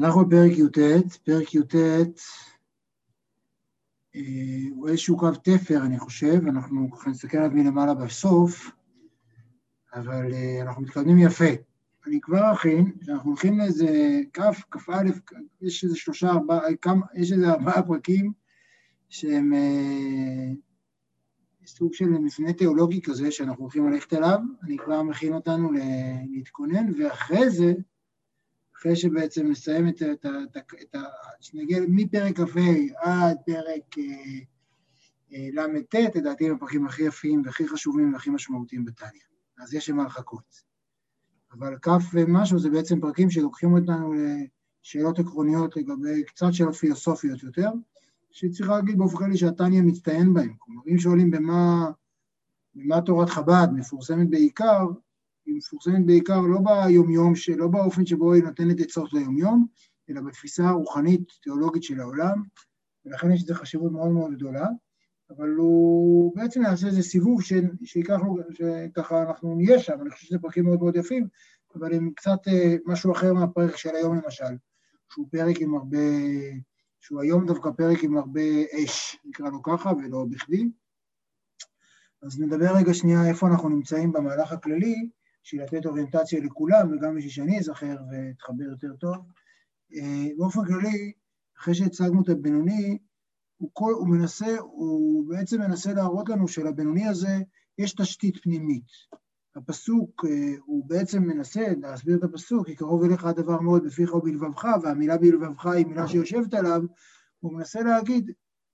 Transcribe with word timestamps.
אנחנו 0.00 0.24
בפרק 0.24 0.58
י"ט, 0.58 0.78
פרק 1.24 1.54
י"ט 1.54 1.74
אה, 4.16 4.20
הוא 4.70 4.88
איזשהו 4.88 5.16
קו 5.16 5.30
תפר, 5.42 5.82
אני 5.82 5.98
חושב, 5.98 6.46
אנחנו 6.46 6.90
ככה 6.90 7.10
נסתכל 7.10 7.38
עליו 7.38 7.50
מלמעלה 7.50 7.94
בסוף, 7.94 8.70
אבל 9.94 10.34
אה, 10.34 10.62
אנחנו 10.62 10.82
מתקדמים 10.82 11.18
יפה. 11.18 11.44
אני 12.06 12.20
כבר 12.20 12.52
אכין, 12.52 12.92
שאנחנו 13.02 13.30
הולכים 13.30 13.58
לאיזה 13.58 14.20
כף, 14.32 14.62
כ"א, 14.70 15.02
יש 15.60 15.84
איזה 15.84 15.96
שלושה, 15.96 16.30
ארבעה, 16.30 16.76
כמה, 16.82 17.06
יש 17.14 17.32
איזה 17.32 17.50
ארבעה 17.50 17.82
פרקים 17.82 18.32
שהם 19.08 19.52
אה, 19.52 20.52
סוג 21.66 21.94
של 21.94 22.08
מפנה 22.08 22.52
תיאולוגי 22.52 23.02
כזה, 23.02 23.32
שאנחנו 23.32 23.62
הולכים 23.62 23.90
ללכת 23.90 24.12
אליו, 24.12 24.38
אני 24.62 24.76
כבר 24.76 25.02
מכין 25.02 25.34
אותנו 25.34 25.70
להתכונן, 26.30 26.92
ואחרי 26.98 27.50
זה, 27.50 27.72
אחרי 28.80 28.96
שבעצם 28.96 29.46
נסיים 29.46 29.88
את 29.88 30.02
ה... 30.02 30.28
את 30.82 30.94
ה 30.94 30.98
שנגיע 31.40 31.80
מפרק 31.88 32.36
כ"ה 32.36 32.60
עד 33.02 33.36
פרק 33.46 33.98
אה, 33.98 34.38
אה, 35.32 35.48
ל"ט, 35.52 35.94
לדעתי 35.94 36.48
הם 36.48 36.54
הפרקים 36.54 36.86
הכי 36.86 37.02
יפים 37.02 37.42
והכי 37.44 37.68
חשובים 37.68 38.12
והכי 38.12 38.30
משמעותיים 38.30 38.84
בתניא. 38.84 39.20
אז 39.58 39.74
יש 39.74 39.90
למה 39.90 40.04
לחכות. 40.04 40.62
אבל 41.52 41.76
כ' 41.82 41.88
ומשהו 42.14 42.58
זה 42.58 42.70
בעצם 42.70 43.00
פרקים 43.00 43.30
שלוקחים 43.30 43.72
אותנו 43.72 44.14
לשאלות 44.82 45.18
עקרוניות 45.18 45.76
לגבי 45.76 46.24
קצת 46.24 46.46
שאלות 46.52 46.74
פילוסופיות 46.74 47.42
יותר, 47.42 47.70
שצריך 48.30 48.70
להגיד 48.70 48.98
באופן 48.98 49.16
כללי 49.16 49.36
שהתניא 49.36 49.82
מצטיין 49.82 50.34
בהם. 50.34 50.54
כלומר, 50.58 50.82
אם 50.86 50.98
שואלים 50.98 51.30
במה, 51.30 51.90
במה 52.74 53.00
תורת 53.00 53.30
חב"ד 53.30 53.68
מפורסמת 53.74 54.30
בעיקר, 54.30 54.86
היא 55.46 55.54
מפורסמת 55.56 56.06
בעיקר 56.06 56.40
לא 56.40 56.58
ביומיום, 56.60 57.32
לא 57.56 57.68
באופן 57.68 58.06
שבו 58.06 58.32
היא 58.32 58.42
נותנת 58.42 58.80
עצות 58.80 59.12
ליומיום, 59.12 59.66
אלא 60.10 60.20
בתפיסה 60.20 60.68
הרוחנית, 60.68 61.22
תיאולוגית 61.42 61.82
של 61.82 62.00
העולם, 62.00 62.42
ולכן 63.04 63.32
יש 63.32 63.42
לזה 63.42 63.54
חשיבות 63.54 63.92
מאוד 63.92 64.10
מאוד 64.10 64.34
גדולה, 64.34 64.66
אבל 65.30 65.48
הוא 65.48 66.36
בעצם 66.36 66.62
יעשה 66.62 66.86
איזה 66.86 67.02
סיבוב 67.02 67.42
ש... 67.42 67.52
שייקח 67.84 68.18
לו, 68.24 68.36
שככה 68.52 69.22
אנחנו 69.22 69.54
נהיה 69.56 69.78
שם, 69.78 70.00
אני 70.00 70.10
חושב 70.10 70.26
שזה 70.26 70.38
פרקים 70.38 70.64
מאוד 70.64 70.78
מאוד 70.78 70.96
יפים, 70.96 71.28
אבל 71.74 71.94
הם 71.94 72.10
קצת 72.16 72.48
אה, 72.48 72.76
משהו 72.86 73.12
אחר 73.12 73.34
מהפרק 73.34 73.76
של 73.76 73.96
היום 73.96 74.16
למשל, 74.16 74.54
שהוא 75.12 75.28
פרק 75.30 75.56
עם 75.60 75.74
הרבה, 75.74 75.98
שהוא 77.00 77.20
היום 77.20 77.46
דווקא 77.46 77.70
פרק 77.76 78.04
עם 78.04 78.16
הרבה 78.16 78.40
אש, 78.84 79.16
נקרא 79.24 79.48
לו 79.48 79.62
ככה, 79.62 79.90
ולא 79.90 80.24
בכדי. 80.30 80.68
אז 82.22 82.40
נדבר 82.40 82.76
רגע 82.76 82.94
שנייה 82.94 83.28
איפה 83.28 83.46
אנחנו 83.46 83.68
נמצאים 83.68 84.12
במהלך 84.12 84.52
הכללי, 84.52 85.10
בשביל 85.44 85.62
לתת 85.62 85.86
אוריינטציה 85.86 86.40
לכולם, 86.40 86.92
וגם 86.92 87.16
בשביל 87.16 87.30
שאני 87.30 87.58
אזכר 87.58 87.96
ואתחבר 88.10 88.64
יותר 88.64 88.96
טוב. 89.00 89.16
אה, 89.94 90.28
באופן 90.36 90.64
כללי, 90.64 91.12
אחרי 91.58 91.74
שהצגנו 91.74 92.22
את 92.22 92.28
הבינוני, 92.28 92.98
הוא, 93.56 93.70
כל, 93.72 93.92
הוא 93.92 94.08
מנסה, 94.08 94.58
הוא 94.60 95.28
בעצם 95.28 95.60
מנסה 95.60 95.92
להראות 95.92 96.28
לנו 96.28 96.48
שלבינוני 96.48 97.08
הזה 97.08 97.38
יש 97.78 97.92
תשתית 97.92 98.42
פנימית. 98.42 98.86
הפסוק, 99.56 100.24
אה, 100.24 100.54
הוא 100.64 100.84
בעצם 100.88 101.22
מנסה 101.22 101.60
להסביר 101.82 102.18
את 102.18 102.24
הפסוק, 102.24 102.66
כי 102.66 102.74
קרוב 102.74 103.04
אליך 103.04 103.24
הדבר 103.24 103.60
מאוד 103.60 103.84
בפיך 103.84 104.14
ובלבבך, 104.14 104.64
והמילה 104.82 105.18
בלבבך 105.18 105.66
היא 105.66 105.86
מילה 105.86 106.08
שיושבת 106.08 106.54
עליו, 106.54 106.82
הוא 107.40 107.52
מנסה 107.52 107.82
להגיד, 107.82 108.30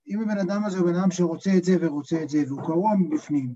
אם 0.09 0.21
הבן 0.21 0.39
אדם 0.39 0.65
הזה 0.65 0.79
הוא 0.79 0.87
בן 0.87 0.95
אדם 0.95 1.11
שרוצה 1.11 1.51
את 1.57 1.65
זה 1.65 1.77
ורוצה 1.81 2.23
את 2.23 2.29
זה, 2.29 2.45
והוא 2.47 2.63
קרוע 2.63 2.91
מבפנים, 2.99 3.55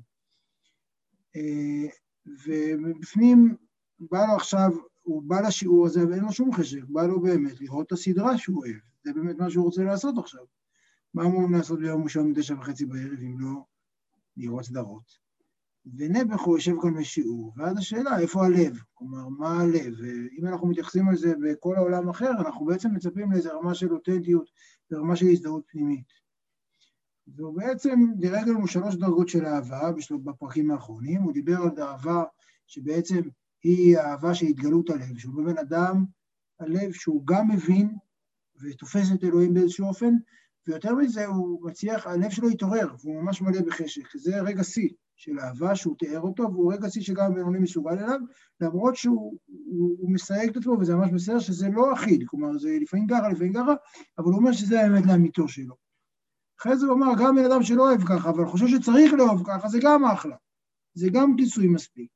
אה, 1.37 1.91
ובפנים 2.27 3.57
בא 4.01 4.27
לו 4.27 4.33
עכשיו, 4.37 4.71
הוא 5.03 5.23
בא 5.23 5.41
לשיעור 5.41 5.87
הזה 5.87 6.09
ואין 6.09 6.25
לו 6.25 6.33
שום 6.33 6.53
חשק, 6.53 6.85
בא 6.89 7.07
לו 7.07 7.21
באמת 7.21 7.61
לראות 7.61 7.87
את 7.87 7.93
הסדרה 7.93 8.39
שהוא 8.39 8.59
אוהב, 8.59 8.77
זה 9.05 9.13
באמת 9.13 9.39
מה 9.39 9.51
שהוא 9.51 9.65
רוצה 9.65 9.85
לעשות 9.85 10.19
עכשיו. 10.19 10.45
מה 11.15 11.25
אמורים 11.25 11.53
לעשות 11.53 11.79
ביום 11.79 12.05
ראשון 12.05 12.33
בתשע 12.33 12.55
וחצי 12.55 12.87
בערב 12.87 13.21
אם 13.23 13.41
לא 13.41 13.65
לראות 14.37 14.65
סדרות? 14.65 15.31
ונעבך 15.97 16.41
הוא 16.41 16.57
יושב 16.57 16.75
כאן 16.83 16.95
בשיעור, 16.95 17.53
ואז 17.57 17.79
השאלה, 17.79 18.19
איפה 18.19 18.47
הלב? 18.47 18.79
כלומר, 18.95 19.29
מה 19.29 19.61
הלב? 19.61 19.95
ואם 19.99 20.47
אנחנו 20.47 20.67
מתייחסים 20.67 21.11
לזה 21.11 21.35
בכל 21.43 21.77
העולם 21.77 22.09
אחר, 22.09 22.31
אנחנו 22.31 22.67
בעצם 22.67 22.95
מצפים 22.95 23.33
לאיזו 23.33 23.51
רמה 23.59 23.75
של 23.75 23.93
אותנטיות 23.93 24.51
ורמה 24.91 25.17
של 25.17 25.27
הזדהות 25.27 25.65
פנימית. 25.67 26.20
והוא 27.37 27.57
בעצם 27.57 28.01
דירג 28.17 28.49
לנו 28.49 28.67
שלוש 28.67 28.95
דרגות 28.95 29.29
של 29.29 29.47
אהבה 29.47 29.91
בפרקים 30.25 30.71
האחרונים, 30.71 31.23
הוא 31.23 31.33
דיבר 31.33 31.57
על 31.57 31.83
אהבה 31.83 32.25
שבעצם 32.67 33.21
היא 33.63 33.99
האהבה 33.99 34.35
של 34.35 34.47
התגלות 34.47 34.91
הלב, 34.91 35.19
שהוא 35.19 35.35
בבן 35.35 35.59
אדם, 35.59 36.05
הלב 36.61 36.93
שהוא 36.93 37.27
גם 37.27 37.49
מבין 37.49 37.97
ותופס 38.63 39.13
את 39.15 39.25
אלוהים 39.25 39.55
באיזשהו 39.55 39.87
אופן, 39.87 40.15
ויותר 40.67 40.95
מזה 40.95 41.27
הוא 41.27 41.67
מצליח, 41.67 42.07
הלב 42.07 42.31
שלו 42.31 42.49
התעורר, 42.49 42.95
והוא 43.03 43.23
ממש 43.23 43.43
מלא 43.43 43.61
בחשק, 43.61 44.17
זה 44.17 44.41
רגע 44.41 44.65
שיא 44.65 44.89
של 45.17 45.41
אהבה 45.41 45.77
שהוא 45.77 45.97
תיאר 45.99 46.21
אותו, 46.21 46.43
והוא 46.43 46.73
רגע 46.73 46.91
שיא 46.91 47.03
שגם 47.03 47.35
בינוני 47.35 47.59
מסוגל 47.59 47.93
אליו, 47.93 48.21
למרות 48.61 48.97
שהוא 48.97 49.39
הוא, 49.47 49.97
הוא 49.99 50.11
מסייג 50.11 50.51
את 50.51 50.57
עצמו, 50.57 50.77
וזה 50.81 50.97
ממש 50.97 51.11
בסדר 51.11 51.39
שזה 51.39 51.69
לא 51.69 51.95
אחיד, 51.95 52.25
כלומר 52.27 52.59
זה 52.59 52.79
לפעמים 52.81 53.07
ככה, 53.07 53.29
לפעמים 53.29 53.53
ככה, 53.53 53.75
אבל 54.19 54.27
הוא 54.27 54.37
אומר 54.37 54.53
שזה 54.53 54.81
האמת 54.81 55.07
לאמיתו 55.07 55.49
שלו. 55.49 55.90
אחרי 56.61 56.77
זה 56.77 56.87
הוא 56.87 56.95
אמר, 56.95 57.13
גם 57.19 57.37
בן 57.37 57.45
אדם 57.45 57.63
שלא 57.63 57.83
אוהב 57.83 58.05
ככה, 58.05 58.31
אבל 58.31 58.47
חושב 58.47 58.67
שצריך 58.69 59.13
לאהוב 59.13 59.43
ככה, 59.47 59.69
זה 59.69 59.79
גם 59.83 60.05
אחלה. 60.05 60.37
זה 60.95 61.09
גם 61.13 61.37
כיסוי 61.37 61.69
מספיק. 61.69 62.11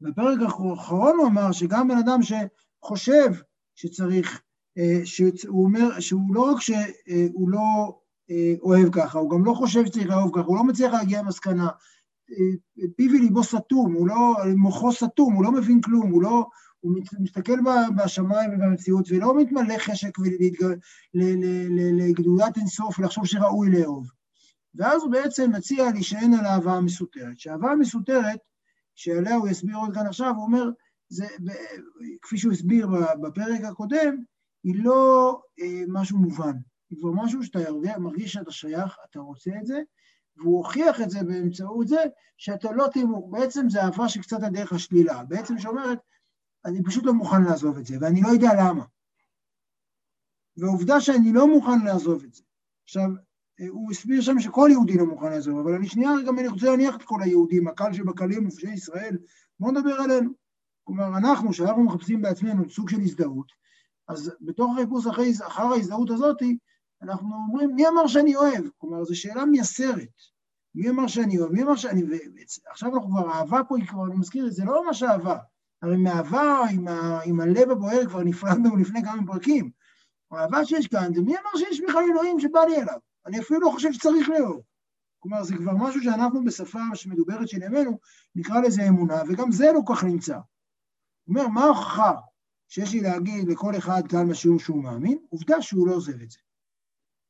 בפרק 0.00 0.38
האחרון 0.40 1.16
הוא 1.18 1.26
אמר 1.26 1.52
שגם 1.52 1.88
בן 1.88 1.98
אדם 1.98 2.20
שחושב 2.22 3.28
שצריך, 3.74 4.42
אה, 4.78 5.00
שהוא 5.06 5.64
אומר 5.64 6.00
שהוא 6.00 6.34
לא 6.34 6.42
רק 6.42 6.60
שהוא 6.60 7.50
לא 7.50 7.98
אה, 8.30 8.54
אוהב 8.62 8.88
ככה, 8.92 9.18
הוא 9.18 9.30
גם 9.30 9.44
לא 9.44 9.54
חושב 9.54 9.86
שצריך 9.86 10.06
לאהוב 10.06 10.30
ככה, 10.34 10.46
הוא 10.46 10.56
לא 10.56 10.64
מצליח 10.64 10.92
להגיע 10.92 11.22
למסקנה. 11.22 11.68
אה, 12.30 12.86
פיו 12.96 13.10
וליבו 13.10 13.44
סתום, 13.44 13.92
הוא 13.92 14.08
לא, 14.08 14.34
מוחו 14.56 14.92
סתום, 14.92 15.34
הוא 15.34 15.44
לא 15.44 15.52
מבין 15.52 15.80
כלום, 15.80 16.10
הוא 16.10 16.22
לא, 16.22 16.46
הוא 16.84 16.94
מסתכל 17.20 17.58
בשמיים 17.96 18.50
ובמציאות 18.54 19.06
ולא 19.10 19.36
מתמלא 19.36 19.78
חשק 19.78 20.18
לגדולת 22.08 22.56
אינסוף 22.56 22.98
ולחשוב 22.98 23.26
שראוי 23.26 23.70
לאהוב. 23.70 24.10
ואז 24.74 25.02
הוא 25.02 25.12
בעצם 25.12 25.50
מציע 25.54 25.90
להישען 25.90 26.34
על 26.34 26.44
האהבה 26.44 26.72
המסותרת. 26.72 27.38
שהאהבה 27.38 27.70
המסותרת, 27.70 28.38
שעליה 28.94 29.34
הוא 29.34 29.48
יסביר 29.48 29.76
עוד 29.76 29.94
כאן 29.94 30.06
עכשיו, 30.06 30.32
הוא 30.36 30.44
אומר, 30.44 30.64
זה, 31.08 31.26
כפי 32.22 32.38
שהוא 32.38 32.52
הסביר 32.52 32.88
בפרק 33.22 33.64
הקודם, 33.64 34.16
היא 34.64 34.84
לא 34.84 35.40
אה, 35.60 35.82
משהו 35.88 36.18
מובן. 36.18 36.56
היא 36.90 36.98
כבר 37.00 37.10
משהו 37.24 37.42
שאתה 37.42 37.58
מרגיש 37.98 38.32
שאתה 38.32 38.50
שייך, 38.50 38.96
אתה 39.10 39.20
רוצה 39.20 39.50
את 39.60 39.66
זה, 39.66 39.80
והוא 40.36 40.58
הוכיח 40.58 41.00
את 41.00 41.10
זה 41.10 41.22
באמצעות 41.22 41.88
זה 41.88 42.00
שאתה 42.36 42.72
לא 42.72 42.86
תימור. 42.92 43.30
בעצם 43.30 43.68
זה 43.68 43.82
אהבה 43.82 44.08
שקצת 44.08 44.42
הדרך 44.42 44.72
השלילה. 44.72 45.24
בעצם 45.24 45.58
שאומרת, 45.58 45.98
אני 46.64 46.82
פשוט 46.82 47.04
לא 47.04 47.12
מוכן 47.12 47.42
לעזוב 47.42 47.78
את 47.78 47.86
זה, 47.86 47.96
ואני 48.00 48.22
לא 48.22 48.28
יודע 48.28 48.48
למה. 48.58 48.84
והעובדה 50.56 51.00
שאני 51.00 51.32
לא 51.32 51.48
מוכן 51.48 51.84
לעזוב 51.84 52.24
את 52.24 52.34
זה. 52.34 52.42
עכשיו, 52.84 53.10
אה, 53.60 53.66
הוא 53.68 53.90
הסביר 53.90 54.20
שם 54.20 54.40
שכל 54.40 54.68
יהודי 54.72 54.96
לא 54.98 55.06
מוכן 55.06 55.30
לעזוב, 55.30 55.58
אבל 55.58 55.74
אני 55.74 55.88
שנייה 55.88 56.10
גם 56.26 56.38
אני 56.38 56.48
רוצה 56.48 56.66
להניח 56.66 56.96
את 56.96 57.02
כל 57.02 57.22
היהודים, 57.22 57.68
הקל 57.68 57.92
שבקלים, 57.92 58.44
מופשי 58.44 58.70
ישראל, 58.70 59.18
בואו 59.60 59.72
נדבר 59.72 59.94
עלינו. 59.94 60.30
כלומר, 60.84 61.18
אנחנו, 61.18 61.52
שאנחנו 61.52 61.84
מחפשים 61.84 62.22
בעצמנו 62.22 62.70
סוג 62.70 62.88
של 62.88 63.00
הזדהות, 63.00 63.52
אז 64.08 64.32
בתוך 64.40 64.72
החיפוש 64.76 65.06
אחרי, 65.06 65.32
אחר 65.46 65.62
ההזדהות 65.62 66.10
הזאת, 66.10 66.42
אנחנו 67.02 67.28
אומרים, 67.48 67.74
מי 67.74 67.88
אמר 67.88 68.06
שאני 68.06 68.36
אוהב? 68.36 68.64
כלומר, 68.78 69.04
זו 69.04 69.16
שאלה 69.16 69.44
מייסרת. 69.44 70.08
מי 70.74 70.90
אמר 70.90 71.06
שאני 71.06 71.38
אוהב? 71.38 71.52
מי 71.52 71.62
אמר 71.62 71.76
שאני... 71.76 72.02
עכשיו 72.70 72.94
אנחנו 72.94 73.10
כבר, 73.10 73.32
אהבה 73.32 73.60
פה 73.68 73.76
היא 73.76 73.86
כבר, 73.86 74.06
אני 74.06 74.16
מזכיר, 74.16 74.50
זה 74.50 74.64
לא 74.64 74.86
ממש 74.86 75.02
אהבה. 75.02 75.38
הרי 75.84 75.96
מאהבה 75.96 76.60
עם, 76.70 76.88
ה, 76.88 77.20
עם 77.24 77.40
הלב 77.40 77.70
הבוער 77.70 78.06
כבר 78.06 78.22
נפרדנו 78.22 78.76
לפני 78.76 79.04
כמה 79.04 79.26
פרקים. 79.26 79.70
האהבה 80.30 80.64
שיש 80.64 80.86
כאן, 80.86 81.14
זה 81.14 81.22
מי 81.22 81.32
אמר 81.32 81.50
שיש 81.56 81.80
בכלל 81.80 82.02
אלוהים 82.10 82.40
שבא 82.40 82.60
לי 82.60 82.76
אליו? 82.76 82.98
אני 83.26 83.40
אפילו 83.40 83.60
לא 83.60 83.70
חושב 83.70 83.92
שצריך 83.92 84.28
לאהוב. 84.28 84.62
כלומר, 85.18 85.42
זה 85.42 85.56
כבר 85.56 85.72
משהו 85.76 86.02
שאנחנו 86.02 86.44
בשפה 86.44 86.78
שמדוברת 86.94 87.48
של 87.48 87.62
ימינו, 87.62 87.98
נקרא 88.34 88.60
לזה 88.60 88.88
אמונה, 88.88 89.22
וגם 89.28 89.52
זה 89.52 89.72
לא 89.74 89.80
כך 89.88 90.04
נמצא. 90.04 90.34
הוא 90.34 90.42
אומר, 91.28 91.48
מה 91.48 91.64
ההוכחה 91.64 92.12
שיש 92.68 92.92
לי 92.92 93.00
להגיד 93.00 93.48
לכל 93.48 93.76
אחד 93.76 94.02
כאן 94.08 94.28
בשיעור 94.28 94.58
שהוא 94.58 94.82
מאמין? 94.82 95.18
עובדה 95.30 95.62
שהוא 95.62 95.88
לא 95.88 95.94
עוזב 95.94 96.22
את 96.22 96.30
זה. 96.30 96.38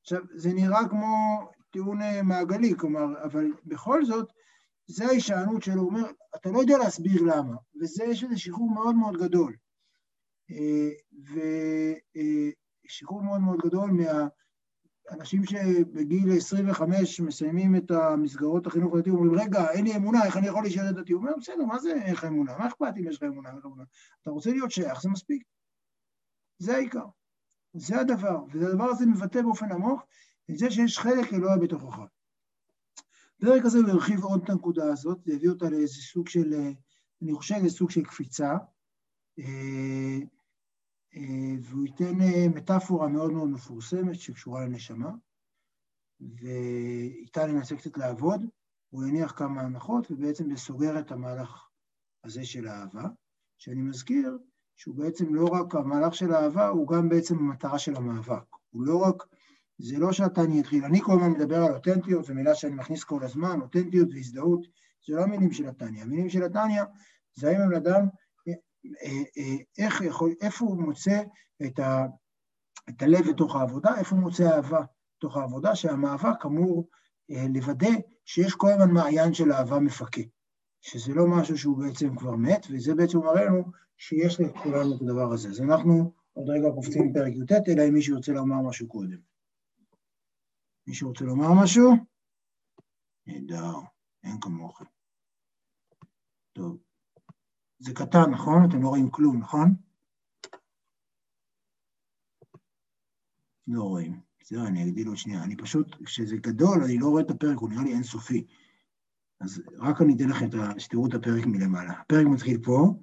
עכשיו, 0.00 0.20
זה 0.34 0.52
נראה 0.52 0.88
כמו 0.88 1.38
טיעון 1.70 2.02
אה, 2.02 2.22
מעגלי, 2.22 2.74
כלומר, 2.78 3.22
אבל 3.24 3.46
בכל 3.64 4.04
זאת, 4.04 4.32
זה 4.86 5.06
ההישענות 5.06 5.62
שלו, 5.62 5.80
הוא 5.80 5.88
אומר, 5.88 6.10
אתה 6.36 6.50
לא 6.50 6.58
יודע 6.58 6.78
להסביר 6.78 7.22
למה, 7.22 7.56
וזה, 7.80 8.04
יש 8.04 8.24
איזה 8.24 8.38
שחרור 8.38 8.70
מאוד 8.74 8.94
מאוד 8.94 9.16
גדול. 9.16 9.56
אה, 10.50 10.90
ושחרור 12.86 13.22
מאוד 13.22 13.40
מאוד 13.40 13.60
גדול 13.64 13.90
מהאנשים 13.90 15.44
שבגיל 15.44 16.36
25 16.36 17.20
מסיימים 17.20 17.76
את 17.76 17.90
המסגרות 17.90 18.66
החינוך 18.66 18.94
הדתי, 18.94 19.10
אומרים, 19.10 19.40
רגע, 19.40 19.70
אין 19.70 19.84
לי 19.84 19.96
אמונה, 19.96 20.24
איך 20.24 20.36
אני 20.36 20.46
יכול 20.46 20.62
להישאר 20.62 20.92
דתי? 20.92 21.12
הוא 21.12 21.20
אומר, 21.22 21.32
בסדר, 21.40 21.64
מה 21.64 21.78
זה 21.78 21.94
איך 22.04 22.24
אמונה? 22.24 22.58
מה 22.58 22.66
אכפת 22.66 22.92
אם 22.96 23.08
יש 23.08 23.16
לך 23.16 23.22
אמונה? 23.22 23.50
אתה 24.22 24.30
רוצה 24.30 24.50
להיות 24.50 24.70
שייך, 24.70 25.02
זה 25.02 25.08
מספיק. 25.08 25.42
זה 26.58 26.76
העיקר. 26.76 27.06
זה 27.74 28.00
הדבר, 28.00 28.44
והדבר 28.52 28.84
הזה 28.84 29.06
מבטא 29.06 29.42
באופן 29.42 29.72
עמוק 29.72 30.02
את 30.50 30.58
זה 30.58 30.70
שיש 30.70 30.98
חלק 30.98 31.32
אלוהי 31.32 31.58
בתוכך. 31.60 31.98
בפרק 33.38 33.64
הזה 33.64 33.78
הוא 33.78 33.88
הרחיב 33.88 34.24
עוד 34.24 34.42
את 34.44 34.50
הנקודה 34.50 34.92
הזאת, 34.92 35.18
זה 35.24 35.34
הביא 35.34 35.50
אותה 35.50 35.70
לאיזה 35.70 36.02
סוג 36.02 36.28
של, 36.28 36.54
אני 37.22 37.34
חושב, 37.34 37.54
איזה 37.54 37.76
סוג 37.76 37.90
של 37.90 38.04
קפיצה, 38.04 38.56
אה, 39.38 40.18
אה, 41.16 41.54
והוא 41.62 41.86
ייתן 41.86 42.20
אה, 42.20 42.48
מטאפורה 42.54 43.08
מאוד 43.08 43.32
מאוד 43.32 43.48
מפורסמת 43.48 44.20
שקשורה 44.20 44.64
לנשמה, 44.64 45.10
ואיתה 46.20 47.46
ננסה 47.46 47.76
קצת 47.76 47.96
לעבוד, 47.98 48.46
הוא 48.90 49.06
יניח 49.06 49.32
כמה 49.36 49.60
הנחות, 49.60 50.10
ובעצם 50.10 50.50
זה 50.50 50.56
סוגר 50.56 50.98
את 50.98 51.12
המהלך 51.12 51.68
הזה 52.24 52.44
של 52.44 52.66
האהבה, 52.66 53.08
שאני 53.58 53.82
מזכיר 53.82 54.38
שהוא 54.76 54.94
בעצם 54.94 55.34
לא 55.34 55.44
רק 55.44 55.74
המהלך 55.74 56.14
של 56.14 56.32
האהבה, 56.32 56.68
הוא 56.68 56.88
גם 56.88 57.08
בעצם 57.08 57.38
המטרה 57.38 57.78
של 57.78 57.96
המאבק. 57.96 58.44
הוא 58.70 58.86
לא 58.86 58.96
רק, 58.98 59.22
זה 59.78 59.98
לא 59.98 60.12
שהתניא 60.12 60.60
התחיל, 60.60 60.84
אני 60.84 61.00
כל 61.00 61.12
הזמן 61.12 61.30
מדבר 61.30 61.56
על 61.56 61.74
אותנטיות, 61.74 62.24
זו 62.24 62.34
מילה 62.34 62.54
שאני 62.54 62.74
מכניס 62.74 63.04
כל 63.04 63.24
הזמן, 63.24 63.60
אותנטיות 63.60 64.08
והזדהות, 64.12 64.66
זה 65.08 65.16
לא 65.16 65.22
המילים 65.22 65.52
של 65.52 65.68
התניא. 65.68 66.02
המילים 66.02 66.28
של 66.28 66.42
התניא 66.42 66.82
זה 67.34 67.48
האם 67.48 67.60
הבן 67.60 67.76
אדם, 67.76 68.06
אה, 69.02 69.22
אה, 69.38 69.84
איך 69.84 70.00
יכול, 70.00 70.34
איפה 70.40 70.64
הוא 70.64 70.76
מוצא 70.76 71.22
את, 71.66 71.78
ה, 71.78 72.06
את 72.88 73.02
הלב 73.02 73.30
בתוך 73.30 73.56
העבודה, 73.56 73.98
איפה 73.98 74.16
הוא 74.16 74.22
מוצא 74.22 74.56
אהבה 74.56 74.80
בתוך 75.18 75.36
העבודה, 75.36 75.74
שהמאבק 75.74 76.46
אמור 76.46 76.88
אה, 77.30 77.46
לוודא 77.54 77.90
שיש 78.24 78.54
כל 78.54 78.68
הזמן 78.68 78.90
מעיין 78.90 79.34
של 79.34 79.52
אהבה 79.52 79.78
מפקה, 79.78 80.22
שזה 80.80 81.14
לא 81.14 81.26
משהו 81.26 81.58
שהוא 81.58 81.78
בעצם 81.78 82.16
כבר 82.16 82.36
מת, 82.36 82.66
וזה 82.70 82.94
בעצם 82.94 83.18
מראה 83.18 83.44
לנו 83.44 83.64
שיש 83.98 84.40
לכולנו 84.40 84.96
את 84.96 85.02
הדבר 85.02 85.32
הזה. 85.32 85.48
אז 85.48 85.60
אנחנו 85.60 86.12
עוד 86.32 86.48
רגע 86.48 86.68
קופצים 86.74 87.10
לפרק 87.10 87.32
י"ט, 87.32 87.68
אלא 87.68 87.88
אם 87.88 87.94
מישהו 87.94 88.16
רוצה 88.16 88.32
לומר 88.32 88.68
משהו 88.68 88.88
קודם. 88.88 89.33
מישהו 90.86 91.08
רוצה 91.08 91.24
לומר 91.24 91.48
משהו? 91.62 91.92
נהדר, 93.26 93.74
אין 94.24 94.40
כמוכם. 94.40 94.84
טוב. 96.52 96.78
זה 97.78 97.94
קטן, 97.94 98.30
נכון? 98.30 98.64
אתם 98.68 98.82
לא 98.82 98.88
רואים 98.88 99.10
כלום, 99.10 99.38
נכון? 99.38 99.74
לא 103.66 103.82
רואים. 103.82 104.20
בסדר, 104.40 104.66
אני 104.66 104.84
אגדיל 104.84 105.08
עוד 105.08 105.16
שנייה. 105.16 105.44
אני 105.44 105.56
פשוט, 105.56 106.02
כשזה 106.04 106.36
גדול, 106.36 106.84
אני 106.84 106.98
לא 106.98 107.06
רואה 107.06 107.22
את 107.22 107.30
הפרק, 107.30 107.58
הוא 107.58 107.70
נראה 107.70 107.82
לי 107.82 107.92
אינסופי. 107.92 108.46
אז 109.40 109.62
רק 109.78 110.02
אני 110.02 110.14
אתן 110.14 110.28
לכם 110.28 110.46
שתראו 110.78 111.06
את 111.06 111.14
הפרק 111.14 111.46
מלמעלה. 111.46 111.92
הפרק 111.92 112.26
מתחיל 112.26 112.60
פה 112.64 112.94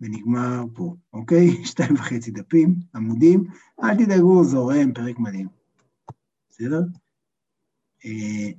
ונגמר 0.00 0.62
פה, 0.74 0.96
אוקיי? 1.12 1.46
שתיים 1.70 1.94
וחצי 1.94 2.30
דפים, 2.30 2.74
עמודים, 2.94 3.44
אל 3.82 4.04
תדאגו, 4.04 4.44
זורם, 4.44 4.94
פרק 4.94 5.18
מדהים. 5.18 5.48
בסדר? 6.50 6.80
אה, 8.04 8.50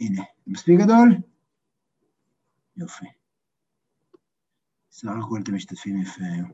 הנה, 0.00 0.22
מספיק 0.46 0.80
גדול? 0.80 1.16
יופי. 2.76 3.06
סך 4.90 5.08
הכל 5.24 5.40
אתם 5.42 5.54
משתתפים 5.54 6.02
יפה 6.02 6.24
היום. 6.24 6.50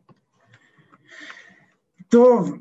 טוב, 2.08 2.52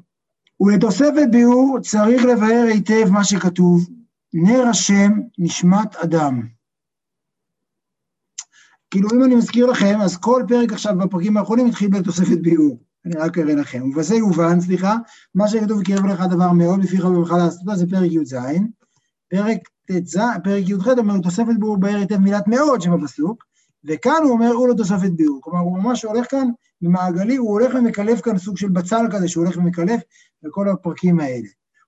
ולתוספת 0.60 1.28
ביאור 1.32 1.80
צריך 1.82 2.26
לבאר 2.26 2.66
היטב 2.68 3.10
מה 3.12 3.24
שכתוב, 3.24 3.90
נר 4.34 4.64
השם 4.70 5.12
נשמת 5.38 5.96
אדם. 5.96 6.48
כאילו 8.92 9.10
אם 9.16 9.24
אני 9.24 9.36
מזכיר 9.36 9.66
לכם, 9.66 10.00
אז 10.02 10.18
כל 10.18 10.44
פרק 10.48 10.74
עכשיו 10.74 10.94
בפרקים 10.98 11.38
האחרונים 11.38 11.68
התחיל 11.68 11.90
בתוספת 11.90 12.38
ביאור. 12.42 12.80
אני 13.06 13.16
רק 13.16 13.38
אראה 13.38 13.56
לכם. 13.56 13.84
ובזה 13.84 14.16
יובן, 14.16 14.62
סליחה, 14.62 14.96
מה 15.36 15.48
שכתוב 15.48 15.82
יקרב 15.82 16.06
לך 16.06 16.22
דבר 16.30 16.52
מאוד, 16.52 16.84
לפיך 16.84 17.06
ובך 17.06 17.32
לעשותו, 17.32 17.76
זה 17.76 17.86
פרק 17.90 18.12
י"ז. 18.12 18.36
פרק 19.30 19.58
ט"ז, 19.86 20.20
פרק 20.44 20.64
י"ח 20.70 20.88
אומר 20.98 21.20
תוספת 21.24 21.56
ביאור 21.60 21.78
באר 21.78 21.96
היטב 21.96 22.18
מילת 22.18 22.48
מאוד 22.48 22.82
שבפסוק, 22.82 23.44
וכאן 23.84 24.22
הוא 24.24 24.32
אומר, 24.32 24.52
הוא 24.52 24.68
לא 24.68 24.74
תוספת 24.74 25.12
ביאור. 25.16 25.40
כלומר, 25.42 25.60
הוא 25.60 25.78
ממש 25.78 26.04
הולך 26.04 26.32
כאן 26.32 26.48
במעגלי, 26.82 27.36
הוא 27.36 27.50
הולך 27.50 27.76
ומקלף 27.76 28.22
כאן 28.22 28.38
סוג 28.38 28.58
של 28.58 28.70
בצל 28.70 29.06
כזה, 29.12 29.28
שהוא 29.28 29.44
הולך 29.44 29.58
ומקלף 29.58 30.02
בכל 30.44 30.70
הפרקים 30.70 31.20
האלה. 31.20 31.48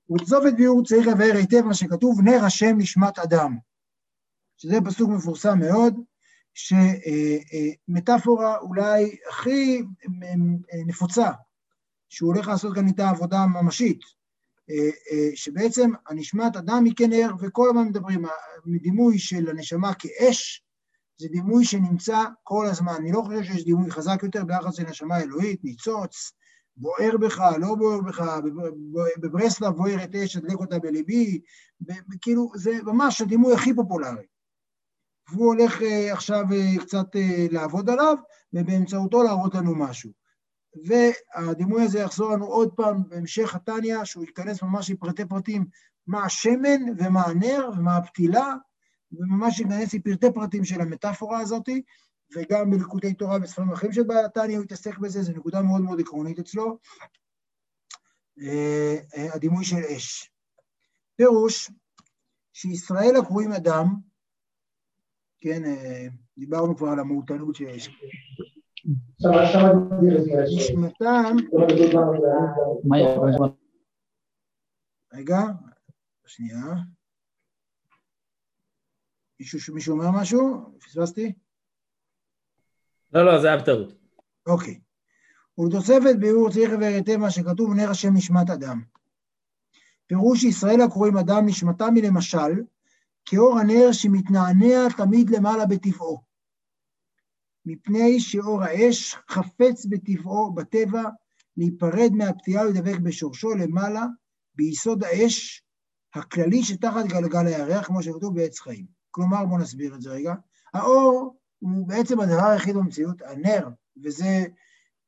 ובתוספת 0.09 0.53
ביאור 0.57 0.83
צריך 0.85 1.07
לבאר 1.07 1.35
היטב 1.35 1.61
מה 1.61 1.73
שכתוב, 1.73 2.21
נר 2.21 2.45
השם 2.45 2.75
נשמת 2.77 3.19
אדם. 3.19 3.57
שזה 4.57 4.77
פסוק 4.85 5.09
מפורסם 5.09 5.59
מאוד, 5.59 5.95
שמטאפורה 7.87 8.57
אולי 8.57 9.15
הכי 9.29 9.83
נפוצה, 10.85 11.31
שהוא 12.09 12.33
הולך 12.33 12.47
לעשות 12.47 12.75
כאן 12.75 12.87
איתה 12.87 13.09
עבודה 13.09 13.45
ממשית, 13.45 13.99
שבעצם 15.35 15.91
הנשמת 16.07 16.55
אדם 16.55 16.83
היא 16.85 16.93
כנר, 16.97 17.29
וכל 17.39 17.67
הזמן 17.69 17.87
מדברים, 17.87 18.25
מדימוי 18.65 19.19
של 19.19 19.49
הנשמה 19.49 19.93
כאש, 19.93 20.63
זה 21.17 21.27
דימוי 21.27 21.65
שנמצא 21.65 22.23
כל 22.43 22.65
הזמן. 22.65 22.93
אני 22.99 23.11
לא 23.11 23.21
חושב 23.21 23.43
שיש 23.43 23.65
דימוי 23.65 23.91
חזק 23.91 24.23
יותר 24.23 24.43
ביחס 24.43 24.79
לנשמה 24.79 25.19
אלוהית, 25.19 25.63
ניצוץ, 25.63 26.31
בוער 26.77 27.17
בך, 27.17 27.41
לא 27.59 27.75
בוער 27.75 28.01
בך, 28.01 28.39
בברסלב 29.17 29.73
בוערת 29.73 30.15
אש, 30.15 30.37
אדלק 30.37 30.59
אותה 30.59 30.79
בליבי, 30.79 31.41
כאילו, 32.21 32.51
זה 32.55 32.71
ממש 32.83 33.21
הדימוי 33.21 33.53
הכי 33.53 33.73
פופולרי. 33.75 34.25
והוא 35.31 35.47
הולך 35.47 35.81
uh, 35.81 35.83
עכשיו 36.11 36.45
קצת 36.79 37.05
לעבוד 37.51 37.89
עליו, 37.89 38.15
ובאמצעותו 38.53 39.23
להראות 39.23 39.55
לנו 39.55 39.75
משהו. 39.75 40.11
והדימוי 40.85 41.83
הזה 41.83 41.99
יחזור 41.99 42.31
לנו 42.31 42.45
עוד 42.45 42.73
פעם 42.75 43.09
בהמשך 43.09 43.55
התניא, 43.55 44.03
שהוא 44.03 44.23
ייכנס 44.23 44.63
ממש 44.63 44.91
לפרטי 44.91 45.25
פרטים, 45.25 45.65
מה 46.07 46.25
השמן 46.25 46.81
ומה 46.97 47.21
הנר 47.21 47.69
ומה 47.77 47.97
הפתילה, 47.97 48.53
וממש 49.11 49.59
ייכנס 49.59 49.93
לפרטי 49.93 50.27
פרטים 50.33 50.65
של 50.65 50.81
המטאפורה 50.81 51.39
הזאת, 51.39 51.69
וגם 52.35 52.69
בליקודי 52.69 53.13
תורה 53.13 53.39
בספרים 53.39 53.71
אחרים 53.71 53.91
של 53.91 54.03
בעל 54.03 54.25
התניא 54.25 54.57
הוא 54.57 54.65
יתעסק 54.65 54.97
בזה, 54.97 55.21
זו 55.21 55.31
נקודה 55.31 55.61
מאוד 55.61 55.81
מאוד 55.81 55.99
עקרונית 55.99 56.39
אצלו. 56.39 56.77
הדימוי 59.33 59.65
של 59.65 59.83
אש. 59.95 60.31
פירוש 61.15 61.71
שישראל 62.53 63.15
הקרואים 63.15 63.51
אדם, 63.51 63.85
כן, 65.41 65.61
דיברנו 66.37 66.77
כבר 66.77 66.87
על 66.87 66.99
המהותנות 66.99 67.55
שיש. 67.55 67.89
נשמתם... 70.57 71.35
רגע, 75.13 75.39
שנייה. 76.25 76.63
מישהו, 79.39 79.75
מישהו 79.75 79.95
אומר 79.95 80.21
משהו? 80.21 80.77
פספסתי? 80.79 81.33
לא, 83.13 83.25
לא, 83.25 83.41
זה 83.41 83.47
היה 83.47 83.57
בטעות. 83.57 83.93
אוקיי. 84.47 84.79
ולתוספת 85.57 86.15
ביאור 86.19 86.49
צריך 86.51 86.71
לבאר 86.71 86.93
היטב 86.95 87.17
מה 87.17 87.31
שכתוב, 87.31 87.73
נר 87.73 87.89
השם 87.89 88.13
נשמת 88.13 88.49
אדם. 88.49 88.81
פירוש 90.07 90.43
ישראל 90.43 90.81
הקרואים 90.81 91.17
אדם 91.17 91.45
נשמתם 91.45 91.95
היא 91.95 92.03
למשל, 92.03 92.63
כאור 93.25 93.59
הנר 93.59 93.91
שמתנענע 93.91 94.87
תמיד 94.97 95.29
למעלה 95.29 95.65
בטבעו. 95.65 96.28
מפני 97.65 98.19
שאור 98.19 98.63
האש 98.63 99.15
חפץ 99.29 99.85
בטבעו, 99.85 100.53
בטבע, 100.53 101.03
להיפרד 101.57 102.11
מהפתיעה 102.13 102.63
ולדבק 102.67 102.99
בשורשו 102.99 103.55
למעלה, 103.55 104.05
ביסוד 104.55 105.03
האש 105.03 105.63
הכללי 106.15 106.63
שתחת 106.63 107.05
גלגל 107.05 107.47
הירח, 107.47 107.87
כמו 107.87 108.03
שכתוב 108.03 108.35
בעץ 108.35 108.59
חיים. 108.59 108.85
כלומר, 109.11 109.45
בואו 109.45 109.59
נסביר 109.59 109.95
את 109.95 110.01
זה 110.01 110.09
רגע. 110.09 110.33
האור 110.73 111.37
הוא 111.59 111.87
בעצם 111.87 112.19
הדבר 112.19 112.45
היחיד 112.45 112.75
במציאות, 112.75 113.21
הנר, 113.21 113.69
וזה 114.03 114.45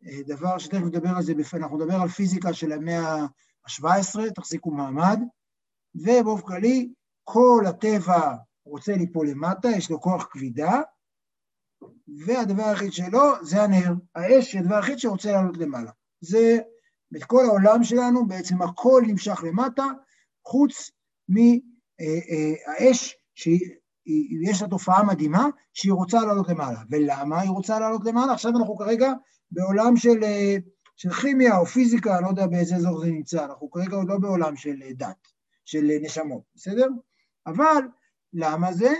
אה, 0.06 0.20
דבר 0.28 0.58
שתכף 0.58 0.82
נדבר 0.82 1.10
על 1.10 1.24
זה, 1.24 1.34
אנחנו 1.54 1.78
נדבר 1.78 1.96
על 2.02 2.08
פיזיקה 2.08 2.54
של 2.54 2.72
המאה 2.72 3.26
ה-17, 3.66 4.20
תחזיקו 4.36 4.72
מעמד, 4.72 5.20
ובאופן 5.96 6.48
כללי, 6.48 6.94
כל 7.24 7.64
הטבע 7.68 8.36
רוצה 8.66 8.96
ליפול 8.96 9.30
למטה, 9.30 9.70
יש 9.70 9.92
לו 9.92 10.02
כוח 10.02 10.28
כבידה, 10.32 10.82
והדבר 12.26 12.64
היחיד 12.64 12.94
שלו 12.94 13.22
זה 13.42 13.64
הנר. 13.64 13.94
האש 14.16 14.54
היא 14.54 14.62
הדבר 14.62 14.76
היחיד 14.76 15.00
שרוצה 15.00 15.32
לעלות 15.32 15.58
למעלה. 15.58 15.92
זה, 16.22 16.60
בכל 17.12 17.46
העולם 17.46 17.84
שלנו, 17.84 18.28
בעצם 18.28 18.62
הכל 18.62 19.04
נמשך 19.08 19.44
למטה, 19.48 19.86
חוץ 20.48 20.92
מהאש, 21.30 23.16
שיש 23.36 24.62
לה 24.62 24.68
תופעה 24.68 25.04
מדהימה, 25.04 25.48
שהיא 25.74 25.94
רוצה 25.94 26.22
לעלות 26.22 26.50
למעלה. 26.50 26.80
ולמה 26.90 27.42
היא 27.42 27.50
רוצה 27.50 27.80
לעלות 27.80 28.06
למעלה? 28.06 28.34
עכשיו 28.34 28.52
אנחנו 28.58 28.78
כרגע 28.78 29.14
בעולם 29.52 29.98
של, 29.98 30.20
של 30.96 31.10
כימיה 31.10 31.58
או 31.58 31.66
פיזיקה, 31.66 32.16
אני 32.16 32.24
לא 32.24 32.30
יודע 32.30 32.48
באיזה 32.48 32.76
אזור 32.76 33.00
זה 33.00 33.08
נמצא, 33.08 33.46
אנחנו 33.46 33.72
כרגע 33.72 33.96
עוד 33.96 34.08
לא 34.08 34.18
בעולם 34.18 34.56
של 34.56 34.76
דת, 34.96 35.28
של 35.66 35.88
נשמות, 36.02 36.42
בסדר? 36.56 36.88
אבל 37.48 37.82
למה 38.34 38.74
זה? 38.74 38.94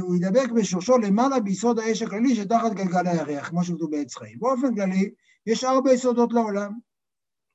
הוא 0.00 0.16
ידבק 0.16 0.50
בשורשו 0.50 0.98
למעלה 0.98 1.40
ביסוד 1.40 1.78
האש 1.78 2.02
הכללי 2.02 2.34
שתחת 2.34 2.72
גלגל 2.72 3.06
הירח, 3.06 3.48
כמו 3.48 3.64
שכתוב 3.64 3.90
בעץ 3.90 4.16
חיים. 4.16 4.38
באופן 4.38 4.74
כללי, 4.74 5.10
יש 5.46 5.64
ארבע 5.64 5.92
יסודות 5.92 6.32
לעולם. 6.32 6.72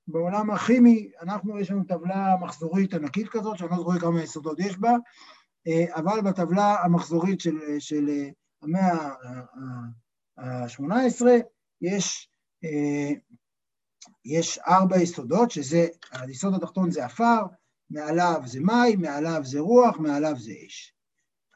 בעולם 0.07 0.51
הכימי, 0.51 1.11
אנחנו, 1.21 1.59
יש 1.59 1.71
לנו 1.71 1.83
טבלה 1.83 2.35
מחזורית 2.41 2.93
ענקית 2.93 3.29
כזאת, 3.29 3.57
שאני 3.57 3.69
לא 3.69 3.77
זוכר 3.77 3.99
כמה 3.99 4.23
יסודות 4.23 4.59
יש 4.59 4.77
בה, 4.77 4.91
אה, 5.67 5.85
אבל 5.95 6.21
בטבלה 6.21 6.75
המחזורית 6.83 7.39
של, 7.39 7.57
של 7.79 8.09
המאה 8.61 9.09
ה-18 10.37 11.25
יש, 11.81 12.29
יש 14.25 14.59
ארבע 14.67 14.97
יסודות, 15.01 15.51
שזה, 15.51 15.87
היסוד 16.11 16.53
התחתון 16.53 16.91
זה 16.91 17.05
עפר, 17.05 17.41
מעליו 17.89 18.41
זה 18.45 18.59
מים, 18.59 19.01
מעליו 19.01 19.41
זה 19.43 19.59
רוח, 19.59 19.97
מעליו 19.97 20.35
זה 20.39 20.53
אש. 20.67 20.93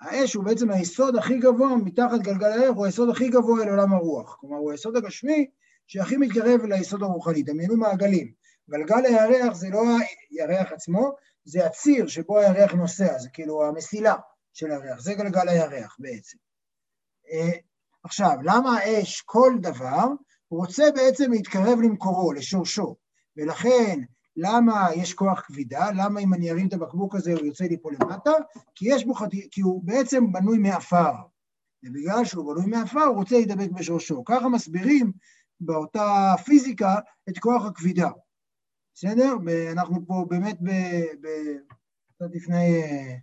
האש 0.05 0.33
הוא 0.33 0.43
בעצם 0.43 0.71
היסוד 0.71 1.15
הכי 1.15 1.38
גבוה 1.38 1.75
מתחת 1.75 2.19
גלגל 2.19 2.51
הערך, 2.51 2.75
הוא 2.75 2.85
היסוד 2.85 3.09
הכי 3.09 3.29
גבוה 3.29 3.63
אל 3.63 3.69
עולם 3.69 3.93
הרוח. 3.93 4.38
כלומר, 4.39 4.57
הוא 4.57 4.71
היסוד 4.71 4.95
הגשמי 4.95 5.50
שהכי 5.88 6.17
מתקרב 6.17 6.62
אל 6.63 6.71
היסוד 6.71 7.03
הרוחני. 7.03 7.43
דמיינו 7.43 7.77
מעגלים. 7.77 8.31
גלגל 8.69 9.05
הירח 9.05 9.53
זה 9.53 9.67
לא 9.69 9.83
הירח 10.29 10.71
עצמו, 10.71 11.12
זה 11.43 11.65
הציר 11.65 12.07
שבו 12.07 12.39
הירח 12.39 12.71
נוסע, 12.74 13.17
זה 13.17 13.29
כאילו 13.33 13.67
המסילה 13.67 14.15
של 14.53 14.71
הירח, 14.71 15.00
זה 15.00 15.13
גלגל 15.13 15.50
הירח 15.50 15.95
בעצם. 16.00 16.38
אה, 17.31 17.57
עכשיו, 18.03 18.35
למה 18.43 18.77
האש 18.77 19.21
כל 19.21 19.53
דבר? 19.62 20.05
רוצה 20.51 20.83
בעצם 20.95 21.31
להתקרב 21.31 21.79
למקורו, 21.83 22.33
לשורשו, 22.33 22.95
ולכן 23.38 24.00
למה 24.38 24.88
יש 24.96 25.13
כוח 25.13 25.42
כבידה? 25.42 25.92
למה 25.96 26.20
אם 26.20 26.34
אני 26.34 26.51
ארים 26.51 26.68
את 26.68 26.74
הבקבוק 26.74 27.15
הזה 27.15 27.34
הוא 27.34 27.46
יוצא 27.46 27.63
לי 27.63 27.77
פה 27.82 27.89
למטה? 27.92 28.32
כי, 28.75 28.89
בו 29.06 29.13
חתי... 29.13 29.48
כי 29.51 29.62
הוא 29.62 29.84
בעצם 29.84 30.32
בנוי 30.32 30.58
מעפר, 30.58 31.13
ובגלל 31.86 32.25
שהוא 32.25 32.54
בנוי 32.54 32.65
מעפר 32.72 33.04
הוא 33.04 33.15
רוצה 33.15 33.36
להידבק 33.36 33.72
בשורשו. 33.72 34.25
ככה 34.25 34.50
מסבירים 34.50 35.12
באותה 35.60 36.34
פיזיקה 36.46 36.96
את 37.30 37.39
כוח 37.39 37.65
הכבידה. 37.65 38.10
בסדר? 38.94 39.34
אנחנו 39.72 40.06
פה 40.08 40.25
באמת 40.30 40.58
ב... 40.62 40.70
ב... 41.22 41.27
קצת 42.15 42.36
לפני 42.36 42.82
אה, 42.82 43.15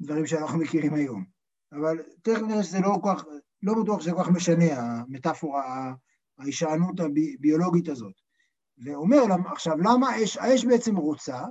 דברים 0.00 0.26
שאנחנו 0.26 0.58
מכירים 0.58 0.94
היום. 0.94 1.24
אבל 1.72 2.02
תכף 2.22 2.42
נראה 2.42 2.62
שזה 2.62 2.80
לא 2.80 2.98
כל 3.02 3.10
כך, 3.16 3.24
לא 3.62 3.74
בטוח 3.82 4.00
שזה 4.00 4.12
כל 4.12 4.22
כך 4.22 4.28
משנה, 4.28 4.64
המטאפורה, 4.80 5.94
ההישענות 6.38 7.00
הביולוגית 7.00 7.88
הזאת. 7.88 8.25
ואומר 8.78 9.18
עכשיו, 9.52 9.76
למה 9.78 10.10
האש, 10.10 10.36
האש 10.36 10.64
בעצם 10.64 10.96
רוצה 10.96 11.44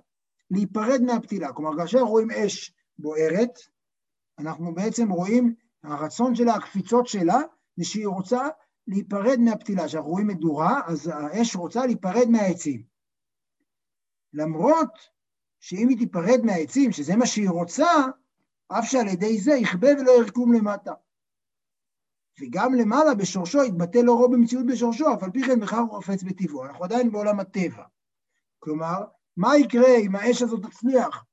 להיפרד 0.51 1.01
מהפתילה. 1.01 1.53
כלומר, 1.53 1.77
כאשר 1.77 1.99
רואים 1.99 2.31
אש 2.31 2.73
בוערת, 2.99 3.59
אנחנו 4.39 4.73
בעצם 4.73 5.09
רואים, 5.09 5.55
הרצון 5.83 6.35
שלה, 6.35 6.55
הקפיצות 6.55 7.07
שלה, 7.07 7.41
זה 7.77 7.85
שהיא 7.85 8.07
רוצה 8.07 8.47
להיפרד 8.87 9.39
מהפתילה. 9.39 9.85
כשאנחנו 9.85 10.09
רואים 10.09 10.27
מדורה, 10.27 10.81
אז 10.85 11.07
האש 11.07 11.55
רוצה 11.55 11.85
להיפרד 11.85 12.27
מהעצים. 12.29 12.83
למרות 14.33 14.91
שאם 15.59 15.89
היא 15.89 15.97
תיפרד 15.97 16.39
מהעצים, 16.43 16.91
שזה 16.91 17.15
מה 17.15 17.25
שהיא 17.25 17.49
רוצה, 17.49 17.91
אף 18.67 18.85
שעל 18.85 19.07
ידי 19.07 19.39
זה 19.39 19.53
יכבה 19.53 19.87
ולא 19.99 20.11
ירקום 20.11 20.53
למטה. 20.53 20.93
וגם 22.39 22.73
למעלה 22.73 23.15
בשורשו 23.15 23.63
יתבטא 23.63 23.97
לא 23.97 24.13
רוב 24.13 24.33
במציאות 24.33 24.65
בשורשו, 24.65 25.13
אף 25.13 25.23
על 25.23 25.31
פי 25.31 25.43
כן 25.43 25.59
בכך 25.59 25.77
הוא 25.89 26.01
חפץ 26.01 26.23
בטבעו. 26.23 26.65
אנחנו 26.65 26.83
עדיין 26.83 27.11
בעולם 27.11 27.39
הטבע. 27.39 27.83
כלומר, 28.59 29.03
מה 29.37 29.57
יקרה 29.57 29.97
אם 29.97 30.15
האש 30.15 30.41
הזאת 30.41 30.65
תצליח 30.65 31.25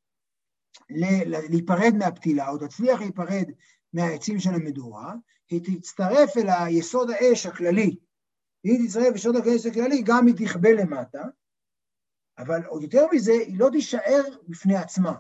להיפרד 1.27 1.95
מהפתילה, 1.99 2.49
או 2.49 2.59
תצליח 2.59 3.01
להיפרד 3.01 3.51
מהעצים 3.93 4.41
של 4.41 4.55
המדורה, 4.55 5.15
היא 5.51 5.79
תצטרף 5.79 6.37
אל 6.37 6.49
היסוד 6.49 7.11
האש 7.11 7.47
הכללי. 7.47 7.97
היא 8.65 8.87
תצטרף 8.87 9.13
ליסוד 9.13 9.37
האש 9.37 9.67
הכללי, 9.67 10.03
גם 10.03 10.27
היא 10.27 10.35
תכבה 10.47 10.73
למטה, 10.73 11.23
אבל 12.39 12.65
עוד 12.67 12.83
יותר 12.83 13.07
מזה, 13.13 13.33
היא 13.33 13.59
לא 13.59 13.69
תישאר 13.73 14.23
בפני 14.49 14.77
עצמה. 14.77 15.13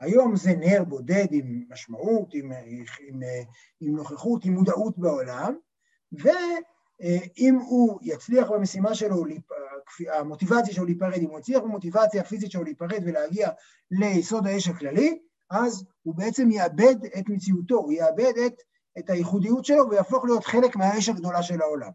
היום 0.00 0.36
זה 0.36 0.54
נר 0.56 0.84
בודד 0.84 1.26
עם 1.30 1.62
משמעות, 1.68 2.34
עם, 2.34 2.52
עם, 3.00 3.20
עם 3.80 3.96
נוכחות, 3.96 4.44
עם 4.44 4.52
מודעות 4.52 4.98
בעולם, 4.98 5.56
ואם 6.12 7.54
הוא 7.54 7.98
יצליח 8.02 8.50
במשימה 8.50 8.94
שלו, 8.94 9.24
המוטיבציה 10.12 10.74
שלו 10.74 10.84
להיפרד, 10.84 11.18
אם 11.18 11.30
הוא 11.30 11.38
יצליח 11.38 11.62
במוטיבציה 11.62 12.20
הפיזית 12.20 12.50
שלו 12.50 12.64
להיפרד 12.64 13.02
ולהגיע 13.06 13.50
ליסוד 13.90 14.46
האש 14.46 14.68
הכללי, 14.68 15.18
אז 15.50 15.84
הוא 16.02 16.14
בעצם 16.14 16.50
יאבד 16.50 16.96
את 17.18 17.28
מציאותו, 17.28 17.74
הוא 17.74 17.92
יאבד 17.92 18.32
את, 18.46 18.62
את 18.98 19.10
הייחודיות 19.10 19.64
שלו 19.64 19.90
ויהפוך 19.90 20.24
להיות 20.24 20.44
חלק 20.44 20.76
מהאש 20.76 21.08
הגדולה 21.08 21.42
של 21.42 21.62
העולם. 21.62 21.90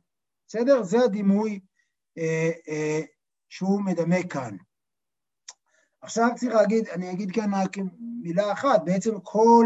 בסדר? 0.48 0.84
זה 0.84 1.00
הדימוי 1.04 1.60
אה, 2.18 2.52
אה, 2.70 3.02
שהוא 3.50 3.82
מדמה 3.82 4.24
כאן. 4.30 4.56
עכשיו 6.02 6.30
צריך 6.36 6.54
להגיד, 6.54 6.88
אני 6.88 7.12
אגיד 7.12 7.32
כאן 7.32 7.54
רק 7.54 7.78
מילה 8.22 8.52
אחת, 8.52 8.82
בעצם 8.86 9.20
כל 9.24 9.66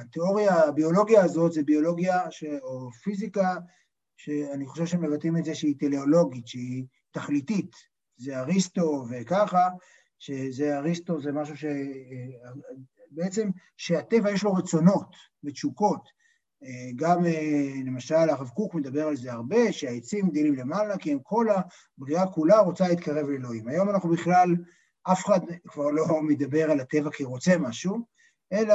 התיאוריה, 0.00 0.54
הביולוגיה 0.54 1.24
הזאת 1.24 1.52
זה 1.52 1.62
ביולוגיה 1.62 2.30
ש, 2.30 2.44
או 2.62 2.90
פיזיקה 2.90 3.54
שאני 4.16 4.66
חושב 4.66 4.86
שמבטאים 4.86 5.36
את 5.36 5.44
זה 5.44 5.54
שהיא 5.54 5.74
טליאולוגית, 5.78 6.46
שהיא 6.46 6.84
תכליתית, 7.10 7.70
זה 8.16 8.40
אריסטו 8.40 9.04
וככה, 9.10 9.68
שזה 10.18 10.78
אריסטו 10.78 11.20
זה 11.20 11.32
משהו 11.32 11.54
שבעצם 11.56 13.48
שהטבע 13.76 14.30
יש 14.30 14.44
לו 14.44 14.54
רצונות 14.54 15.14
ותשוקות, 15.44 16.08
גם 16.96 17.26
אה, 17.26 17.70
למשל 17.86 18.14
הרב 18.14 18.48
קוק 18.48 18.74
מדבר 18.74 19.08
על 19.08 19.16
זה 19.16 19.32
הרבה, 19.32 19.72
שהעצים 19.72 20.30
גדלים 20.30 20.54
למעלה, 20.54 20.98
כי 20.98 21.12
הם 21.12 21.18
כל 21.22 21.46
הבריאה 21.98 22.26
כולה 22.26 22.58
רוצה 22.58 22.88
להתקרב 22.88 23.28
לאלוהים. 23.28 23.68
היום 23.68 23.90
אנחנו 23.90 24.10
בכלל, 24.10 24.56
אף 25.12 25.24
אחד 25.24 25.40
כבר 25.66 25.90
לא 25.90 26.04
מדבר 26.28 26.70
על 26.70 26.80
הטבע 26.80 27.10
כי 27.10 27.24
רוצה 27.24 27.58
משהו, 27.58 27.98
אלא 28.52 28.74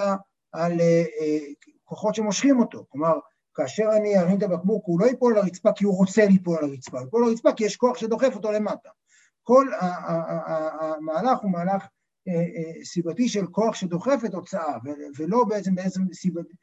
על 0.51 0.81
אה, 0.81 1.03
אה, 1.21 1.39
כוחות 1.83 2.15
שמושכים 2.15 2.59
אותו. 2.59 2.85
כלומר, 2.89 3.13
כאשר 3.55 3.89
אני 3.97 4.19
ארים 4.19 4.37
את 4.37 4.43
הבקבוק, 4.43 4.83
הוא 4.85 4.99
לא 4.99 5.05
ייפול 5.05 5.33
על 5.33 5.43
הרצפה 5.43 5.71
כי 5.75 5.85
הוא 5.85 5.97
רוצה 5.97 6.25
ליפול 6.25 6.57
על 6.57 6.63
הרצפה, 6.63 6.97
הוא 6.97 7.05
ייפול 7.05 7.23
על 7.23 7.29
הרצפה 7.29 7.53
כי 7.53 7.65
יש 7.65 7.75
כוח 7.75 7.97
שדוחף 7.97 8.35
אותו 8.35 8.51
למטה. 8.51 8.89
כל 9.43 9.67
המהלך 10.79 11.39
הוא 11.41 11.51
מהלך 11.51 11.87
סיבתי 12.83 13.29
של 13.29 13.47
כוח 13.47 13.75
שדוחף 13.75 14.19
את 14.25 14.33
הוצאה, 14.33 14.77
ולא 15.17 15.43
בעצם 15.43 15.75
בעצם 15.75 16.01
סיבתי, 16.13 16.53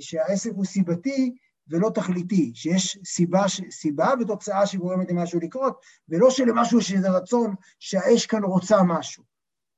שהעסק 0.00 0.50
הוא 0.54 0.64
סיבתי 0.64 1.34
ולא 1.68 1.90
תכליתי, 1.94 2.52
שיש 2.54 2.98
סיבה, 3.04 3.44
סיבה 3.70 4.12
ותוצאה 4.20 4.66
שגורמת 4.66 5.10
למשהו 5.10 5.40
לקרות, 5.40 5.80
ולא 6.08 6.30
שלמשהו 6.30 6.78
יש 6.78 6.92
איזה 6.92 7.10
רצון 7.10 7.54
שהאש 7.78 8.26
כאן 8.26 8.44
רוצה 8.44 8.82
משהו. 8.82 9.24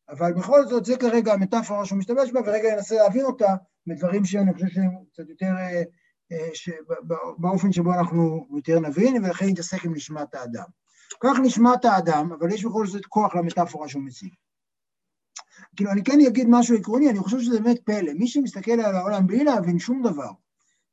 אבל 0.08 0.32
בכל 0.32 0.66
זאת, 0.66 0.84
זה 0.84 0.96
כרגע 0.96 1.32
המטאפורה 1.32 1.84
שהוא 1.84 1.98
משתמש 1.98 2.32
בה, 2.32 2.40
ורגע 2.40 2.74
ננסה 2.74 2.94
להבין 2.94 3.24
אותה 3.24 3.54
מדברים 3.86 4.24
שאני 4.24 4.54
חושב 4.54 4.68
שהם 4.68 4.90
קצת 5.12 5.28
יותר, 5.28 5.46
אה, 5.46 5.82
אה, 6.32 6.74
באופן 7.38 7.72
שבו 7.72 7.94
אנחנו 7.94 8.46
יותר 8.54 8.80
נבין, 8.80 9.24
ולכן 9.24 9.46
נתעסק 9.46 9.84
עם 9.84 9.94
נשמת 9.94 10.34
האדם. 10.34 10.64
כך 11.20 11.38
נשמת 11.42 11.84
האדם, 11.84 12.32
אבל 12.32 12.52
יש 12.52 12.64
בכל 12.64 12.86
זאת 12.86 13.06
כוח 13.06 13.34
למטאפורה 13.34 13.88
שהוא 13.88 14.02
מציג. 14.02 14.30
כאילו, 15.76 15.90
אני 15.90 16.04
כן 16.04 16.18
אגיד 16.28 16.46
משהו 16.50 16.76
עקרוני, 16.76 17.10
אני 17.10 17.18
חושב 17.18 17.40
שזה 17.40 17.60
באמת 17.60 17.78
פלא. 17.84 18.12
מי 18.12 18.26
שמסתכל 18.26 18.80
על 18.80 18.94
העולם 18.94 19.26
בלי 19.26 19.44
להבין 19.44 19.78
שום 19.78 20.02
דבר, 20.02 20.30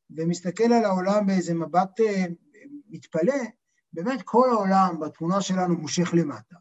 ומסתכל 0.09 0.73
על 0.73 0.85
העולם 0.85 1.27
באיזה 1.27 1.53
מבט 1.53 1.99
אה, 1.99 2.25
מתפלא, 2.89 3.43
באמת 3.93 4.21
כל 4.25 4.49
העולם 4.49 4.99
בתמונה 4.99 5.41
שלנו 5.41 5.77
מושך 5.77 6.13
למטה. 6.13 6.55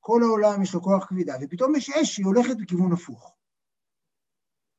כל 0.00 0.22
העולם 0.22 0.62
יש 0.62 0.74
לו 0.74 0.82
כוח 0.82 1.06
כבידה, 1.08 1.34
ופתאום 1.40 1.76
יש 1.76 1.90
אש 1.90 2.14
שהיא 2.14 2.26
הולכת 2.26 2.56
בכיוון 2.56 2.92
הפוך. 2.92 3.34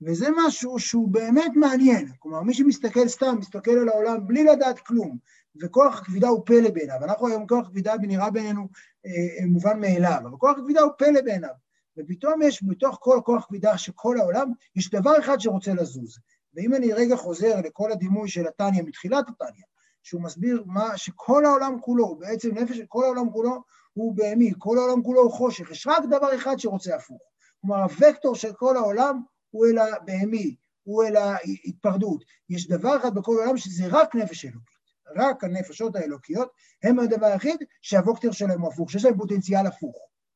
וזה 0.01 0.27
משהו 0.38 0.79
שהוא 0.79 1.09
באמת 1.09 1.51
מעניין. 1.55 2.12
כלומר, 2.19 2.41
מי 2.41 2.53
שמסתכל 2.53 3.07
סתם, 3.07 3.36
מסתכל 3.39 3.71
על 3.71 3.89
העולם 3.89 4.27
בלי 4.27 4.43
לדעת 4.43 4.79
כלום, 4.79 5.17
וכוח 5.62 6.01
הכבידה 6.01 6.27
הוא 6.27 6.45
פלא 6.45 6.69
בעיניו. 6.69 7.03
אנחנו 7.03 7.27
היום 7.27 7.48
כוח 7.48 7.67
כבידה 7.67 7.93
נראה 8.01 8.29
בעינינו 8.31 8.67
אה, 9.05 9.45
מובן 9.48 9.79
מאליו, 9.79 10.19
אבל 10.21 10.38
כוח 10.38 10.57
הכבידה 10.57 10.81
הוא 10.81 10.91
פלא 10.98 11.21
בעיניו. 11.21 11.68
ופתאום 11.99 12.41
יש 12.41 12.63
בתוך 12.63 12.97
כל 13.01 13.19
כוח 13.25 13.45
כבידה 13.45 13.77
של 13.77 13.91
כל 13.95 14.19
העולם, 14.19 14.51
יש 14.75 14.89
דבר 14.89 15.19
אחד 15.19 15.39
שרוצה 15.39 15.73
לזוז. 15.73 16.17
ואם 16.53 16.75
אני 16.75 16.93
רגע 16.93 17.15
חוזר 17.15 17.61
לכל 17.63 17.91
הדימוי 17.91 18.29
של 18.29 18.47
התניא 18.47 18.83
מתחילת 18.83 19.29
התניא, 19.29 19.63
שהוא 20.03 20.21
מסביר 20.21 20.63
מה, 20.65 20.97
שכל 20.97 21.45
העולם 21.45 21.79
כולו, 21.81 22.15
בעצם 22.15 22.57
נפש 22.57 22.81
כל 22.87 23.03
העולם 23.03 23.31
כולו 23.31 23.63
הוא 23.93 24.15
בהמי, 24.15 24.51
כל 24.57 24.77
העולם 24.77 25.03
כולו 25.03 25.21
הוא 25.21 25.31
חושך, 25.31 25.71
יש 25.71 25.87
רק 25.87 26.03
דבר 26.09 26.35
אחד 26.35 26.59
שרוצה 26.59 26.95
הפוך. 26.95 27.21
כלומר, 27.61 27.83
הוקטור 27.83 28.35
של 28.35 28.53
כל 28.53 28.77
העולם 28.77 29.21
הוא 29.49 29.65
אל 29.65 29.77
הבהמי, 29.77 30.55
הוא 30.83 31.03
אל 31.03 31.15
ההתפרדות. 31.15 32.23
יש 32.49 32.67
דבר 32.67 32.97
אחד 32.97 33.15
בכל 33.15 33.37
העולם 33.39 33.57
שזה 33.57 33.83
רק 33.87 34.15
נפש 34.15 34.45
אלוקית. 34.45 34.79
רק 35.15 35.43
הנפשות 35.43 35.95
האלוקיות 35.95 36.51
הם 36.83 36.99
הדבר 36.99 37.25
היחיד 37.25 37.57
שהווקטור 37.81 38.31
שלהם 38.31 38.61
הוא 38.61 38.73
הפוך, 38.73 38.91
שיש 38.91 39.05
להם 39.05 39.17
פוטנציאל 39.17 39.65
הפוך. 39.65 39.95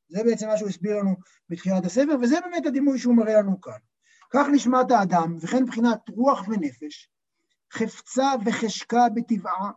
זה 0.10 0.24
בעצם 0.24 0.48
מה 0.48 0.58
שהוא 0.58 0.70
הסביר 0.70 0.98
לנו 0.98 1.16
בתחילת 1.50 1.86
הספר, 1.86 2.16
וזה 2.22 2.36
באמת 2.42 2.66
הדימוי 2.66 3.00
שהוא 3.00 3.16
מראה 3.16 3.38
לנו 3.42 3.62
כאן. 3.62 3.78
כך 4.34 4.48
נשמת 4.54 4.92
האדם, 4.92 5.38
וכן 5.42 5.64
מבחינת 5.64 6.10
רוח 6.10 6.48
ונפש, 6.48 7.10
חפצה 7.74 8.32
וחשקה 8.46 9.08
בטבעה, 9.16 9.72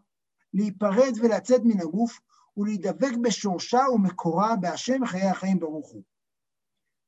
להיפרד 0.55 1.13
ולצאת 1.23 1.61
מן 1.65 1.81
הגוף 1.81 2.21
ולהידבק 2.57 3.17
בשורשה 3.23 3.81
ומקורה 3.95 4.57
בהשם 4.57 5.07
חיי 5.07 5.27
החיים 5.29 5.59
ברוך 5.59 5.89
הוא. 5.89 6.03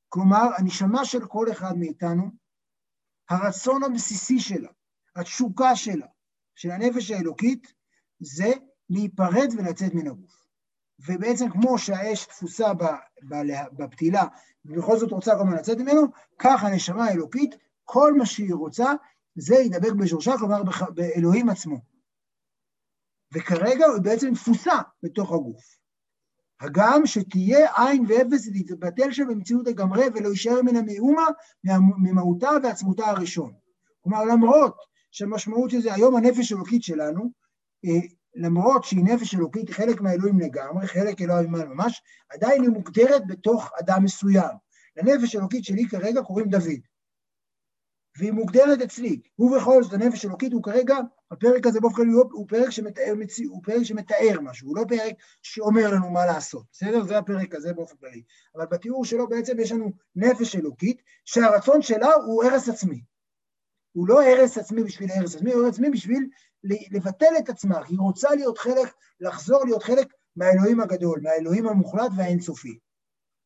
כלומר, 0.09 0.49
הנשמה 0.57 1.05
של 1.05 1.27
כל 1.27 1.51
אחד 1.51 1.77
מאיתנו, 1.77 2.23
הרצון 3.29 3.83
הבסיסי 3.83 4.39
שלה, 4.39 4.69
התשוקה 5.15 5.75
שלה, 5.75 6.07
של 6.55 6.71
הנפש 6.71 7.11
האלוקית, 7.11 7.73
זה 8.19 8.51
להיפרד 8.89 9.47
ולצאת 9.57 9.93
מן 9.93 10.07
הגוף. 10.07 10.38
ובעצם 11.07 11.49
כמו 11.49 11.77
שהאש 11.77 12.25
תפוסה 12.25 12.71
בפתילה, 13.77 14.23
ובכל 14.65 14.97
זאת 14.97 15.11
רוצה 15.11 15.35
כל 15.35 15.41
הזמן 15.41 15.55
לצאת 15.55 15.77
ממנו, 15.77 16.01
כך 16.39 16.63
הנשמה 16.63 17.05
האלוקית, 17.05 17.55
כל 17.83 18.13
מה 18.13 18.25
שהיא 18.25 18.53
רוצה, 18.53 18.93
זה 19.35 19.55
להידבק 19.55 19.91
בשורשה, 19.91 20.37
כלומר 20.37 20.61
באלוהים 20.95 21.49
עצמו. 21.49 21.77
וכרגע 23.33 23.85
היא 23.85 24.01
בעצם 24.01 24.33
תפוסה 24.33 24.75
בתוך 25.03 25.31
הגוף. 25.31 25.79
הגם 26.61 27.01
שתהיה 27.05 27.67
עין 27.77 28.05
ואפס 28.07 28.47
ותתבטל 28.47 29.11
שם 29.11 29.27
במציאות 29.27 29.67
לגמרי 29.67 30.05
ולא 30.13 30.29
יישאר 30.29 30.61
מן 30.61 30.75
המאומה 30.75 31.25
ממהותה 31.97 32.49
ועצמותה 32.63 33.05
הראשון. 33.05 33.53
כלומר, 34.01 34.25
למרות 34.25 34.77
שהמשמעות 35.11 35.69
של 35.69 35.81
זה, 35.81 35.93
היום 35.93 36.15
הנפש 36.15 36.51
האלוקית 36.51 36.83
שלנו, 36.83 37.31
אה, 37.85 38.07
למרות 38.39 38.83
שהיא 38.83 39.03
נפש 39.03 39.35
אלוקית, 39.35 39.69
חלק 39.69 40.01
מהאלוהים 40.01 40.39
לגמרי, 40.39 40.87
חלק 40.87 41.21
אלוהים 41.21 41.51
ממש, 41.51 42.01
עדיין 42.29 42.61
היא 42.61 42.69
מוגדרת 42.69 43.27
בתוך 43.27 43.71
אדם 43.79 44.03
מסוים. 44.03 44.55
לנפש 44.97 45.35
האלוקית 45.35 45.63
שלי 45.63 45.87
כרגע 45.89 46.21
קוראים 46.21 46.49
דוד. 46.49 46.79
והיא 48.17 48.31
מוגדרת 48.31 48.81
אצלי. 48.81 49.21
ובכל 49.39 49.83
זאת, 49.83 49.93
הנפש 49.93 50.25
האלוקית 50.25 50.53
הוא 50.53 50.63
כרגע, 50.63 50.97
הפרק 51.31 51.67
הזה 51.67 51.79
באופן 51.79 51.95
כללי 51.95 52.11
הוא 52.11 52.47
פרק 52.47 52.69
שמתאר, 52.69 53.13
הוא 53.49 53.63
פרק 53.63 53.83
שמתאר 53.83 54.39
משהו, 54.41 54.67
הוא 54.67 54.77
לא 54.77 54.83
פרק 54.87 55.13
שאומר 55.41 55.91
לנו 55.93 56.09
מה 56.09 56.25
לעשות, 56.25 56.65
בסדר? 56.71 57.03
זה 57.03 57.17
הפרק 57.17 57.55
הזה 57.55 57.73
באופן 57.73 57.95
כללי. 57.95 58.23
אבל 58.55 58.65
בתיאור 58.65 59.05
שלו 59.05 59.29
בעצם 59.29 59.59
יש 59.59 59.71
לנו 59.71 59.91
נפש 60.15 60.55
אלוקית, 60.55 61.01
שהרצון 61.25 61.81
שלה 61.81 62.13
הוא 62.13 62.43
הרס 62.43 62.69
עצמי. 62.69 63.01
הוא 63.99 64.07
לא 64.07 64.21
הרס 64.23 64.57
עצמי 64.57 64.83
בשביל 64.83 65.11
הרס 65.11 65.35
עצמי, 65.35 65.53
הוא 65.53 65.63
הרס 65.63 65.73
עצמי 65.73 65.89
בשביל 65.89 66.29
לבטל 66.91 67.33
את 67.39 67.49
עצמה, 67.49 67.85
היא 67.85 67.99
רוצה 67.99 68.29
להיות 68.35 68.57
חלק, 68.57 68.93
לחזור 69.19 69.65
להיות 69.65 69.83
חלק 69.83 70.13
מהאלוהים 70.35 70.79
הגדול, 70.79 71.19
מהאלוהים 71.23 71.67
המוחלט 71.67 72.11
והאינסופי. 72.17 72.79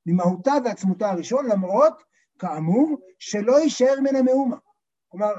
ממהותה 0.05 0.53
ועצמותה 0.65 1.10
הראשון, 1.10 1.45
למרות 1.45 1.93
כאמור, 2.39 2.98
שלא 3.19 3.60
יישאר 3.60 4.00
מן 4.00 4.15
המאומה. 4.15 4.57
כלומר, 5.07 5.31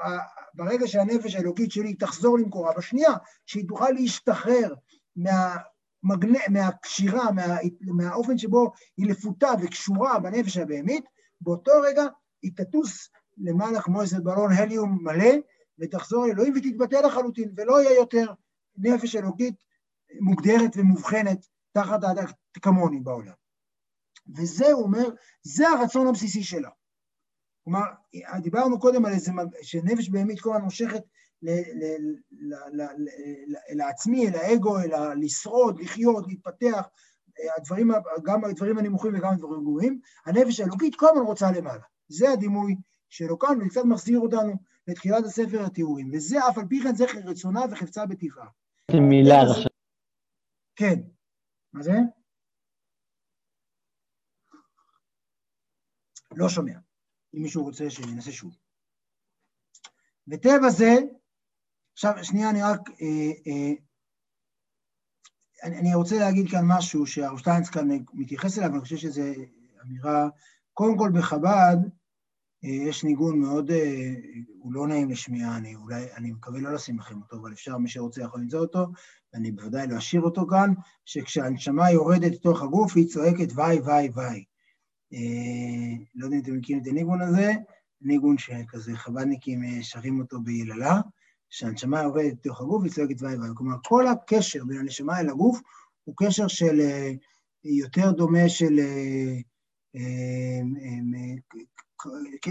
ברגע 0.54 0.88
שהנפש 0.88 1.34
האלוקית 1.34 1.72
שלי 1.72 1.94
תחזור 1.94 2.38
למקורה, 2.38 2.72
בשנייה 2.76 3.12
שהיא 3.46 3.68
תוכל 3.68 3.90
להשתחרר 3.90 4.74
מהמגנ... 5.16 6.32
מהקשירה, 6.50 7.32
מה... 7.32 7.56
מהאופן 7.80 8.38
שבו 8.38 8.72
היא 8.96 9.10
לפותה 9.10 9.50
וקשורה 9.62 10.18
בנפש 10.18 10.56
הבהמית, 10.56 11.04
באותו 11.40 11.72
רגע 11.82 12.02
היא 12.42 12.52
תטוס 12.56 13.08
למעלה 13.38 13.82
כמו 13.82 14.02
איזה 14.02 14.20
בלון 14.20 14.52
הליום 14.52 14.98
מלא, 15.02 15.34
ותחזור 15.78 16.26
לאלוהים 16.26 16.54
ותתבטא 16.56 16.96
לחלוטין, 16.96 17.52
ולא 17.56 17.82
יהיה 17.82 17.96
יותר 17.96 18.26
נפש 18.76 19.16
אלוקית 19.16 19.54
מוגדרת 20.20 20.70
ומובחנת 20.76 21.46
תחת 21.72 22.00
כמוני 22.62 23.00
בעולם. 23.00 23.32
וזה, 24.36 24.72
הוא 24.72 24.82
אומר, 24.82 25.08
זה 25.42 25.68
הרצון 25.68 26.06
הבסיסי 26.06 26.42
שלה. 26.42 26.70
כלומר, 27.64 27.80
דיברנו 28.42 28.80
קודם 28.80 29.04
על 29.04 29.12
איזה, 29.12 29.32
שנפש 29.62 30.08
בהמית 30.08 30.40
כל 30.40 30.50
הזמן 30.50 30.64
מושכת 30.64 31.02
לעצמי, 33.72 34.28
אל 34.28 34.34
האגו, 34.34 34.78
אל 34.78 35.14
לשרוד, 35.14 35.80
לחיות, 35.80 36.26
להתפתח, 36.28 36.88
הדברים, 37.56 37.90
גם 38.22 38.44
הדברים 38.44 38.78
הנמוכים 38.78 39.14
וגם 39.14 39.32
הדברים 39.32 39.60
הגבוהים, 39.60 40.00
הנפש 40.26 40.60
האלוקית 40.60 40.94
כל 40.94 41.06
הזמן 41.10 41.22
רוצה 41.22 41.50
למעלה. 41.50 41.82
זה 42.08 42.30
הדימוי 42.30 42.76
שלו 43.14 43.38
כאן, 43.38 43.58
וקצת 43.62 43.80
מחזיר 43.84 44.18
אותנו 44.18 44.52
לתחילת 44.88 45.24
הספר 45.24 45.64
התיאורים, 45.66 46.10
וזה 46.12 46.38
אף 46.48 46.58
על 46.58 46.64
פי 46.68 46.80
כן 46.82 46.94
זכר 46.94 47.18
רצונה 47.24 47.60
וחפצה 47.70 48.06
בטבעה. 48.06 48.48
מילה 49.10 49.34
עכשיו. 49.50 49.70
כן. 50.76 51.00
מה 51.72 51.82
זה? 51.82 51.92
לא 56.36 56.48
שומע. 56.48 56.78
אם 57.34 57.42
מישהו 57.42 57.64
רוצה 57.64 57.90
שננסה 57.90 58.32
שוב. 58.32 58.56
וטבע 60.28 60.70
זה, 60.70 60.94
עכשיו 61.92 62.24
שנייה 62.24 62.50
אני 62.50 62.62
רק, 62.62 62.80
אה, 62.88 63.32
אה, 63.46 63.72
אני, 65.62 65.78
אני 65.78 65.94
רוצה 65.94 66.16
להגיד 66.18 66.50
כאן 66.50 66.64
משהו 66.78 67.06
שהרב 67.06 67.38
שטיינץ 67.38 67.68
כאן 67.68 67.88
מתייחס 68.12 68.58
אליו, 68.58 68.70
אני 68.70 68.80
חושב 68.80 68.96
שזו 68.96 69.22
אמירה, 69.82 70.28
קודם 70.72 70.98
כל 70.98 71.10
בחב"ד 71.18 72.03
יש 72.64 73.04
ניגון 73.04 73.38
מאוד, 73.38 73.70
אה, 73.70 74.14
הוא 74.58 74.72
לא 74.72 74.88
נעים 74.88 75.10
לשמיעה, 75.10 75.56
אני 75.56 75.74
אולי, 75.74 76.04
אני 76.16 76.32
מקווה 76.32 76.60
לא 76.60 76.72
לשים 76.72 76.98
לכם 76.98 77.22
אותו, 77.22 77.36
אבל 77.36 77.52
אפשר, 77.52 77.78
מי 77.78 77.88
שרוצה 77.88 78.22
יכול 78.22 78.40
למצוא 78.40 78.60
אותו, 78.60 78.86
ואני 79.32 79.52
בוודאי 79.52 79.86
לא 79.86 79.98
אשאיר 79.98 80.22
אותו 80.22 80.46
כאן, 80.46 80.72
שכשהנשמה 81.04 81.90
יורדת 81.90 82.32
לתוך 82.32 82.62
הגוף 82.62 82.96
היא 82.96 83.06
צועקת 83.08 83.52
וואי 83.52 83.78
וואי 83.78 84.08
וואי. 84.08 84.44
אה, 85.12 86.04
לא 86.14 86.24
יודע 86.24 86.36
אם 86.36 86.42
אתם 86.42 86.56
מכירים 86.56 86.82
את 86.82 86.86
הניגון 86.88 87.20
הזה, 87.20 87.52
ניגון 88.00 88.38
שכזה 88.38 88.96
חב"דניקים 88.96 89.64
אה, 89.64 89.82
שרים 89.82 90.20
אותו 90.20 90.40
ביללה, 90.40 91.00
שהנשמה 91.50 92.02
יורדת 92.02 92.32
לתוך 92.32 92.60
הגוף 92.60 92.80
והיא 92.80 92.92
צועקת 92.92 93.22
וואי 93.22 93.36
וואי. 93.36 93.48
כלומר, 93.54 93.76
כל 93.84 94.06
הקשר 94.06 94.64
בין 94.64 94.78
הנשמה 94.78 95.20
אל 95.20 95.28
הגוף 95.28 95.60
הוא 96.04 96.14
קשר 96.18 96.48
של, 96.48 96.80
אה, 96.80 97.12
יותר 97.64 98.10
דומה 98.10 98.48
של 98.48 98.80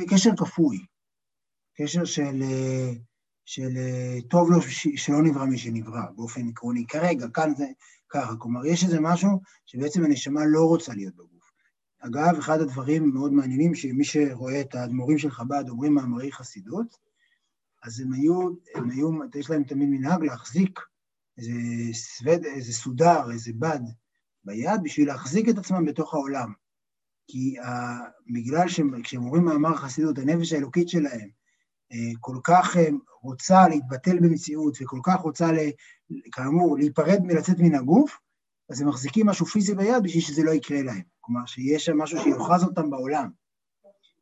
קשר 0.09 0.29
כפוי, 0.37 0.85
קשר 1.77 2.05
של, 2.05 2.43
של 3.45 3.77
טוב 4.29 4.51
לו 4.51 4.61
שלא 4.95 5.21
נברא 5.23 5.45
מי 5.45 5.57
שנברא, 5.57 6.01
באופן 6.15 6.49
עקרוני. 6.49 6.85
כרגע, 6.87 7.27
כאן 7.33 7.55
זה 7.55 7.65
ככה. 8.09 8.35
כלומר, 8.39 8.65
יש 8.65 8.83
איזה 8.83 8.99
משהו 8.99 9.29
שבעצם 9.65 10.05
הנשמה 10.05 10.41
לא 10.45 10.65
רוצה 10.65 10.93
להיות 10.93 11.15
בגוף. 11.15 11.51
אגב, 11.99 12.37
אחד 12.39 12.61
הדברים 12.61 13.03
המאוד 13.03 13.33
מעניינים, 13.33 13.75
שמי 13.75 14.03
שרואה 14.03 14.61
את 14.61 14.75
האדמו"רים 14.75 15.17
של 15.17 15.31
חב"ד 15.31 15.69
אומרים 15.69 15.93
מאמרי 15.93 16.31
חסידות, 16.31 16.97
אז 17.83 17.99
הם 17.99 18.13
היו, 18.13 18.49
הם 18.75 18.89
היו, 18.89 19.09
יש 19.35 19.49
להם 19.49 19.63
תמיד 19.63 19.89
מנהג 19.89 20.23
להחזיק 20.23 20.79
איזה 21.37 21.51
סווד, 21.93 22.45
איזה 22.45 22.73
סודר, 22.73 23.31
איזה 23.31 23.51
בד 23.59 23.79
ביד, 24.43 24.83
בשביל 24.83 25.07
להחזיק 25.07 25.49
את 25.49 25.57
עצמם 25.57 25.85
בתוך 25.85 26.13
העולם. 26.13 26.53
כי 27.27 27.55
בגלל 28.33 28.67
שכשהם 28.67 29.23
אומרים 29.25 29.45
מאמר 29.45 29.75
חסידות, 29.75 30.17
הנפש 30.17 30.53
האלוקית 30.53 30.89
שלהם 30.89 31.29
uh, 31.93 32.17
כל 32.19 32.37
כך 32.43 32.75
uh, 32.75 32.79
רוצה 33.21 33.67
להתבטל 33.67 34.19
במציאות 34.19 34.77
וכל 34.81 34.99
כך 35.03 35.19
רוצה, 35.19 35.49
כאמור, 36.31 36.77
להיפרד 36.77 37.19
מלצאת 37.23 37.59
מן 37.59 37.75
הגוף, 37.75 38.19
אז 38.69 38.81
הם 38.81 38.87
מחזיקים 38.87 39.25
משהו 39.25 39.45
פיזי 39.45 39.75
ביד 39.75 40.03
בשביל 40.03 40.23
שזה 40.23 40.43
לא 40.43 40.51
יקרה 40.51 40.81
להם. 40.81 41.01
כלומר, 41.19 41.45
שיש 41.45 41.85
שם 41.85 41.97
משהו 41.97 42.19
שיוחז 42.23 42.63
אותם 42.63 42.89
בעולם. 42.89 43.29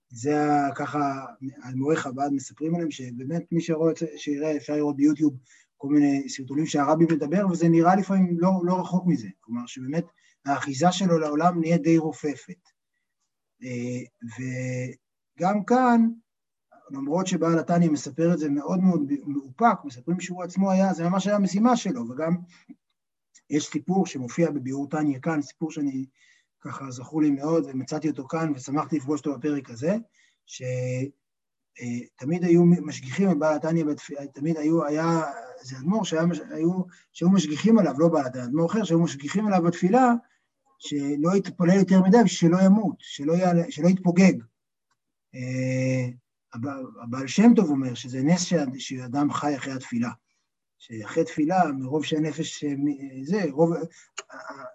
זה 0.09 0.47
ככה, 0.75 1.25
אלמורי 1.65 1.95
חב"ד 1.95 2.29
מספרים 2.31 2.75
עליהם, 2.75 2.91
שבאמת 2.91 3.43
מי 3.51 3.61
שרואה, 3.61 3.93
שיראה, 4.15 4.57
אפשר 4.57 4.75
לראות 4.75 4.95
ביוטיוב 4.95 5.33
כל 5.77 5.87
מיני 5.87 6.29
סרטונים 6.29 6.65
שהרבי 6.65 7.05
מדבר, 7.05 7.47
וזה 7.47 7.69
נראה 7.69 7.95
לפעמים 7.95 8.35
לא, 8.39 8.51
לא 8.63 8.79
רחוק 8.79 9.03
מזה. 9.07 9.27
כלומר, 9.39 9.65
שבאמת 9.67 10.05
האחיזה 10.45 10.91
שלו 10.91 11.19
לעולם 11.19 11.59
נהיה 11.59 11.77
די 11.77 11.97
רופפת. 11.97 12.70
וגם 14.37 15.63
כאן, 15.63 16.09
למרות 16.91 17.27
שבעל 17.27 17.59
התניא 17.59 17.89
מספר 17.89 18.33
את 18.33 18.39
זה 18.39 18.49
מאוד 18.49 18.79
מאוד 18.79 19.01
מאופק, 19.25 19.85
מספרים 19.85 20.19
שהוא 20.19 20.43
עצמו 20.43 20.71
היה, 20.71 20.93
זה 20.93 21.09
ממש 21.09 21.27
היה 21.27 21.39
משימה 21.39 21.77
שלו, 21.77 22.09
וגם 22.09 22.37
יש 23.49 23.67
סיפור 23.67 24.05
שמופיע 24.05 24.51
בביאור 24.51 24.89
תניא 24.89 25.19
כאן, 25.19 25.41
סיפור 25.41 25.71
שאני 25.71 26.05
ככה 26.61 26.91
זכור 26.91 27.21
לי 27.21 27.31
מאוד, 27.31 27.65
ומצאתי 27.67 28.09
אותו 28.09 28.27
כאן 28.27 28.53
ושמחתי 28.55 28.97
לפגוש 28.97 29.19
אותו 29.19 29.37
בפרק 29.37 29.69
הזה, 29.69 29.95
שתמיד 30.45 32.43
היו 32.43 32.65
משגיחים 32.65 33.29
על 33.29 33.37
בעל 33.37 33.55
התניא, 33.55 33.85
תמיד 34.33 34.57
היו, 34.57 34.85
היה 34.85 35.21
איזה 35.59 35.77
אדמו"ר 35.77 36.03
שהיו, 36.03 36.27
שהיו 37.11 37.29
משגיחים 37.29 37.79
עליו, 37.79 37.93
לא 37.97 38.07
בעל 38.07 38.25
התניא, 38.25 38.43
אדמו"ר 38.43 38.71
אחר, 38.71 38.83
שהיו 38.83 38.99
משגיחים 38.99 39.47
עליו 39.47 39.61
בתפילה, 39.61 40.13
שלא 40.81 41.35
יתפלל 41.35 41.79
יותר 41.79 42.01
מדי 42.01 42.17
בשביל 42.25 42.51
שלא 42.51 42.65
ימות, 42.65 42.95
שלא, 42.99 43.33
יעלה, 43.33 43.63
שלא 43.69 43.87
יתפוגג. 43.87 44.33
אה, 45.35 46.07
הבעל 47.03 47.27
שם 47.27 47.53
טוב 47.55 47.69
אומר 47.69 47.93
שזה 47.93 48.23
נס 48.23 48.53
שאדם 48.77 49.33
חי 49.33 49.55
אחרי 49.55 49.73
התפילה. 49.73 50.09
שאחרי 50.77 51.23
תפילה, 51.23 51.71
מרוב 51.71 52.05
שהנפש, 52.05 52.63
זה, 53.23 53.43
רוב, 53.51 53.73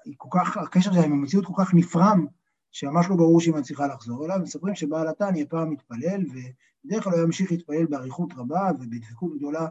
היא 0.05 0.15
כל 0.17 0.29
כך, 0.33 0.57
הקשר 0.57 0.93
שלה 0.93 1.05
עם 1.05 1.13
המציאות 1.13 1.47
כל 1.47 1.53
כך 1.59 1.75
נפרם, 1.75 2.27
שממש 2.73 3.07
לא 3.11 3.17
ברור 3.17 3.41
שהיא 3.41 3.55
מצליחה 3.55 3.87
לחזור 3.87 4.25
אליו. 4.25 4.39
מספרים 4.43 4.75
שבעל 4.75 5.09
התניא 5.09 5.45
פעם 5.49 5.71
מתפלל, 5.71 6.25
ובדרך 6.27 7.05
כלל 7.05 7.13
הוא 7.13 7.19
היה 7.19 7.27
ממשיך 7.27 7.51
להתפלל 7.51 7.87
באריכות 7.87 8.33
רבה 8.37 8.71
ובדבקות 8.75 9.37
גדולה 9.37 9.69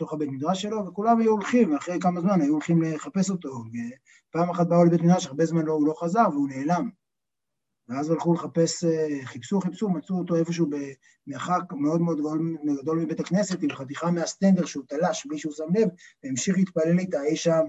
בתוך 0.00 0.12
הבית 0.12 0.28
מדרש 0.28 0.62
שלו, 0.62 0.86
וכולם 0.86 1.20
היו 1.20 1.30
הולכים, 1.30 1.72
ואחרי 1.72 1.98
כמה 2.00 2.20
זמן 2.20 2.40
היו 2.40 2.52
הולכים 2.52 2.82
לחפש 2.82 3.30
אותו. 3.30 3.48
ופעם 4.28 4.50
אחת 4.50 4.66
באו 4.66 4.84
לבית 4.84 5.02
מדרש, 5.02 5.26
הרבה 5.26 5.46
זמן 5.46 5.64
לא, 5.64 5.72
הוא 5.72 5.86
לא 5.86 5.94
חזר 6.00 6.26
והוא 6.32 6.48
נעלם. 6.48 6.90
ואז 7.88 8.10
הלכו 8.10 8.34
לחפש, 8.34 8.84
אה, 8.84 9.08
חיפשו, 9.24 9.60
חיפשו, 9.60 9.88
מצאו 9.88 10.18
אותו 10.18 10.36
איפשהו 10.36 10.66
במרחק 11.26 11.72
מאוד 11.72 12.00
מאוד 12.00 12.18
גדול, 12.80 12.98
מבית 12.98 13.20
הכנסת, 13.20 13.62
עם 13.62 13.70
חתיכה 13.70 14.10
מהסטנדר 14.10 14.64
שהוא 14.64 14.84
תלש 14.88 15.26
בלי 15.26 15.38
שהוא 15.38 15.52
שם 15.52 15.74
לב, 15.74 15.88
והמשיך 16.24 16.56
להתפלל 16.56 16.98
איתה 16.98 17.22
אי 17.22 17.36
שם 17.36 17.62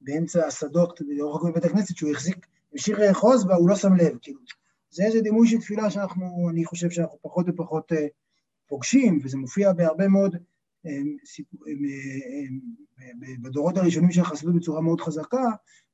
באמצע 0.00 0.46
השדות, 0.46 1.00
לא 1.08 1.26
רק 1.26 1.42
בבית 1.42 1.64
הכנסת, 1.64 1.96
שהוא 1.96 2.10
החזיק, 2.10 2.46
המשיך 2.72 2.98
לאחוז 2.98 3.44
בה, 3.44 3.54
הוא 3.54 3.68
לא 3.68 3.76
שם 3.76 3.94
לב. 3.94 4.18
כאילו, 4.22 4.40
זה 4.90 5.04
איזה 5.04 5.20
דימוי 5.20 5.48
של 5.48 5.60
תפילה 5.60 5.90
שאנחנו, 5.90 6.48
אני 6.50 6.64
חושב 6.64 6.90
שאנחנו 6.90 7.18
פחות 7.22 7.46
ופחות 7.48 7.92
uh, 7.92 7.96
פוגשים, 8.68 9.20
וזה 9.24 9.36
מופיע 9.36 9.72
בהרבה 9.72 10.08
מאוד, 10.08 10.36
בדורות 13.42 13.76
הראשונים 13.76 14.12
של 14.12 14.20
החסידות 14.20 14.54
בצורה 14.54 14.80
מאוד 14.80 15.00
חזקה, 15.00 15.44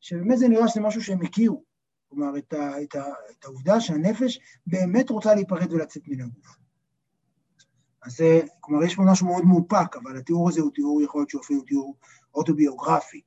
שבאמת 0.00 0.38
זה 0.38 0.48
נראה 0.48 0.68
שזה 0.68 0.80
משהו 0.80 1.02
שהם 1.02 1.22
הכירו. 1.22 1.64
כלומר, 2.08 2.38
את, 2.38 2.52
ה, 2.52 2.82
את, 2.82 2.94
ה, 2.94 3.04
את 3.30 3.44
העובדה 3.44 3.80
שהנפש 3.80 4.40
באמת 4.66 5.10
רוצה 5.10 5.34
להיפרד 5.34 5.72
ולצאת 5.72 6.02
מן 6.08 6.20
הגוף. 6.20 6.56
אז 8.02 8.16
זה, 8.16 8.40
כלומר, 8.60 8.84
יש 8.84 8.94
פה 8.94 9.02
משהו 9.02 9.26
מאוד 9.26 9.44
מאופק, 9.44 9.96
אבל 10.02 10.16
התיאור 10.16 10.48
הזה 10.48 10.60
הוא 10.60 10.70
תיאור, 10.74 11.02
יכול 11.02 11.20
להיות 11.20 11.44
שהוא 11.44 11.64
תיאור 11.66 11.96
אוטוביוגרפי. 12.34 13.20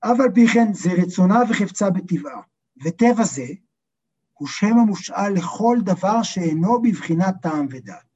אף 0.00 0.20
על 0.20 0.32
פי 0.34 0.46
כן, 0.48 0.72
זה 0.72 0.90
רצונה 0.92 1.40
וחפצה 1.50 1.90
בטבעה, 1.90 2.40
וטבע 2.84 3.24
זה 3.24 3.46
הוא 4.32 4.48
שם 4.48 4.78
המושאל 4.78 5.32
לכל 5.32 5.78
דבר 5.84 6.22
שאינו 6.22 6.82
בבחינת 6.82 7.34
טעם 7.42 7.66
ודעת. 7.70 8.13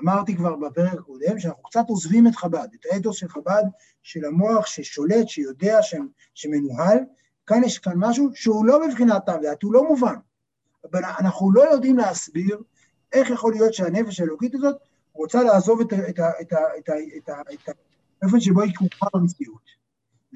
אמרתי 0.00 0.36
כבר 0.36 0.56
בפרק 0.56 0.92
הקודם 0.92 1.38
שאנחנו 1.38 1.62
קצת 1.62 1.84
עוזבים 1.88 2.26
את 2.26 2.36
חב"ד, 2.36 2.68
את 2.74 2.86
האתוס 2.92 3.16
של 3.16 3.28
חב"ד, 3.28 3.64
של 4.02 4.24
המוח 4.24 4.66
ששולט, 4.66 5.28
שיודע, 5.28 5.78
שמנוהל, 6.34 6.98
כאן 7.46 7.64
יש 7.64 7.78
כאן 7.78 7.92
משהו 7.96 8.30
שהוא 8.34 8.66
לא 8.66 8.86
בבחינת 8.86 9.26
טעם 9.26 9.38
ודעת, 9.38 9.62
הוא 9.62 9.72
לא 9.72 9.88
מובן. 9.88 10.14
אבל 10.90 11.04
אנחנו 11.04 11.52
לא 11.52 11.62
יודעים 11.62 11.96
להסביר 11.96 12.62
איך 13.12 13.30
יכול 13.30 13.52
להיות 13.52 13.74
שהנפש 13.74 14.20
האלוקית 14.20 14.54
הזאת 14.54 14.76
רוצה 15.14 15.42
לעזוב 15.42 15.80
את 15.80 17.28
האופן 18.22 18.40
שבו 18.40 18.62
היא 18.62 18.74
כרוכה 18.74 19.06
במציאות. 19.14 19.82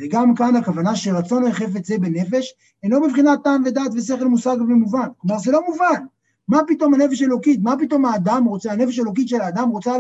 וגם 0.01 0.35
כאן 0.35 0.57
הכוונה 0.57 0.97
שרצון 0.97 1.47
החפץ 1.47 1.87
זה 1.87 1.99
בנפש 1.99 2.55
אינו 2.83 3.03
בבחינת 3.03 3.39
טעם 3.45 3.63
ודעת 3.67 3.91
ושכל 3.95 4.25
מושג 4.25 4.57
ומובן. 4.61 5.09
כלומר, 5.19 5.39
זה 5.39 5.53
לא 5.53 5.67
מובן. 5.67 6.05
מה 6.49 6.59
פתאום 6.69 6.95
הנפש 6.95 7.23
אלוקית? 7.23 7.61
מה 7.63 7.75
פתאום 7.81 8.05
האדם 8.05 8.45
רוצה, 8.45 8.73
הנפש 8.73 8.99
אלוקית 8.99 9.29
של 9.29 9.41
האדם 9.41 9.69
רוצה, 9.69 9.93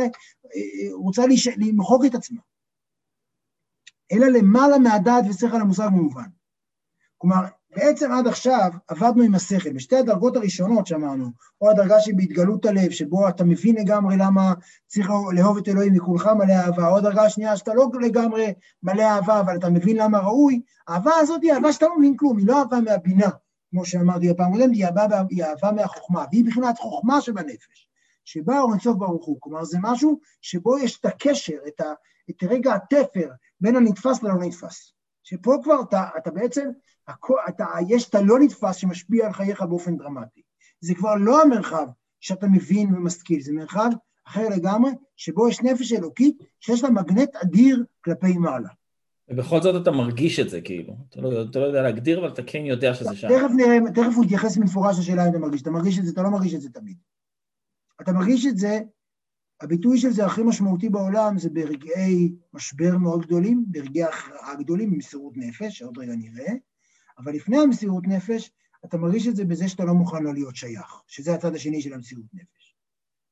רוצה 0.92 1.22
למחוק 1.56 2.04
את 2.04 2.14
עצמה? 2.14 2.40
אלא 4.12 4.26
למעלה 4.26 4.78
מהדעת 4.78 5.24
ושכל 5.28 5.60
המושג 5.60 5.88
ומובן. 5.92 6.28
כלומר, 7.18 7.44
בעצם 7.76 8.12
עד 8.12 8.26
עכשיו 8.26 8.70
עבדנו 8.88 9.22
עם 9.22 9.34
השכל, 9.34 9.72
בשתי 9.72 9.96
הדרגות 9.96 10.36
הראשונות 10.36 10.86
שאמרנו, 10.86 11.30
או 11.60 11.70
הדרגה 11.70 12.00
שהיא 12.00 12.14
בהתגלות 12.16 12.66
הלב, 12.66 12.90
שבו 12.90 13.28
אתה 13.28 13.44
מבין 13.44 13.76
לגמרי 13.76 14.16
למה 14.16 14.54
צריך 14.86 15.10
לאהוב 15.36 15.58
את 15.58 15.68
אלוהים 15.68 15.92
מכולך 15.92 16.26
מלא 16.26 16.52
אהבה, 16.52 16.88
או 16.88 16.96
הדרגה 16.96 17.22
השנייה 17.22 17.56
שאתה 17.56 17.74
לא 17.74 17.90
לגמרי 18.00 18.54
מלא 18.82 19.02
אהבה, 19.02 19.40
אבל 19.40 19.56
אתה 19.56 19.70
מבין 19.70 19.96
למה 19.96 20.18
ראוי, 20.18 20.60
האהבה 20.88 21.10
הזאת 21.20 21.42
היא 21.42 21.52
אהבה 21.52 21.72
שאתה 21.72 21.86
לא 21.86 21.98
מבין 21.98 22.16
כלום, 22.16 22.38
היא 22.38 22.46
לא 22.46 22.58
אהבה 22.58 22.80
מהבינה, 22.80 23.28
כמו 23.76 23.84
שאמרתי 23.84 24.32
בפעם 24.32 24.52
קודמת, 24.52 24.70
היא, 25.30 25.44
אהבה 25.44 25.72
מהחוכמה, 25.72 26.24
והיא 26.30 26.44
מבחינת 26.44 26.78
חוכמה 26.78 27.20
שבנפש, 27.20 27.88
שבא 28.24 28.58
אור 28.58 28.72
אינסוף 28.72 28.96
ברוך 28.96 29.26
הוא, 29.26 29.36
כלומר 29.40 29.64
זה 29.64 29.78
משהו 29.80 30.20
שבו 30.40 30.78
יש 30.78 31.00
את 31.00 31.04
הקשר, 31.04 31.58
את, 31.68 31.80
ה, 31.80 31.84
את 32.30 32.42
רגע 32.42 32.74
התפר 32.74 33.30
בין 33.60 33.76
הנתפס 33.76 34.22
ללא 34.22 34.34
נתפס. 34.38 34.92
שפה 35.22 35.56
כבר 35.62 35.80
אתה, 35.88 36.08
אתה 36.18 36.30
בעצם 36.30 36.68
אתה, 37.48 37.66
יש 37.88 38.08
את 38.08 38.14
הלא 38.14 38.38
נתפס 38.38 38.76
שמשפיע 38.76 39.26
על 39.26 39.32
חייך 39.32 39.62
באופן 39.62 39.96
דרמטי. 39.96 40.42
זה 40.80 40.94
כבר 40.94 41.14
לא 41.14 41.42
המרחב 41.42 41.86
שאתה 42.20 42.46
מבין 42.46 42.94
ומשכיל, 42.94 43.40
זה 43.40 43.52
מרחב 43.52 43.90
אחר 44.26 44.48
לגמרי, 44.48 44.90
שבו 45.16 45.48
יש 45.48 45.60
נפש 45.60 45.92
אלוקית 45.92 46.38
שיש 46.60 46.82
לה 46.82 46.90
מגנט 46.90 47.36
אדיר 47.36 47.84
כלפי 48.04 48.38
מעלה. 48.38 48.68
ובכל 49.28 49.62
זאת 49.62 49.82
אתה 49.82 49.90
מרגיש 49.90 50.40
את 50.40 50.48
זה, 50.48 50.60
כאילו. 50.60 50.96
אתה 51.08 51.20
לא, 51.20 51.42
אתה 51.50 51.58
לא 51.58 51.64
יודע 51.64 51.82
להגדיר, 51.82 52.20
אבל 52.20 52.28
אתה 52.28 52.42
כן 52.42 52.64
יודע 52.64 52.94
שזה 52.94 53.16
שם. 53.16 53.28
תכף 53.28 53.50
נראה, 53.56 53.78
תכף 53.94 54.16
הוא 54.16 54.24
יתייחס 54.24 54.56
במפורש 54.56 54.98
לשאלה 54.98 55.24
אם 55.24 55.30
אתה 55.30 55.38
מרגיש. 55.38 55.62
אתה 55.62 55.70
מרגיש 55.70 55.98
את 55.98 56.04
זה, 56.04 56.12
אתה 56.12 56.22
לא 56.22 56.30
מרגיש 56.30 56.54
את 56.54 56.60
זה 56.60 56.70
תמיד. 56.70 56.96
אתה 58.00 58.12
מרגיש 58.12 58.46
את 58.46 58.56
זה, 58.58 58.78
הביטוי 59.60 59.98
של 59.98 60.10
זה 60.10 60.26
הכי 60.26 60.42
משמעותי 60.42 60.88
בעולם 60.88 61.38
זה 61.38 61.50
ברגעי 61.50 62.34
משבר 62.54 62.98
מאוד 62.98 63.26
גדולים, 63.26 63.64
ברגעי 63.68 64.04
הכרעה 64.04 64.54
גדולים, 64.54 64.90
במסירות 64.90 65.32
נפש, 65.36 65.78
שעוד 65.78 65.98
רגע 65.98 66.12
נראה, 66.16 66.52
אבל 67.18 67.32
לפני 67.32 67.58
המסירות 67.58 68.06
נפש, 68.06 68.50
אתה 68.84 68.96
מרגיש 68.96 69.28
את 69.28 69.36
זה 69.36 69.44
בזה 69.44 69.68
שאתה 69.68 69.84
לא 69.84 69.94
מוכן 69.94 70.22
לא 70.22 70.34
להיות 70.34 70.56
שייך, 70.56 71.02
שזה 71.06 71.34
הצד 71.34 71.54
השני 71.54 71.82
של 71.82 71.92
המסירות 71.92 72.26
נפש. 72.34 72.76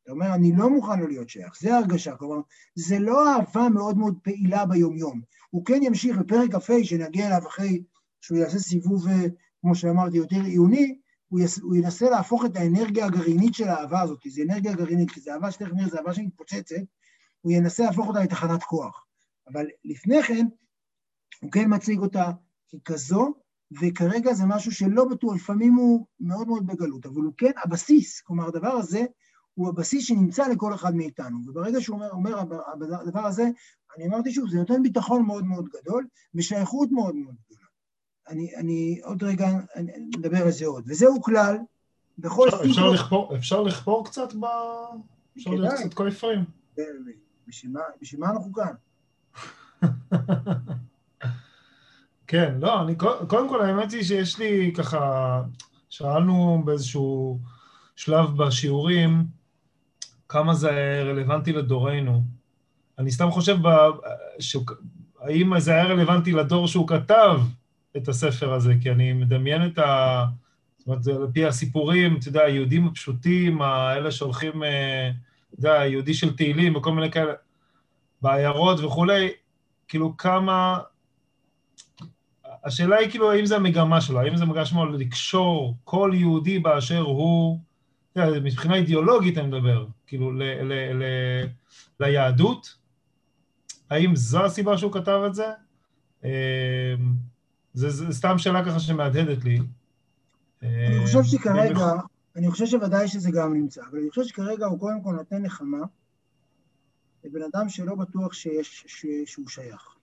אתה 0.02 0.12
אומר, 0.12 0.34
אני 0.34 0.52
לא 0.56 0.70
מוכן 0.70 1.00
לא 1.00 1.08
להיות 1.08 1.28
שייך, 1.28 1.60
זה 1.60 1.74
ההרגשה, 1.74 2.16
כלומר, 2.16 2.40
זה 2.74 2.98
לא 2.98 3.32
אהבה 3.32 3.68
מאוד 3.68 3.98
מאוד 3.98 4.18
פעילה 4.22 4.66
ביומיום. 4.66 5.20
הוא 5.54 5.64
כן 5.64 5.82
ימשיך 5.82 6.18
בפרק 6.18 6.54
כ"ה, 6.54 6.84
שנגיע 6.84 7.26
אליו 7.26 7.48
אחרי 7.48 7.82
שהוא 8.20 8.38
יעשה 8.38 8.58
סיבוב, 8.58 9.08
אה, 9.08 9.24
כמו 9.60 9.74
שאמרתי, 9.74 10.16
יותר 10.16 10.40
עיוני, 10.40 10.98
הוא, 11.28 11.40
יס, 11.40 11.58
הוא 11.58 11.76
ינסה 11.76 12.10
להפוך 12.10 12.44
את 12.44 12.56
האנרגיה 12.56 13.06
הגרעינית 13.06 13.54
של 13.54 13.68
האהבה 13.68 14.00
הזאת, 14.00 14.20
כי 14.20 14.30
זו 14.30 14.42
אנרגיה 14.42 14.74
גרעינית, 14.74 15.10
כי 15.10 15.20
זו 15.20 15.30
אהבה 15.30 15.50
שתכף 15.50 15.72
נראה, 15.72 15.88
זו 15.88 15.98
אהבה 15.98 16.14
שמתפוצצת, 16.14 16.76
הוא 17.40 17.52
ינסה 17.52 17.84
להפוך 17.84 18.08
אותה 18.08 18.22
לתחנת 18.22 18.62
כוח. 18.62 19.06
אבל 19.52 19.66
לפני 19.84 20.22
כן, 20.22 20.46
הוא 21.42 21.52
כן 21.52 21.74
מציג 21.74 21.98
אותה 21.98 22.30
ככזו 22.84 23.34
וכרגע 23.80 24.34
זה 24.34 24.44
משהו 24.46 24.72
שלא 24.72 25.04
בטוח, 25.04 25.34
לפעמים 25.34 25.74
הוא 25.74 26.06
מאוד 26.20 26.48
מאוד 26.48 26.66
בגלות, 26.66 27.06
אבל 27.06 27.22
הוא 27.22 27.32
כן 27.36 27.52
הבסיס, 27.64 28.20
כלומר 28.20 28.48
הדבר 28.48 28.72
הזה 28.72 29.04
הוא 29.54 29.68
הבסיס 29.68 30.04
שנמצא 30.04 30.48
לכל 30.48 30.74
אחד 30.74 30.94
מאיתנו, 30.94 31.38
וברגע 31.46 31.80
שהוא 31.80 31.96
אומר, 31.96 32.10
אומר 32.10 32.38
הדבר 33.00 33.26
הזה, 33.26 33.48
אני 33.96 34.06
אמרתי 34.06 34.32
שוב, 34.32 34.48
זה 34.50 34.58
נותן 34.58 34.82
ביטחון 34.82 35.26
מאוד 35.26 35.44
מאוד 35.44 35.68
גדול 35.68 36.06
ושייכות 36.34 36.92
מאוד 36.92 37.14
מאוד 37.14 37.34
גדולה. 37.46 37.66
אני, 38.28 38.56
אני 38.56 39.00
עוד 39.02 39.22
רגע 39.22 39.48
נדבר 40.16 40.42
על 40.42 40.50
זה 40.50 40.66
עוד, 40.66 40.84
וזהו 40.86 41.22
כלל 41.22 41.56
בכל... 42.18 42.48
אפשר, 42.48 42.64
אפשר, 42.70 42.90
לחפור, 42.90 43.36
אפשר 43.36 43.62
לחפור 43.62 44.04
קצת 44.04 44.32
ב... 44.32 44.44
אפשר 45.36 45.50
לראות 45.50 45.74
קצת 45.74 45.94
קויפרים. 45.94 46.44
בשביל 47.48 48.20
מה 48.20 48.30
אנחנו 48.30 48.52
כאן? 48.52 48.72
כן, 52.26 52.54
לא, 52.60 52.82
אני, 52.82 52.94
קודם 53.28 53.48
כל 53.48 53.64
האמת 53.64 53.92
היא 53.92 54.02
שיש 54.02 54.38
לי 54.38 54.72
ככה, 54.76 55.42
שאלנו 55.88 56.62
באיזשהו 56.64 57.38
שלב 57.96 58.36
בשיעורים, 58.36 59.26
כמה 60.28 60.54
זה 60.54 61.02
רלוונטי 61.04 61.52
לדורנו. 61.52 62.22
אני 62.98 63.10
סתם 63.10 63.30
חושב, 63.30 63.56
ב, 63.62 63.90
ש, 64.38 64.56
האם 65.20 65.60
זה 65.60 65.70
היה 65.74 65.84
רלוונטי 65.84 66.32
לדור 66.32 66.68
שהוא 66.68 66.88
כתב 66.88 67.40
את 67.96 68.08
הספר 68.08 68.52
הזה, 68.52 68.74
כי 68.80 68.90
אני 68.90 69.12
מדמיין 69.12 69.66
את 69.66 69.78
ה... 69.78 70.24
זאת 70.78 70.86
אומרת, 70.86 71.06
על 71.06 71.32
פי 71.32 71.46
הסיפורים, 71.46 72.16
אתה 72.16 72.28
יודע, 72.28 72.42
היהודים 72.42 72.86
הפשוטים, 72.86 73.62
האלה 73.62 74.10
שהולכים, 74.10 74.62
אה, 74.62 75.10
אתה 75.48 75.60
יודע, 75.60 75.80
היהודי 75.80 76.14
של 76.14 76.36
תהילים 76.36 76.76
וכל 76.76 76.92
מיני 76.92 77.10
כאלה, 77.10 77.32
בעיירות 78.22 78.80
וכולי, 78.80 79.28
כאילו 79.88 80.16
כמה 80.16 80.78
השאלה 82.64 82.96
היא 82.96 83.10
כאילו, 83.10 83.32
האם 83.32 83.46
זה 83.46 83.56
המגמה 83.56 84.00
שלו, 84.00 84.20
האם 84.20 84.36
זה 84.36 84.44
המגמה 84.44 84.64
שלו 84.64 84.84
לקשור 84.86 85.76
כל 85.84 86.10
יהודי 86.14 86.58
באשר 86.58 87.00
הוא, 87.00 87.58
מבחינה 88.16 88.74
אידיאולוגית 88.74 89.38
אני 89.38 89.46
מדבר, 89.46 89.86
כאילו, 90.06 90.32
ל, 90.32 90.42
ל, 90.42 90.72
ל, 90.72 91.04
ליהדות? 92.00 92.83
האם 93.90 94.16
זו 94.16 94.44
הסיבה 94.44 94.78
שהוא 94.78 94.92
כתב 94.92 95.20
את 95.26 95.34
זה? 95.34 95.46
אמ, 96.24 96.30
זה, 97.74 97.90
זה 97.90 98.12
סתם 98.12 98.38
שאלה 98.38 98.64
ככה 98.64 98.80
שמהדהדת 98.80 99.44
לי. 99.44 99.60
אני 100.62 101.00
חושב 101.04 101.18
אמ, 101.18 101.24
שכרגע, 101.24 101.92
אני 102.36 102.50
חושב 102.50 102.66
שוודאי 102.66 103.08
שזה 103.08 103.30
גם 103.30 103.54
נמצא, 103.54 103.82
אבל 103.90 103.98
אני 103.98 104.10
חושב 104.10 104.22
שכרגע 104.24 104.66
הוא 104.66 104.80
קודם 104.80 105.02
כל 105.02 105.12
נותן 105.12 105.42
נחמה 105.42 105.78
לבן 107.24 107.40
אדם 107.54 107.68
שלא 107.68 107.94
בטוח 107.94 108.32
שיש, 108.32 108.84
שהוא 109.26 109.48
שייך. 109.48 109.94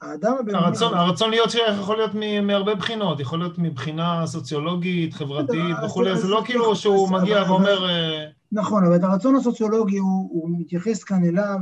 האדם 0.00 0.36
הבינוני... 0.40 0.64
הרצון, 0.64 0.94
הרצון 0.94 1.30
להיות 1.30 1.50
שייך 1.50 1.78
יכול 1.80 1.96
להיות 1.96 2.10
מהרבה 2.42 2.74
בחינות, 2.74 3.20
יכול 3.20 3.38
להיות 3.38 3.58
מבחינה 3.58 4.26
סוציולוגית, 4.26 5.14
חברתית 5.14 5.76
וכולי, 5.84 6.16
זה 6.16 6.28
לא 6.28 6.42
כאילו 6.44 6.76
שהוא 6.76 7.10
מגיע 7.10 7.42
ואומר... 7.42 7.88
אה, 7.88 8.26
נכון, 8.52 8.86
אבל 8.86 8.96
את 8.96 9.04
הרצון 9.04 9.36
הסוציולוגי 9.36 9.98
הוא, 9.98 10.28
הוא 10.32 10.50
מתייחס 10.60 11.04
כאן 11.04 11.24
אליו, 11.24 11.58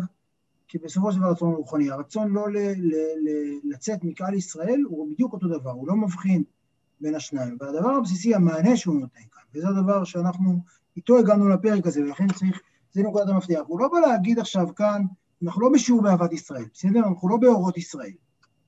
כי 0.72 0.78
בסופו 0.78 1.12
של 1.12 1.18
דבר 1.18 1.30
רצון 1.30 1.54
רוחני. 1.54 1.90
הרצון 1.90 2.32
לא 2.32 2.50
ל, 2.50 2.56
ל, 2.56 2.94
ל, 2.94 3.28
לצאת 3.64 4.04
מקהל 4.04 4.34
ישראל 4.34 4.82
הוא 4.88 5.10
בדיוק 5.10 5.32
אותו 5.32 5.48
דבר, 5.48 5.70
הוא 5.70 5.88
לא 5.88 5.96
מבחין 5.96 6.42
בין 7.00 7.14
השניים. 7.14 7.56
והדבר 7.60 7.90
הבסיסי, 7.90 8.34
המענה 8.34 8.76
שהוא 8.76 9.00
נותן 9.00 9.20
כאן, 9.32 9.42
וזה 9.54 9.68
הדבר 9.68 10.04
שאנחנו, 10.04 10.58
איתו 10.96 11.18
הגענו 11.18 11.48
לפרק 11.48 11.86
הזה, 11.86 12.00
ולכן 12.00 12.26
צריך, 12.28 12.60
זה 12.92 13.02
נקודת 13.02 13.28
המפתח. 13.28 13.60
הוא 13.66 13.80
לא 13.80 13.88
בא 13.88 13.98
להגיד 13.98 14.38
עכשיו 14.38 14.74
כאן, 14.74 15.02
אנחנו 15.42 15.60
לא 15.60 15.68
בשיעור 15.74 16.02
באהבת 16.02 16.32
ישראל, 16.32 16.64
בסדר? 16.74 17.00
אנחנו 17.08 17.28
לא 17.28 17.36
באורות 17.36 17.76
ישראל. 17.76 18.12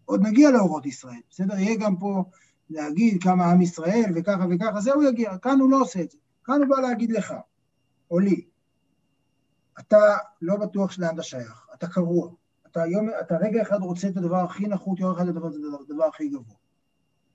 עוד 0.04 0.20
נגיע 0.22 0.50
לאורות 0.50 0.86
ישראל, 0.86 1.20
בסדר? 1.30 1.58
יהיה 1.58 1.76
גם 1.76 1.96
פה 1.96 2.24
להגיד 2.70 3.22
כמה 3.22 3.50
עם 3.50 3.62
ישראל 3.62 4.12
וככה 4.14 4.46
וככה, 4.50 4.80
זה 4.80 4.92
הוא 4.92 5.04
יגיע. 5.04 5.38
כאן 5.38 5.60
הוא 5.60 5.70
לא 5.70 5.80
עושה 5.80 6.00
את 6.00 6.10
זה. 6.10 6.18
כאן 6.44 6.60
הוא 6.60 6.68
בא 6.68 6.80
להגיד 6.80 7.12
לך, 7.12 7.34
או 8.10 8.18
לי, 8.18 8.44
אתה 9.80 10.16
לא 10.42 10.56
בטוח 10.56 10.98
לאן 10.98 11.14
אתה 11.14 11.22
שייך, 11.22 11.63
אתה 11.84 11.92
קרוע. 11.92 12.30
אתה, 12.66 12.86
יום, 12.86 13.08
אתה 13.20 13.36
רגע 13.36 13.62
אחד 13.62 13.82
רוצה 13.82 14.08
את 14.08 14.16
הדבר 14.16 14.36
הכי 14.36 14.66
נחות, 14.66 15.00
יום 15.00 15.12
אחד 15.12 15.28
הדבר, 15.28 15.48
את 15.48 15.90
הדבר 15.90 16.04
הכי 16.04 16.28
גבוה. 16.28 16.56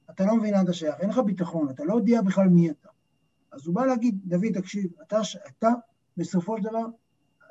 אתה 0.10 0.26
לא 0.26 0.36
מבין 0.36 0.54
לאן 0.54 0.64
אתה 0.64 0.74
שייך, 0.74 0.96
אין 1.00 1.10
לך 1.10 1.18
ביטחון, 1.18 1.70
אתה 1.70 1.84
לא 1.84 1.96
יודע 1.96 2.22
בכלל 2.22 2.48
מי 2.48 2.70
אתה. 2.70 2.90
אז 3.52 3.68
הוא 3.68 3.76
בא 3.76 3.86
להגיד, 3.86 4.20
דוד, 4.26 4.52
תקשיב, 4.54 4.92
אתה, 5.02 5.20
אתה 5.48 5.70
בסופו 6.18 6.58
של 6.58 6.64
דבר, 6.64 6.86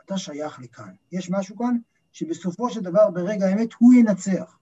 אתה 0.04 0.18
שייך 0.18 0.60
לכאן. 0.60 0.92
יש 1.12 1.30
משהו 1.30 1.56
כאן 1.56 1.76
שבסופו 2.12 2.70
של 2.70 2.80
דבר, 2.80 3.10
ברגע 3.10 3.46
האמת, 3.46 3.68
הוא 3.78 3.94
ינצח. 3.94 4.58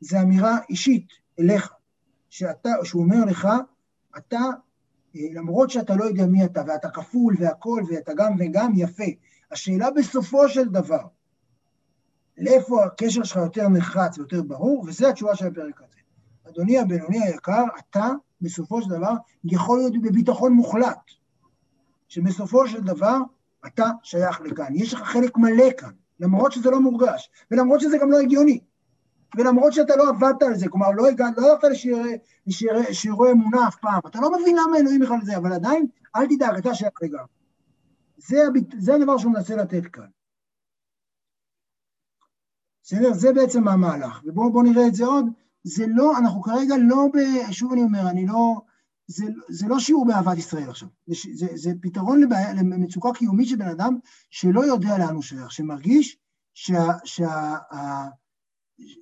זו 0.00 0.20
אמירה 0.20 0.58
אישית 0.68 1.08
אליך, 1.38 1.72
שאתה, 2.30 2.70
שהוא 2.84 3.02
אומר 3.02 3.24
לך, 3.24 3.48
אתה, 4.18 4.40
אה, 5.16 5.20
למרות 5.32 5.70
שאתה 5.70 5.94
לא 5.96 6.04
יודע 6.04 6.26
מי 6.26 6.44
אתה, 6.44 6.62
ואתה 6.66 6.90
כפול 6.90 7.34
והכול, 7.38 7.82
ואתה 7.90 8.12
גם 8.16 8.32
וגם, 8.38 8.72
יפה. 8.76 9.04
השאלה 9.50 9.90
בסופו 9.90 10.48
של 10.48 10.68
דבר, 10.68 11.06
לאיפה 12.38 12.84
הקשר 12.84 13.22
שלך 13.22 13.36
יותר 13.36 13.68
נחרץ 13.68 14.18
ויותר 14.18 14.42
ברור, 14.42 14.84
וזו 14.86 15.08
התשובה 15.08 15.36
של 15.36 15.46
הפרק 15.46 15.80
הזה. 15.80 15.98
אדוני 16.48 16.78
הבינוני 16.78 17.24
היקר, 17.24 17.64
אתה 17.78 18.10
בסופו 18.40 18.82
של 18.82 18.90
דבר 18.90 19.12
יכול 19.44 19.78
להיות 19.78 20.02
בביטחון 20.02 20.52
מוחלט, 20.52 21.10
שבסופו 22.08 22.68
של 22.68 22.80
דבר 22.80 23.18
אתה 23.66 23.90
שייך 24.02 24.40
לכאן. 24.40 24.74
יש 24.74 24.94
לך 24.94 25.00
חלק 25.00 25.36
מלא 25.36 25.70
כאן, 25.78 25.90
למרות 26.20 26.52
שזה 26.52 26.70
לא 26.70 26.80
מורגש, 26.80 27.30
ולמרות 27.50 27.80
שזה 27.80 27.98
גם 27.98 28.10
לא 28.10 28.18
הגיוני, 28.18 28.60
ולמרות 29.36 29.72
שאתה 29.72 29.96
לא 29.96 30.08
עבדת 30.08 30.42
על 30.42 30.54
זה, 30.54 30.68
כלומר 30.68 30.90
לא 30.90 31.08
הגעת, 31.08 31.38
לא 31.38 31.52
הלכת 31.52 31.68
לשיעורי 32.46 33.32
אמונה 33.32 33.68
אף 33.68 33.76
פעם, 33.76 34.00
אתה 34.06 34.20
לא 34.20 34.32
מבין 34.32 34.56
למה 34.56 34.78
אלוהים 34.78 35.00
בכלל 35.00 35.18
זה, 35.22 35.36
אבל 35.36 35.52
עדיין, 35.52 35.86
אל 36.16 36.26
תדאג, 36.26 36.56
אתה 36.56 36.74
שייך 36.74 36.92
לגמרי. 37.02 37.26
זה, 38.16 38.36
זה 38.78 38.94
הדבר 38.94 39.18
שהוא 39.18 39.32
מנסה 39.32 39.56
לתת 39.56 39.86
כאן. 39.86 40.04
בסדר? 42.84 43.12
זה 43.12 43.32
בעצם 43.32 43.68
המהלך. 43.68 44.20
ובואו 44.24 44.62
נראה 44.62 44.86
את 44.86 44.94
זה 44.94 45.04
עוד. 45.04 45.26
זה 45.64 45.84
לא, 45.88 46.18
אנחנו 46.18 46.42
כרגע 46.42 46.74
לא 46.78 47.06
ב... 47.14 47.18
שוב 47.52 47.72
אני 47.72 47.82
אומר, 47.82 48.10
אני 48.10 48.26
לא... 48.26 48.60
זה, 49.06 49.24
זה 49.48 49.68
לא 49.68 49.78
שיעור 49.78 50.06
באהבת 50.06 50.38
ישראל 50.38 50.70
עכשיו. 50.70 50.88
זה, 51.06 51.14
זה, 51.32 51.46
זה 51.54 51.70
פתרון 51.82 52.20
לבעיה, 52.20 52.52
למצוקה 52.52 53.08
קיומית 53.14 53.48
של 53.48 53.56
בן 53.56 53.68
אדם 53.68 53.98
שלא 54.30 54.66
יודע 54.66 54.98
לאן 54.98 55.14
הוא 55.14 55.22
שייך, 55.22 55.52
שמרגיש 55.52 56.18
שה... 56.54 56.86
שה 57.04 57.54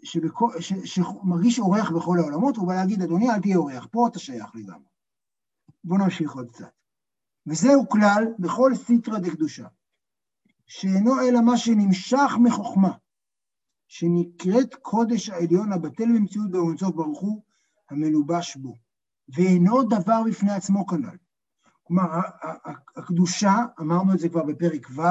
שבכל, 0.05 0.61
ש, 0.61 0.73
שמרגיש 0.85 1.59
אורח 1.59 1.91
בכל 1.91 2.19
העולמות, 2.19 2.57
הוא 2.57 2.67
בא 2.67 2.75
להגיד, 2.75 3.03
אדוני, 3.03 3.31
אל 3.31 3.41
תהיה 3.41 3.57
אורח, 3.57 3.87
פה 3.91 4.09
אתה 4.09 4.19
שייך 4.19 4.51
לגמרי. 4.55 4.89
בואו 5.85 5.99
נמשיך 5.99 6.33
עוד 6.33 6.51
קצת. 6.51 6.71
וזהו 7.47 7.89
כלל 7.89 8.25
בכל 8.39 8.75
סיטרא 8.75 9.19
דקדושה, 9.19 9.67
שאינו 10.67 11.21
אלא 11.21 11.41
מה 11.41 11.57
שנמשך 11.57 12.33
מחוכמה, 12.43 12.93
שנקראת 13.93 14.75
קודש 14.75 15.31
העליון 15.31 15.73
הבטל 15.73 16.05
במציאות 16.05 16.51
באונסוף 16.51 16.95
ברוך 16.95 17.21
הוא, 17.21 17.43
המלובש 17.91 18.57
בו, 18.57 18.77
ואינו 19.29 19.83
דבר 19.83 20.23
בפני 20.29 20.53
עצמו 20.53 20.87
כנ"ל. 20.87 21.17
כלומר, 21.83 22.21
הקדושה, 22.97 23.55
אמרנו 23.81 24.15
את 24.15 24.19
זה 24.19 24.29
כבר 24.29 24.43
בפרק 24.43 24.87
ו', 24.91 25.03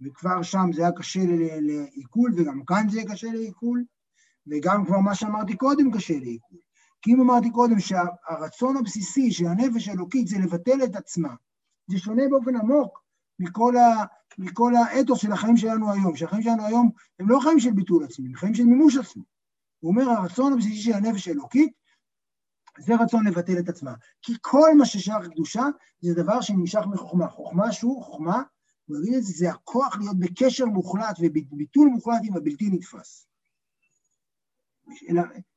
וכבר 0.00 0.42
שם 0.42 0.70
זה 0.74 0.82
היה 0.82 0.92
קשה 0.92 1.20
לעיכול, 1.60 2.32
וגם 2.36 2.64
כאן 2.64 2.88
זה 2.90 2.96
יהיה 2.96 3.08
קשה 3.10 3.32
לעיכול, 3.32 3.84
וגם 4.46 4.86
כבר 4.86 4.98
מה 4.98 5.14
שאמרתי 5.14 5.56
קודם 5.56 5.92
קשה 5.92 6.18
לעיכול. 6.18 6.58
כי 7.02 7.12
אם 7.12 7.20
אמרתי 7.20 7.50
קודם 7.50 7.80
שהרצון 7.80 8.76
הבסיסי 8.76 9.32
של 9.32 9.46
הנפש 9.46 9.88
האלוקית 9.88 10.28
זה 10.28 10.38
לבטל 10.38 10.84
את 10.84 10.96
עצמה, 10.96 11.34
זה 11.90 11.98
שונה 11.98 12.22
באופן 12.30 12.56
עמוק 12.56 13.05
מכל, 13.38 13.76
ה, 13.76 14.04
מכל 14.38 14.72
האתוס 14.76 15.20
של 15.20 15.32
החיים 15.32 15.56
שלנו 15.56 15.92
היום, 15.92 16.16
שהחיים 16.16 16.42
שלנו 16.42 16.66
היום 16.66 16.90
הם 17.20 17.28
לא 17.28 17.40
חיים 17.42 17.60
של 17.60 17.72
ביטול 17.72 18.04
עצמי, 18.04 18.28
הם 18.28 18.34
חיים 18.34 18.54
של 18.54 18.64
מימוש 18.64 18.96
עצמי. 18.96 19.22
הוא 19.80 19.90
אומר, 19.90 20.10
הרצון 20.10 20.52
הבסיסי 20.52 20.76
של 20.76 20.92
הנפש 20.92 21.28
האלוקית 21.28 21.72
זה 22.78 22.94
רצון 22.94 23.26
לבטל 23.26 23.58
את 23.58 23.68
עצמה. 23.68 23.94
כי 24.22 24.32
כל 24.40 24.70
מה 24.78 24.86
ששייך 24.86 25.16
לקדושה 25.24 25.62
זה 26.00 26.14
דבר 26.14 26.40
שנמשך 26.40 26.80
מחוכמה. 26.92 27.28
חוכמה 27.28 27.72
שהוא, 27.72 28.02
חוכמה, 28.04 28.42
הוא 28.86 28.96
יגיד 28.98 29.14
את 29.14 29.22
זה, 29.22 29.32
זה 29.32 29.50
הכוח 29.50 29.96
להיות 29.98 30.18
בקשר 30.18 30.66
מוחלט 30.66 31.16
וביטול 31.20 31.88
מוחלט 31.88 32.20
עם 32.22 32.36
הבלתי 32.36 32.70
נתפס. 32.70 33.26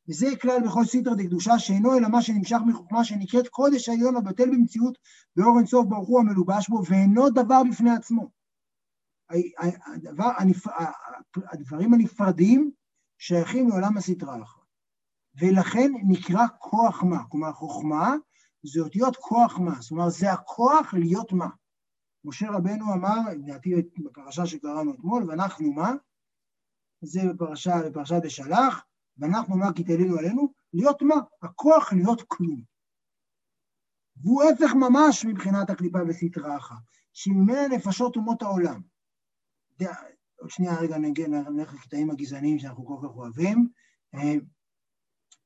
וזה 0.09 0.27
כלל 0.41 0.57
בכל 0.65 0.85
סטרא 0.85 1.15
דקדושה, 1.15 1.59
שאינו 1.59 1.97
אלא 1.97 2.07
מה 2.07 2.21
שנמשך 2.21 2.57
מחוכמה 2.67 3.03
שנקראת 3.03 3.47
קודש 3.47 3.89
העליון 3.89 4.15
הבטל 4.15 4.49
במציאות 4.49 4.97
באור 5.35 5.57
אינסוף 5.57 5.85
ברוך 5.85 6.07
הוא 6.07 6.19
המלובש 6.19 6.69
בו, 6.69 6.81
ואינו 6.89 7.29
דבר 7.29 7.61
בפני 7.71 7.91
עצמו. 7.91 8.29
הדבר, 9.93 10.29
הדברים 11.35 11.93
הנפרדים 11.93 12.71
שייכים 13.17 13.69
לעולם 13.69 13.97
הסטרא 13.97 14.43
אחת. 14.43 14.59
ולכן 15.35 15.91
נקרא 16.07 16.45
כוח 16.57 17.03
מה. 17.03 17.23
כלומר, 17.29 17.51
חוכמה 17.51 18.13
זה 18.63 18.81
אותיות 18.81 19.15
כוח 19.15 19.57
מה. 19.57 19.81
זאת 19.81 19.91
אומרת, 19.91 20.11
זה 20.11 20.31
הכוח 20.31 20.93
להיות 20.93 21.31
מה. 21.31 21.49
משה 22.25 22.51
רבנו 22.51 22.93
אמר, 22.93 23.19
לדעתי 23.31 23.73
בפרשה 23.97 24.45
שקראנו 24.45 24.93
אתמול, 24.93 25.29
ואנחנו 25.29 25.73
מה? 25.73 25.93
זה 27.01 27.21
בפרשה, 27.33 27.75
בפרשת 27.85 28.19
דשלח, 28.23 28.85
ואנחנו 29.19 29.57
מה 29.57 29.73
כי 29.73 29.83
תהלינו 29.83 30.17
עלינו? 30.17 30.53
להיות 30.73 31.01
מה? 31.01 31.15
הכוח 31.41 31.93
להיות 31.93 32.21
כלום. 32.27 32.61
והוא 34.21 34.43
הפך 34.43 34.73
ממש 34.75 35.25
מבחינת 35.25 35.69
הקליפה 35.69 35.99
וסטרא 36.07 36.57
אחת, 36.57 36.81
שממנה 37.13 37.67
נפשות 37.67 38.15
אומות 38.15 38.41
העולם. 38.41 38.81
עוד 40.39 40.49
שנייה 40.49 40.79
רגע 40.79 40.97
נלך 40.97 41.73
לקטעים 41.73 42.11
הגזעניים 42.11 42.59
שאנחנו 42.59 42.85
כל 42.85 43.07
כך 43.07 43.15
אוהבים, 43.15 43.67
אה, 44.15 44.35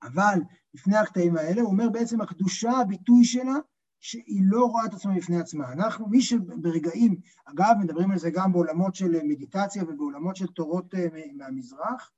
אבל 0.03 0.39
לפני 0.73 0.97
הקטעים 0.97 1.38
האלה 1.38 1.62
הוא 1.62 1.71
אומר 1.71 1.89
בעצם 1.89 2.21
הקדושה, 2.21 2.71
הביטוי 2.71 3.25
שלה, 3.25 3.55
שהיא 3.99 4.41
לא 4.45 4.65
רואה 4.65 4.86
את 4.86 4.93
עצמה 4.93 5.15
בפני 5.15 5.39
עצמה. 5.39 5.73
אנחנו, 5.73 6.07
מי 6.07 6.21
שברגעים, 6.21 7.15
אגב, 7.45 7.75
מדברים 7.79 8.12
על 8.12 8.17
זה 8.17 8.29
גם 8.33 8.53
בעולמות 8.53 8.95
של 8.95 9.23
מדיטציה 9.23 9.83
ובעולמות 9.83 10.36
של 10.36 10.47
תורות 10.47 10.95
אה, 10.95 11.07
מהמזרח, 11.33 12.12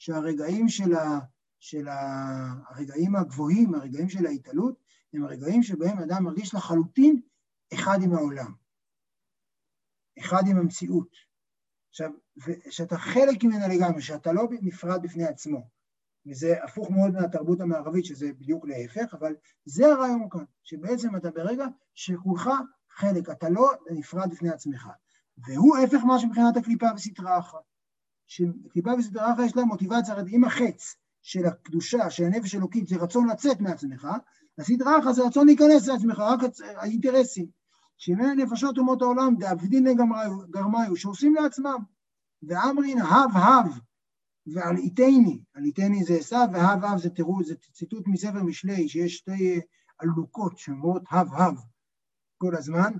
שהרגעים 0.00 0.68
של, 0.68 0.94
ה, 0.94 1.18
של 1.58 1.88
ה, 1.88 1.96
הרגעים 2.68 3.16
הגבוהים, 3.16 3.74
הרגעים 3.74 4.08
של 4.08 4.26
ההתעלות, 4.26 4.74
הם 5.12 5.24
הרגעים 5.24 5.62
שבהם 5.62 5.98
אדם 5.98 6.24
מרגיש 6.24 6.54
לחלוטין 6.54 7.20
אחד 7.74 7.98
עם 8.02 8.14
העולם, 8.14 8.54
אחד 10.18 10.42
עם 10.50 10.56
המציאות. 10.56 11.16
עכשיו, 11.90 12.10
שאתה 12.70 12.98
חלק 12.98 13.44
ממנה 13.44 13.68
לגמרי, 13.68 14.02
שאתה 14.02 14.32
לא 14.32 14.48
נפרד 14.62 15.02
בפני 15.02 15.24
עצמו, 15.24 15.68
וזה 16.26 16.64
הפוך 16.64 16.90
מאוד 16.90 17.12
מהתרבות 17.12 17.60
המערבית, 17.60 18.04
שזה 18.04 18.32
בדיוק 18.32 18.66
להפך, 18.68 19.14
אבל 19.14 19.36
זה 19.64 19.86
הרעיון 19.86 20.28
כאן, 20.30 20.44
שבעצם 20.62 21.16
אתה 21.16 21.30
ברגע 21.30 21.66
שכולך 21.94 22.50
חלק, 22.90 23.30
אתה 23.30 23.48
לא 23.48 23.70
נפרד 23.90 24.30
בפני 24.30 24.50
עצמך. 24.50 24.88
והוא 25.38 25.76
ההפך 25.76 26.04
מה 26.04 26.18
שמבחינת 26.18 26.56
הקליפה 26.56 26.86
וסטרה 26.96 27.38
אחת. 27.38 27.69
שקליפה 28.30 28.90
וסדרה 28.98 29.34
יש 29.44 29.56
להם 29.56 29.68
מוטיבציה, 29.68 30.14
עם 30.28 30.44
החץ 30.44 30.96
של 31.22 31.46
הקדושה, 31.46 32.10
של 32.10 32.24
הנפש 32.24 32.54
האלוקית, 32.54 32.88
זה 32.88 32.96
רצון 32.96 33.28
לצאת 33.28 33.60
מעצמך, 33.60 34.08
הסדרה 34.58 34.98
אחת 34.98 35.14
זה 35.14 35.22
רצון 35.26 35.46
להיכנס 35.46 35.88
לעצמך, 35.88 36.18
רק 36.18 36.40
האינטרסים. 36.76 37.46
שמי 37.96 38.34
נפשות 38.36 38.78
אומות 38.78 39.02
העולם, 39.02 39.36
דאבדין 39.36 39.86
גרמיו, 40.50 40.96
שעושים 40.96 41.34
לעצמם. 41.34 41.78
ואמרין 42.42 42.98
הב 42.98 43.30
הב, 43.36 43.78
ועל 44.46 44.76
איתני, 44.76 45.42
על 45.54 45.64
איתני 45.64 46.04
זה 46.04 46.14
עשיו, 46.14 46.48
והב 46.52 46.84
הב 46.84 46.98
זה 46.98 47.10
תראו, 47.10 47.44
זה 47.44 47.54
ציטוט 47.72 48.06
מספר 48.06 48.42
משלי, 48.42 48.88
שיש 48.88 49.16
שתי 49.16 49.60
עלוקות 49.98 50.58
שאומרות 50.58 51.02
הב 51.10 51.34
הב 51.34 51.54
כל 52.38 52.56
הזמן, 52.56 52.92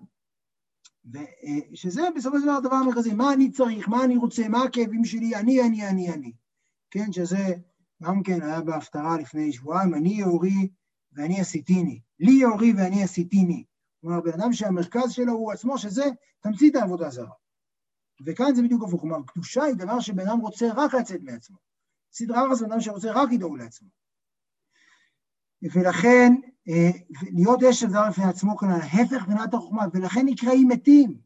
ושזה 1.05 2.03
בסופו 2.17 2.39
של 2.39 2.45
דבר 2.45 2.53
הדבר 2.53 2.75
המרכזי, 2.75 3.15
מה 3.15 3.33
אני 3.33 3.51
צריך, 3.51 3.89
מה 3.89 4.05
אני 4.05 4.17
רוצה, 4.17 4.49
מה 4.49 4.63
הכאבים 4.63 5.05
שלי, 5.05 5.35
אני, 5.35 5.63
אני, 5.63 5.89
אני, 5.89 6.13
אני. 6.13 6.33
כן, 6.91 7.13
שזה 7.13 7.55
גם 8.03 8.23
כן 8.23 8.43
היה 8.43 8.61
בהפטרה 8.61 9.19
לפני 9.19 9.53
שבועיים, 9.53 9.95
אני 9.95 10.09
יאורי 10.09 10.69
ואני 11.13 11.41
עשיתיני. 11.41 12.01
לי 12.21 12.33
יאורי 12.33 12.73
ואני 12.77 13.03
עשיתיני. 13.03 13.65
כלומר, 14.01 14.21
בן 14.21 14.41
אדם 14.41 14.53
שהמרכז 14.53 15.13
שלו 15.13 15.33
הוא 15.33 15.53
עצמו, 15.53 15.79
שזה 15.79 16.05
תמצית 16.41 16.77
העבודה 16.77 17.11
זרה. 17.11 17.33
וכאן 18.27 18.55
זה 18.55 18.63
בדיוק 18.63 18.83
הפוך. 18.85 19.01
כלומר, 19.01 19.23
קדושה 19.27 19.63
היא 19.63 19.75
דבר 19.75 20.01
שבן 20.01 20.29
אדם 20.29 20.41
רוצה 20.41 20.67
רק 20.77 20.95
לצאת 20.95 21.21
מעצמו. 21.23 21.57
סדרה 22.13 22.55
זה 22.55 22.65
בן 22.65 22.73
אדם 22.73 22.81
שרוצה 22.81 23.13
רק 23.13 23.33
לדאוג 23.33 23.59
לעצמו. 23.59 23.89
ולכן 25.63 26.33
אה, 26.69 26.91
להיות 27.33 27.63
אש 27.63 27.81
של 27.81 27.91
זר 27.91 28.09
לפני 28.09 28.25
עצמו 28.25 28.57
כאן, 28.57 28.69
ההפך 28.71 29.23
מבחינת 29.23 29.55
החוכמה, 29.55 29.87
ולכן 29.93 30.27
נקראים 30.27 30.69
מתים. 30.69 31.19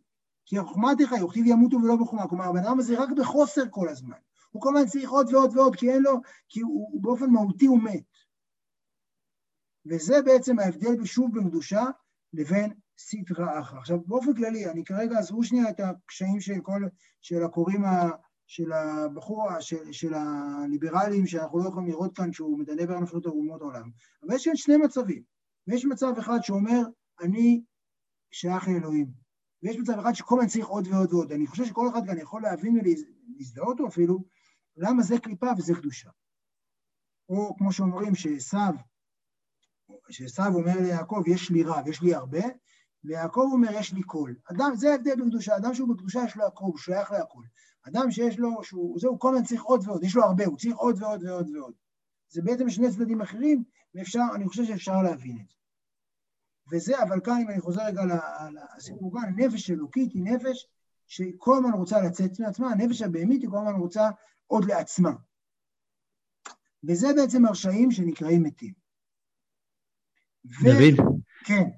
כי 0.47 0.59
החוכמה 0.59 0.93
תחי, 0.99 1.23
וכתיב 1.23 1.47
ימותו 1.47 1.77
ולא 1.77 1.97
בחוכמה. 1.97 2.29
כלומר, 2.29 2.45
הבן 2.45 2.59
אדם 2.59 2.79
הזה 2.79 2.99
רק 2.99 3.09
בחוסר 3.17 3.63
כל 3.71 3.89
הזמן. 3.89 4.17
הוא 4.51 4.63
כל 4.63 4.77
הזמן 4.77 4.89
צריך 4.89 5.11
עוד 5.11 5.35
ועוד 5.35 5.57
ועוד, 5.57 5.77
כי 5.77 5.93
אין 5.93 6.03
לו, 6.03 6.21
כי 6.49 6.61
הוא, 6.61 6.89
הוא 6.93 7.03
באופן 7.03 7.31
מהותי 7.31 7.67
הוא 7.67 7.83
מת. 7.83 8.05
וזה 9.87 10.23
בעצם 10.23 10.59
ההבדל 10.59 10.97
בשוב 11.03 11.39
בקדושה 11.39 11.85
לבין 12.33 12.73
סטרא 12.99 13.61
אחרא. 13.61 13.79
עכשיו, 13.79 14.01
באופן 14.07 14.35
כללי, 14.35 14.71
אני 14.71 14.85
כרגע, 14.85 15.19
עזבו 15.19 15.45
שנייה 15.45 15.71
את 15.71 15.81
הקשיים 15.81 16.41
של 16.41 16.61
כל, 16.61 16.83
של 17.21 17.45
הקוראים, 17.45 17.85
ה, 17.85 18.11
של 18.47 18.73
הבחור, 18.73 19.61
של, 19.61 19.93
של 19.93 20.15
הליברלים, 20.15 21.27
שאנחנו 21.27 21.59
לא 21.59 21.69
יכולים 21.69 21.89
לראות 21.89 22.17
כאן 22.17 22.31
כשהוא 22.31 22.59
מדבר 22.59 22.93
על 22.93 23.03
נפשות 23.03 23.27
אומות 23.27 23.61
העולם. 23.61 23.91
אבל 24.23 24.35
יש 24.35 24.45
כאן 24.45 24.57
שני 24.57 24.77
מצבים. 24.77 25.23
ויש 25.67 25.85
מצב 25.85 26.13
אחד 26.19 26.39
שאומר, 26.43 26.83
אני 27.21 27.63
שייך 28.31 28.69
לאלוהים. 28.69 29.07
ויש 29.63 29.77
מצב 29.77 29.99
אחד 29.99 30.13
שכל 30.13 30.35
הזמן 30.35 30.49
צריך 30.49 30.67
עוד 30.67 30.89
ועוד 30.89 31.13
ועוד. 31.13 31.33
אני 31.33 31.47
חושב 31.47 31.65
שכל 31.65 31.89
אחד 31.89 32.07
כאן 32.07 32.19
יכול 32.19 32.43
להבין 32.43 32.79
ולהזדהות 32.79 33.81
או 33.81 33.89
אפילו, 33.89 34.25
למה 34.77 35.03
זה 35.03 35.19
קליפה 35.19 35.47
וזה 35.59 35.75
קדושה. 35.75 36.11
או 37.29 37.57
כמו 37.59 37.73
שאומרים 37.73 38.15
שעשו, 38.15 38.59
שעשו 40.11 40.43
אומר 40.55 40.81
ליעקב, 40.81 41.23
יש 41.27 41.51
לי 41.51 41.63
רב, 41.63 41.89
יש 41.89 42.03
לי 42.03 42.15
הרבה, 42.15 42.43
ויעקב 43.05 43.49
אומר, 43.53 43.69
יש 43.73 43.93
לי 43.93 44.03
קול. 44.03 44.37
אדם, 44.45 44.71
זה 44.75 44.93
ההבדל 44.93 45.15
בקדושה, 45.21 45.57
אדם 45.57 45.75
שהוא 45.75 45.95
בקדושה 45.95 46.21
יש 46.27 46.37
לו 46.37 46.47
הכל, 46.47 46.65
הוא 46.65 46.79
שייך 46.79 47.11
להכל. 47.11 47.43
אדם 47.89 48.11
שיש 48.11 48.39
לו, 48.39 48.65
שהוא, 48.65 49.01
זהו, 49.01 49.19
כל 49.19 49.35
הזמן 49.35 49.47
צריך 49.47 49.63
עוד 49.63 49.89
ועוד, 49.89 50.05
יש 50.05 50.17
לו 50.17 50.25
הרבה, 50.25 50.47
הוא 50.47 50.59
צריך 50.59 50.77
עוד 50.77 51.03
ועוד 51.03 51.23
ועוד 51.23 51.51
ועוד. 51.51 51.75
זה 52.29 52.43
בעצם 52.43 52.71
שני 52.71 52.91
צדדים 52.91 53.21
אחרים, 53.21 53.65
ואפשר, 53.95 54.21
אני 54.35 54.49
חושב 54.49 54.65
שאפשר 54.65 55.03
להבין 55.03 55.39
את 55.41 55.49
זה. 55.49 55.55
וזה, 56.73 57.03
אבל 57.03 57.21
כאן, 57.25 57.39
אם 57.43 57.51
אני 57.51 57.61
חוזר 57.61 57.83
רגע 57.87 58.03
לסיפור 58.77 59.13
כאן, 59.13 59.35
נפש 59.37 59.71
אלוקית 59.71 60.13
היא 60.13 60.23
נפש 60.23 60.69
שכל 61.07 61.57
הזמן 61.57 61.79
רוצה 61.79 62.01
לצאת 62.01 62.41
מעצמה, 62.41 62.71
הנפש 62.71 63.03
הבהמית 63.03 63.43
היא 63.43 63.51
כל 63.51 63.57
הזמן 63.57 63.81
רוצה 63.81 64.11
עוד 64.47 64.65
לעצמה. 64.65 65.13
וזה 66.89 67.09
בעצם 67.17 67.47
הרשעים 67.47 67.91
שנקראים 67.91 68.43
מתים. 68.43 68.73
ו... 70.45 70.65
דוד. 70.65 71.23
כן. 71.45 71.71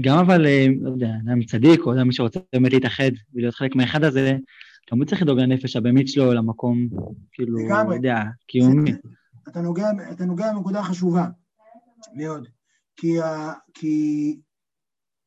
גם 0.00 0.18
אבל, 0.18 0.46
אה, 0.46 0.66
לא 0.80 0.90
יודע, 0.90 1.08
אדם 1.26 1.44
צדיק, 1.44 1.80
או 1.80 1.94
אדם 1.94 2.12
שרוצה 2.12 2.40
באמת 2.52 2.72
להתאחד 2.72 3.10
ולהיות 3.34 3.54
חלק 3.54 3.76
מהאחד 3.76 4.04
הזה, 4.04 4.36
גם 4.92 4.98
הוא 4.98 5.06
צריך 5.06 5.22
לדאוג 5.22 5.38
לנפש 5.38 5.76
הבהמית 5.76 6.08
שלו, 6.08 6.32
למקום, 6.32 6.88
כאילו, 7.32 7.58
לא 7.88 7.94
יודע, 7.94 8.22
קיומי. 8.46 8.92
אתה 9.48 9.60
נוגע, 9.60 9.90
אתה 10.12 10.24
נוגע 10.24 10.52
בנקודה 10.52 10.82
חשובה 10.82 11.26
מאוד, 12.14 12.48
כי, 12.96 13.16
כי 13.74 14.36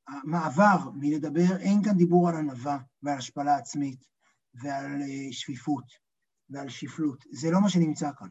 המעבר 0.07 0.89
מלדבר, 0.93 1.57
אין 1.59 1.83
כאן 1.83 1.97
דיבור 1.97 2.29
על 2.29 2.35
ענווה 2.35 2.77
ועל 3.03 3.17
השפלה 3.17 3.55
עצמית 3.55 4.05
ועל 4.63 5.01
אה, 5.01 5.31
שפיפות 5.31 5.83
ועל 6.49 6.69
שפלות, 6.69 7.25
זה 7.31 7.51
לא 7.51 7.61
מה 7.61 7.69
שנמצא 7.69 8.09
כאן. 8.17 8.27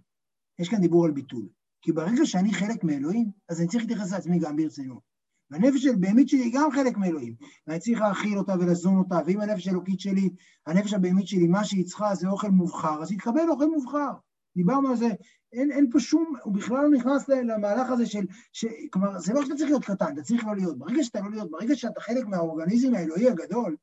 יש 0.58 0.68
כאן 0.68 0.80
דיבור 0.80 1.04
על 1.04 1.10
ביטול. 1.10 1.48
כי 1.82 1.92
ברגע 1.92 2.26
שאני 2.26 2.54
חלק 2.54 2.84
מאלוהים, 2.84 3.30
אז 3.48 3.60
אני 3.60 3.68
צריך 3.68 3.82
להתייחס 3.82 4.12
לעצמי 4.12 4.38
גם 4.38 4.56
ברצינות. 4.56 5.09
והנפש 5.50 5.86
הבהמית 5.86 6.28
שלי 6.28 6.40
היא 6.40 6.52
גם 6.54 6.70
חלק 6.70 6.96
מאלוהים, 6.96 7.34
ואני 7.66 7.78
צריך 7.78 8.00
להאכיל 8.00 8.38
אותה 8.38 8.54
ולזון 8.60 8.98
אותה, 8.98 9.18
ואם 9.26 9.40
הנפש 9.40 9.68
האלוקית 9.68 10.00
שלי, 10.00 10.30
הנפש 10.66 10.92
הבהמית 10.92 11.26
שלי, 11.26 11.46
מה 11.46 11.64
שהיא 11.64 11.84
צריכה 11.84 12.14
זה 12.14 12.28
אוכל 12.28 12.48
מובחר, 12.48 13.02
אז 13.02 13.12
יתקבל 13.12 13.48
אוכל 13.48 13.66
מובחר. 13.66 14.10
דיברנו 14.56 14.88
על 14.88 14.96
זה, 14.96 15.08
אין, 15.52 15.72
אין 15.72 15.90
פה 15.92 16.00
שום, 16.00 16.34
הוא 16.42 16.54
בכלל 16.54 16.82
לא 16.82 16.90
נכנס 16.90 17.28
למהלך 17.28 17.90
הזה 17.90 18.06
של, 18.06 18.24
ש, 18.52 18.64
כלומר, 18.90 19.18
זה 19.18 19.32
לא 19.32 19.42
שאתה 19.42 19.54
צריך 19.54 19.70
להיות 19.70 19.84
קטן, 19.84 20.12
אתה 20.14 20.22
צריך 20.22 20.44
לא 20.44 20.56
להיות. 20.56 20.78
ברגע 20.78 21.04
שאתה 21.04 21.20
לא 21.20 21.30
להיות, 21.30 21.50
ברגע 21.50 21.76
שאתה 21.76 22.00
חלק 22.00 22.26
מהאורגניזם 22.26 22.94
האלוהי 22.94 23.30
הגדול, 23.30 23.76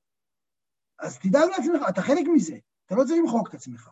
אז 0.99 1.19
תדאג 1.19 1.49
לעצמך, 1.57 1.89
אתה 1.89 2.01
חלק 2.01 2.27
מזה, 2.35 2.57
אתה 2.85 2.95
לא 2.95 3.03
צריך 3.03 3.19
למחוק 3.19 3.49
את 3.49 3.53
עצמך. 3.53 3.89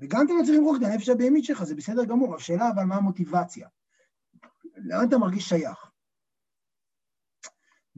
וגם 0.00 0.26
אתה 0.26 0.32
לא 0.32 0.44
צריך 0.44 0.58
למחוק 0.58 0.76
את 0.76 0.82
הנפש 0.82 1.08
הבהמית 1.08 1.44
שלך, 1.44 1.64
זה 1.64 1.74
בסדר 1.74 2.04
גמור, 2.04 2.34
השאלה 2.34 2.70
אבל 2.70 2.84
מה 2.84 2.96
המוטיבציה? 2.96 3.68
לאן 4.76 5.08
אתה 5.08 5.18
מרגיש 5.18 5.48
שייך? 5.48 5.87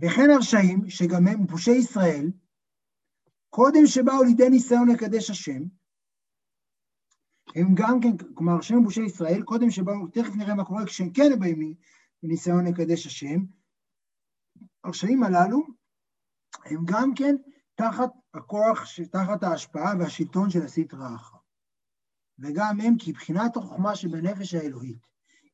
וכן 0.00 0.30
הרשעים, 0.34 0.90
שגם 0.90 1.26
הם 1.26 1.46
פושעי 1.46 1.76
ישראל, 1.76 2.30
קודם 3.50 3.86
שבאו 3.86 4.22
לידי 4.22 4.48
ניסיון 4.50 4.88
לקדש 4.88 5.30
השם, 5.30 5.62
הם 7.54 7.74
גם 7.74 8.00
כן, 8.02 8.34
כלומר, 8.34 8.52
הרשעים 8.52 8.84
פושעי 8.84 9.04
ישראל, 9.04 9.42
קודם 9.42 9.70
שבאו, 9.70 10.06
תכף 10.12 10.36
נראה 10.36 10.54
מה 10.54 10.64
קורה 10.64 10.86
כשהם 10.86 11.12
כן 11.12 11.40
באים 11.40 11.74
מניסיון 12.22 12.66
לקדש 12.66 13.06
השם, 13.06 13.40
הרשעים 14.84 15.22
הללו 15.22 15.66
הם 16.64 16.84
גם 16.84 17.14
כן 17.16 17.36
תחת 17.74 18.10
הכוח, 18.34 18.84
תחת 19.12 19.42
ההשפעה 19.42 19.94
והשלטון 19.98 20.50
של 20.50 20.62
הסטרא 20.62 21.14
אחרא. 21.16 21.38
וגם 22.38 22.80
הם, 22.80 22.96
כי 22.98 23.12
בחינת 23.12 23.56
החוכמה 23.56 23.96
שבנפש 23.96 24.54
האלוהית, 24.54 25.06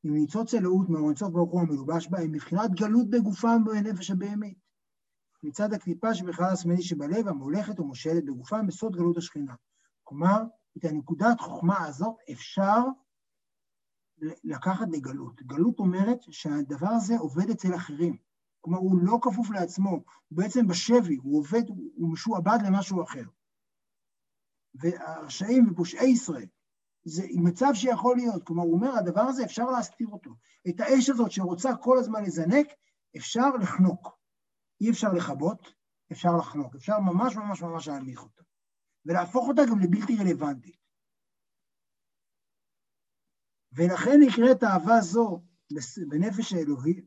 עם 0.06 0.14
ניצוץ 0.14 0.54
אלוהות 0.54 0.88
מאורצות 0.88 1.32
ברוך 1.32 1.52
הוא 1.52 1.60
המלובש 1.60 2.08
בה, 2.08 2.18
הם 2.20 2.32
מבחינת 2.32 2.70
גלות 2.70 3.10
בגופם 3.10 3.64
בנפש 3.64 4.10
הבהמית. 4.10 4.58
מצד 5.42 5.72
הקליפה 5.72 6.14
שבכלל 6.14 6.52
השמאלי 6.52 6.82
שבלב, 6.82 7.28
המולכת 7.28 7.80
ומושלת 7.80 8.24
בגופם 8.24 8.66
בסוד 8.66 8.96
גלות 8.96 9.16
השכינה. 9.16 9.54
כלומר, 10.04 10.42
את 10.78 10.84
הנקודת 10.84 11.40
חוכמה 11.40 11.86
הזאת 11.86 12.14
אפשר 12.32 12.80
לקחת 14.44 14.88
לגלות. 14.90 15.42
גלות 15.42 15.78
אומרת 15.78 16.18
שהדבר 16.30 16.88
הזה 16.88 17.18
עובד 17.18 17.50
אצל 17.50 17.74
אחרים. 17.74 18.16
כלומר, 18.60 18.78
הוא 18.78 18.98
לא 19.02 19.18
כפוף 19.22 19.50
לעצמו, 19.50 19.90
הוא 19.90 20.02
בעצם 20.30 20.66
בשבי, 20.66 21.16
הוא 21.16 21.38
עובד, 21.38 21.62
הוא 21.96 22.12
משועבד 22.12 22.58
למשהו 22.66 23.02
אחר. 23.02 23.24
והרשעים 24.74 25.70
ופושעי 25.70 26.10
ישראל, 26.10 26.46
זה 27.08 27.26
מצב 27.34 27.70
שיכול 27.74 28.16
להיות. 28.16 28.42
כלומר, 28.42 28.62
הוא 28.62 28.74
אומר, 28.74 28.98
הדבר 28.98 29.20
הזה 29.20 29.44
אפשר 29.44 29.64
להסתיר 29.64 30.08
אותו. 30.08 30.30
את 30.68 30.80
האש 30.80 31.10
הזאת 31.10 31.30
שרוצה 31.30 31.76
כל 31.76 31.98
הזמן 31.98 32.24
לזנק, 32.24 32.66
אפשר 33.16 33.50
לחנוק. 33.60 34.18
אי 34.80 34.90
אפשר 34.90 35.12
לכבות, 35.12 35.72
אפשר 36.12 36.36
לחנוק. 36.38 36.74
אפשר 36.74 36.98
ממש 36.98 37.36
ממש 37.36 37.62
ממש 37.62 37.88
להנמיך 37.88 38.22
אותה. 38.22 38.42
ולהפוך 39.06 39.48
אותה 39.48 39.62
גם 39.70 39.78
לבלתי 39.80 40.16
רלוונטית. 40.16 40.76
ולכן 43.72 44.20
נקראת 44.20 44.64
אהבה 44.64 45.00
זו 45.00 45.42
בנפש 46.08 46.52
האלוהית, 46.52 47.04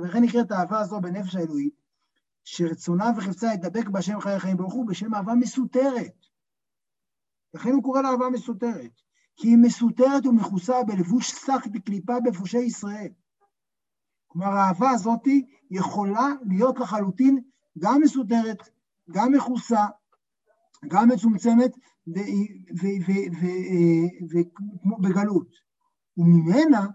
ולכן 0.00 0.18
נקראת 0.22 0.52
אהבה 0.52 0.84
זו 0.84 1.00
בנפש 1.00 1.34
האלוהית, 1.34 1.74
שרצונה 2.44 3.04
וחפצה 3.16 3.46
ידבק 3.46 3.88
בהשם 3.88 4.20
חיי 4.20 4.34
החיים 4.34 4.56
ברוך 4.56 4.74
הוא 4.74 4.88
בשם 4.88 5.14
אהבה 5.14 5.34
מסותרת. 5.34 6.16
לכן 7.54 7.70
הוא 7.70 7.82
קורא 7.82 8.02
לה 8.02 8.08
אהבה 8.08 8.30
מסותרת. 8.32 9.03
כי 9.36 9.48
היא 9.48 9.58
מסותרת 9.58 10.26
ומכוסה 10.26 10.82
בלבוש 10.86 11.30
שק 11.30 11.66
בקליפה 11.72 12.20
בפושי 12.20 12.58
ישראל. 12.58 13.12
כלומר, 14.28 14.46
האהבה 14.46 14.90
הזאת 14.90 15.28
יכולה 15.70 16.28
להיות 16.46 16.78
לחלוטין 16.78 17.42
גם 17.78 18.00
מסותרת, 18.00 18.68
גם 19.10 19.32
מכוסה, 19.32 19.86
גם 20.88 21.08
מצומצמת 21.08 21.76
ובגלות. 24.98 25.48
וממנה 26.16 26.86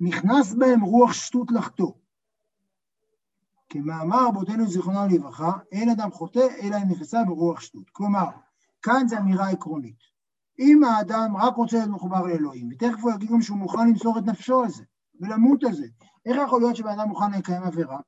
נכנס 0.00 0.54
בהם 0.54 0.80
רוח 0.80 1.12
שטות 1.12 1.50
לחטוא. 1.50 1.92
כמאמר 3.68 4.26
רבותינו 4.28 4.68
זיכרונם 4.68 5.08
לברכה, 5.10 5.52
אין 5.72 5.88
אדם 5.88 6.10
חוטא 6.10 6.46
אלא 6.62 6.76
אם 6.76 6.90
נכנסה 6.90 7.24
ברוח 7.26 7.60
שטות. 7.60 7.90
כלומר, 7.90 8.26
כאן 8.82 9.08
זו 9.08 9.16
אמירה 9.18 9.50
עקרונית. 9.50 10.15
אם 10.58 10.84
האדם 10.84 11.36
רק 11.36 11.56
רוצה 11.56 11.76
להיות 11.76 11.90
מחובר 11.90 12.22
לאלוהים, 12.22 12.68
ותכף 12.72 13.00
הוא 13.02 13.12
יגיד 13.12 13.30
גם 13.30 13.42
שהוא 13.42 13.58
מוכן 13.58 13.88
למסור 13.88 14.18
את 14.18 14.24
נפשו 14.24 14.62
על 14.62 14.68
זה, 14.68 14.84
ולמות 15.20 15.64
על 15.64 15.72
זה, 15.72 15.86
איך 16.26 16.36
יכול 16.46 16.60
להיות 16.60 16.76
שבן 16.76 16.90
אדם 16.90 17.08
מוכן 17.08 17.30
לקיים 17.38 17.62
עבירה? 17.62 17.98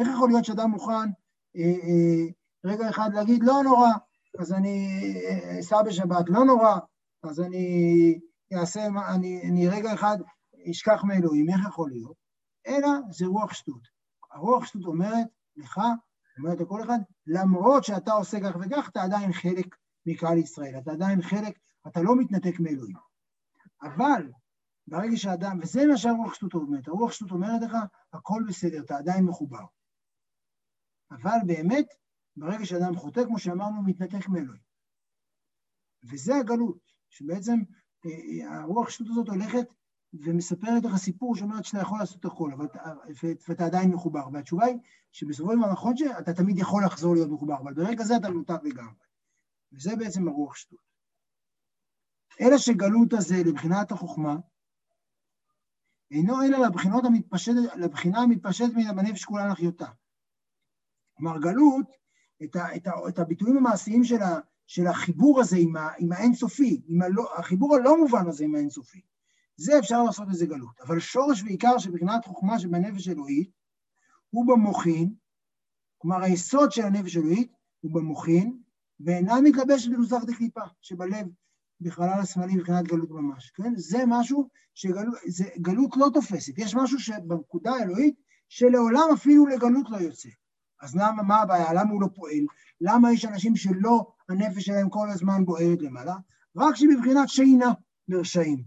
איך 0.00 0.08
יכול 0.14 0.28
להיות 0.28 0.44
שאדם 0.44 0.70
מוכן 0.70 1.08
אה, 1.56 1.62
אה, 1.82 2.26
רגע 2.64 2.90
אחד 2.90 3.10
להגיד, 3.14 3.42
לא 3.42 3.62
נורא, 3.64 3.90
אז 4.38 4.52
אני 4.52 4.88
אסע 5.60 5.82
בשבת, 5.82 6.28
לא 6.28 6.44
נורא, 6.44 6.78
אז 7.22 7.40
אני 7.40 8.18
אעשה, 8.52 8.86
אני, 9.14 9.42
אני 9.50 9.68
רגע 9.68 9.94
אחד 9.94 10.18
אשכח 10.70 11.04
מאלוהים, 11.04 11.48
איך 11.50 11.60
יכול 11.68 11.90
להיות? 11.90 12.16
אלא 12.66 12.88
זה 13.10 13.26
רוח 13.26 13.52
שטות. 13.52 13.82
הרוח 14.32 14.64
שטות 14.64 14.84
אומרת 14.84 15.26
לך, 15.56 15.80
אומרת 16.38 16.60
לכל 16.60 16.82
אחד, 16.82 16.98
למרות 17.26 17.84
שאתה 17.84 18.12
עושה 18.12 18.40
כך 18.40 18.56
וכך, 18.60 18.88
אתה 18.88 19.02
עדיין 19.02 19.32
חלק 19.32 19.76
מקהל 20.06 20.38
ישראל, 20.38 20.78
אתה 20.78 20.92
עדיין 20.92 21.22
חלק, 21.22 21.58
אתה 21.88 22.02
לא 22.02 22.16
מתנתק 22.16 22.60
מאלוהים. 22.60 22.96
אבל 23.82 24.32
ברגע 24.86 25.16
שאדם, 25.16 25.58
וזה 25.62 25.86
מה 25.86 25.96
שהרוח 25.96 26.34
שטות 26.34 26.54
אומרת, 26.54 26.88
הרוח 26.88 27.12
שטות 27.12 27.30
אומרת 27.30 27.62
לך, 27.62 27.76
הכל 28.12 28.42
בסדר, 28.48 28.80
אתה 28.80 28.96
עדיין 28.96 29.24
מחובר. 29.24 29.64
אבל 31.10 31.38
באמת, 31.46 31.86
ברגע 32.36 32.64
שאדם 32.64 32.96
חוטא, 32.96 33.24
כמו 33.24 33.38
שאמרנו, 33.38 33.82
מתנתק 33.82 34.28
מאלוהים. 34.28 34.62
וזה 36.10 36.36
הגלות, 36.36 36.78
שבעצם 37.10 37.58
אה, 38.06 38.60
הרוח 38.60 38.88
השטות 38.88 39.06
הזאת 39.10 39.28
הולכת 39.28 39.66
ומספרת 40.12 40.84
לך 40.84 40.96
סיפור 40.96 41.36
שאומרת 41.36 41.64
שאתה 41.64 41.82
יכול 41.82 41.98
לעשות 41.98 42.24
הכל, 42.24 42.52
ואתה 43.48 43.66
עדיין 43.66 43.90
מחובר. 43.90 44.28
והתשובה 44.32 44.64
היא 44.64 44.78
שבסופו 45.12 45.52
של 45.52 45.58
דבר 45.58 45.72
נכון 45.72 45.96
שאתה 45.96 46.34
תמיד 46.34 46.58
יכול 46.58 46.84
לחזור 46.84 47.14
להיות 47.14 47.30
מחובר, 47.30 47.56
אבל 47.58 47.74
ברגע 47.74 48.04
זה 48.04 48.16
אתה 48.16 48.30
מנותק 48.30 48.64
לגמרי. 48.64 49.04
וזה 49.72 49.96
בעצם 49.96 50.28
הרוח 50.28 50.56
שטות. 50.56 50.87
אלא 52.40 52.58
שגלות 52.58 53.12
הזה 53.12 53.36
לבחינת 53.46 53.92
החוכמה, 53.92 54.36
אינו 56.10 56.42
אלא 56.42 56.66
לבחינות 56.66 57.04
המתפשט, 57.04 57.52
לבחינה 57.76 58.20
המתפשטת 58.20 58.74
מן 58.74 58.96
בנפש 58.96 59.24
כולה 59.24 59.48
לחיותה. 59.48 59.86
כלומר, 61.14 61.38
גלות, 61.38 61.86
את, 62.44 62.56
ה, 62.56 62.76
את, 62.76 62.86
ה, 62.86 62.90
את 63.08 63.18
הביטויים 63.18 63.56
המעשיים 63.56 64.04
של, 64.04 64.22
ה, 64.22 64.38
של 64.66 64.86
החיבור 64.86 65.40
הזה 65.40 65.56
עם, 65.56 65.76
ה, 65.76 65.88
עם 65.98 66.12
האינסופי, 66.12 66.82
עם 66.86 67.02
הלא, 67.02 67.38
החיבור 67.38 67.76
הלא 67.76 67.98
מובן 67.98 68.28
הזה 68.28 68.44
עם 68.44 68.54
האינסופי, 68.54 69.00
זה 69.56 69.78
אפשר 69.78 70.02
לעשות 70.02 70.28
איזה 70.28 70.46
גלות. 70.46 70.80
אבל 70.80 71.00
שורש 71.00 71.42
ועיקר 71.42 71.78
שבחינת 71.78 72.24
חוכמה 72.24 72.58
שבנפש 72.58 73.08
אלוהית, 73.08 73.50
הוא 74.30 74.46
במוחין, 74.46 75.14
כלומר 75.98 76.22
היסוד 76.22 76.72
של 76.72 76.82
הנפש 76.82 77.16
אלוהית 77.16 77.52
הוא 77.80 77.94
במוחין, 77.94 78.58
ואינה 79.00 79.40
מתלבשת 79.40 79.90
בנוסח 79.90 80.24
דקליפה, 80.24 80.60
שבלב, 80.80 81.26
בחלל 81.80 82.20
השמאלי 82.20 82.56
מבחינת 82.56 82.84
גלות 82.84 83.10
ממש, 83.10 83.50
כן? 83.50 83.72
זה 83.76 83.98
משהו 84.06 84.48
שגלות 84.74 85.96
לא 85.96 86.10
תופסת. 86.14 86.58
יש 86.58 86.74
משהו 86.74 86.98
שבנקודה 86.98 87.70
האלוהית 87.70 88.14
שלעולם 88.48 89.08
אפילו 89.14 89.46
לגלות 89.46 89.90
לא 89.90 89.96
יוצא. 89.96 90.28
אז 90.82 90.96
למה, 90.96 91.22
מה 91.22 91.36
הבעיה? 91.36 91.72
למה 91.72 91.90
הוא 91.90 92.02
לא 92.02 92.08
פועל? 92.14 92.44
למה 92.80 93.12
יש 93.12 93.24
אנשים 93.24 93.56
שלא, 93.56 94.12
הנפש 94.28 94.64
שלהם 94.64 94.88
כל 94.88 95.10
הזמן 95.10 95.44
בוערת 95.44 95.82
למעלה? 95.82 96.14
רק 96.56 96.76
שבבחינת 96.76 97.28
שינה 97.28 97.72
לרשעים. 98.08 98.62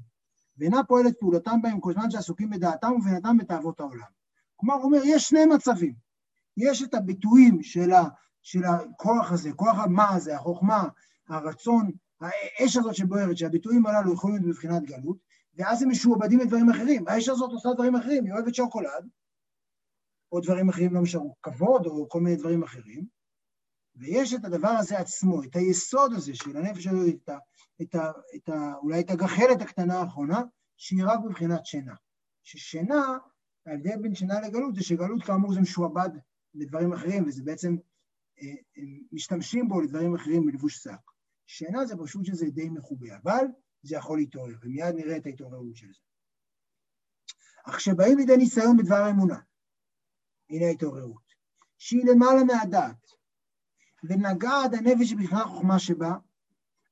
ואינה 0.57 0.84
פועלת 0.84 1.20
פעולתם 1.20 1.62
בהם 1.62 1.80
כל 1.80 1.93
זמן 1.93 2.12
שעסוקים 2.12 2.49
בדעתם 2.49 2.91
ובינתם 2.91 3.38
בתאוות 3.38 3.80
העולם. 3.80 4.07
כלומר, 4.55 4.76
הוא 4.76 4.84
אומר, 4.84 5.01
יש 5.05 5.24
שני 5.24 5.45
מצבים. 5.45 5.93
יש 6.57 6.84
את 6.84 6.93
הביטויים 6.93 7.64
של, 7.64 7.91
ה, 7.91 8.03
של 8.41 8.64
הכוח 8.64 9.32
הזה, 9.32 9.53
כוח 9.53 9.78
המה 9.80 10.09
הזה, 10.09 10.36
החוכמה, 10.36 10.84
הרצון, 11.30 11.91
האש 12.22 12.78
הזאת 12.78 12.95
שבוערת, 12.95 13.38
שהביטויים 13.38 13.86
הללו 13.86 14.13
יכולים 14.13 14.36
להיות 14.36 14.55
בבחינת 14.55 14.84
גלות, 14.84 15.17
ואז 15.55 15.84
הם 15.84 15.89
משועבדים 15.89 16.39
לדברים 16.39 16.69
אחרים. 16.69 17.07
האש 17.07 17.30
הזאת 17.30 17.51
עושה 17.51 17.69
דברים 17.74 17.95
אחרים, 17.95 18.26
היא 18.26 18.34
אוהבת 18.34 18.55
שוקולד, 18.55 19.09
או 20.32 20.39
דברים 20.39 20.69
אחרים 20.69 20.93
לא 20.93 21.01
משהו, 21.01 21.36
כבוד, 21.43 21.86
או 21.86 22.09
כל 22.09 22.22
מיני 22.22 22.36
דברים 22.36 22.63
אחרים. 22.63 23.05
ויש 23.95 24.34
את 24.34 24.45
הדבר 24.45 24.69
הזה 24.69 24.99
עצמו, 24.99 25.43
את 25.43 25.55
היסוד 25.55 26.13
הזה 26.13 26.36
של 26.36 26.57
הנפש 26.57 26.84
שלו, 26.84 27.07
את, 27.07 27.30
ה, 27.30 27.38
את, 27.82 27.95
ה, 27.95 28.11
את 28.36 28.49
ה, 28.49 28.74
אולי 28.76 28.99
את 28.99 29.09
הגחלת 29.09 29.61
הקטנה 29.61 29.99
האחרונה, 29.99 30.41
שהיא 30.78 31.03
רק 31.05 31.19
בבחינת 31.26 31.65
שינה. 31.65 31.93
ששינה, 32.43 33.17
ההבדל 33.65 34.01
בין 34.01 34.15
שינה 34.15 34.41
לגלות 34.41 34.76
זה 34.76 34.84
שגלות 34.84 35.24
כאמור 35.24 35.53
זה 35.53 35.61
משועבד 35.61 36.09
לדברים 36.53 36.93
אחרים, 36.93 37.28
וזה 37.28 37.43
בעצם, 37.43 37.76
אה, 38.41 38.53
משתמשים 39.11 39.67
בו 39.67 39.82
לדברים 39.82 40.15
אחרים 40.15 40.45
בלבוש 40.45 40.78
שק. 40.78 41.11
שינה 41.52 41.86
זה 41.86 41.95
פשוט 42.04 42.26
שזה 42.26 42.45
די 42.45 42.70
מחובה, 42.70 43.18
אבל 43.24 43.45
זה 43.84 43.95
יכול 43.95 44.18
להתעורר, 44.18 44.56
ומיד 44.62 44.95
נראה 44.95 45.18
את 45.18 45.26
ההתעוררות 45.26 45.76
של 45.76 45.88
זה. 45.88 45.99
אך 47.66 47.76
כשבאים 47.76 48.18
לידי 48.18 48.38
ניסיון 48.38 48.78
בדבר 48.78 48.95
האמונה, 48.95 49.39
הנה 50.49 50.66
ההתעוררות, 50.66 51.24
שהיא 51.78 52.06
למעלה 52.06 52.43
מהדעת, 52.43 53.12
ונגעת 54.04 54.74
הנפש 54.74 55.14
בכלל 55.14 55.43
חוכמה 55.43 55.80
שבה, 55.80 56.14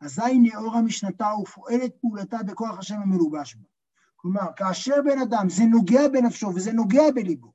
אזי 0.01 0.39
נאורה 0.39 0.81
משנתה 0.81 1.27
ופועלת 1.41 1.95
פעולתה 2.01 2.37
בכוח 2.43 2.79
השם 2.79 2.95
המלובש 2.95 3.55
בה. 3.55 3.67
כלומר, 4.15 4.53
כאשר 4.55 4.95
בן 5.05 5.19
אדם, 5.19 5.49
זה 5.49 5.63
נוגע 5.63 6.07
בנפשו 6.07 6.47
וזה 6.55 6.71
נוגע 6.71 7.11
בליבו, 7.15 7.53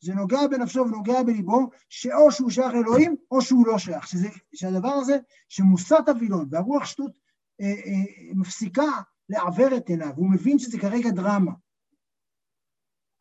זה 0.00 0.14
נוגע 0.14 0.46
בנפשו 0.50 0.80
ונוגע 0.80 1.22
בליבו, 1.22 1.70
שאו 1.88 2.32
שהוא 2.32 2.50
שייך 2.50 2.74
לאלוהים 2.74 3.16
או 3.30 3.42
שהוא 3.42 3.66
לא 3.66 3.78
שייך, 3.78 4.06
שזה, 4.06 4.28
שהדבר 4.54 4.88
הזה, 4.92 5.18
שמוסת 5.48 6.08
הווילון 6.08 6.48
והרוח 6.50 6.84
שטות 6.84 7.12
אה, 7.60 7.66
אה, 7.66 8.32
מפסיקה 8.34 9.00
לעוור 9.28 9.76
את 9.76 9.88
עיניו, 9.88 10.12
והוא 10.16 10.30
מבין 10.30 10.58
שזה 10.58 10.78
כרגע 10.78 11.10
דרמה. 11.10 11.52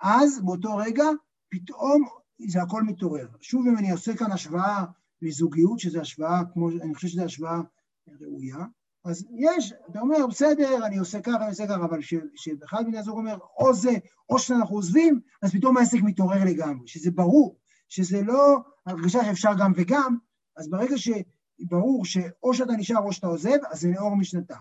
אז 0.01 0.41
באותו 0.41 0.78
רגע, 0.78 1.05
פתאום 1.49 2.05
זה 2.47 2.61
הכל 2.61 2.84
מתעורר. 2.84 3.28
שוב, 3.41 3.67
אם 3.67 3.78
אני 3.78 3.91
עושה 3.91 4.17
כאן 4.17 4.32
השוואה 4.32 4.86
לזוגיות, 5.21 5.80
שזו 5.80 6.01
השוואה, 6.01 6.41
כמו, 6.53 6.69
אני 6.69 6.95
חושב 6.95 7.07
שזו 7.07 7.23
השוואה 7.23 7.61
ראויה, 8.07 8.65
אז 9.06 9.26
יש, 9.32 9.74
אתה 9.91 9.99
אומר, 9.99 10.28
בסדר, 10.30 10.86
אני 10.86 10.97
עושה 10.97 11.22
ככה, 11.22 11.36
אני 11.36 11.49
עושה 11.49 11.68
ככה, 11.68 11.76
אבל 11.76 11.99
כשאחד 12.36 12.82
מבני 12.82 12.97
הזוג 12.97 13.18
אומר, 13.18 13.38
או 13.58 13.74
זה, 13.74 13.91
או 14.30 14.39
שאנחנו 14.39 14.76
עוזבים, 14.76 15.22
אז 15.41 15.51
פתאום 15.51 15.78
העסק 15.78 15.97
מתעורר 16.03 16.43
לגמרי, 16.45 16.88
שזה 16.88 17.12
ברור, 17.12 17.60
שזה 17.89 18.22
לא 18.22 18.58
הרגשה 18.86 19.26
שאפשר 19.26 19.51
גם 19.60 19.72
וגם, 19.76 20.18
אז 20.58 20.70
ברגע 20.70 20.95
שברור 20.97 22.06
שאו 22.06 22.53
שאתה 22.53 22.74
נשאר 22.74 22.97
או 22.97 23.14
שאתה 23.14 23.28
עוזב, 23.28 23.58
אז 23.72 23.80
זה 23.80 23.89
לאור 23.95 24.16
משנתה. 24.16 24.58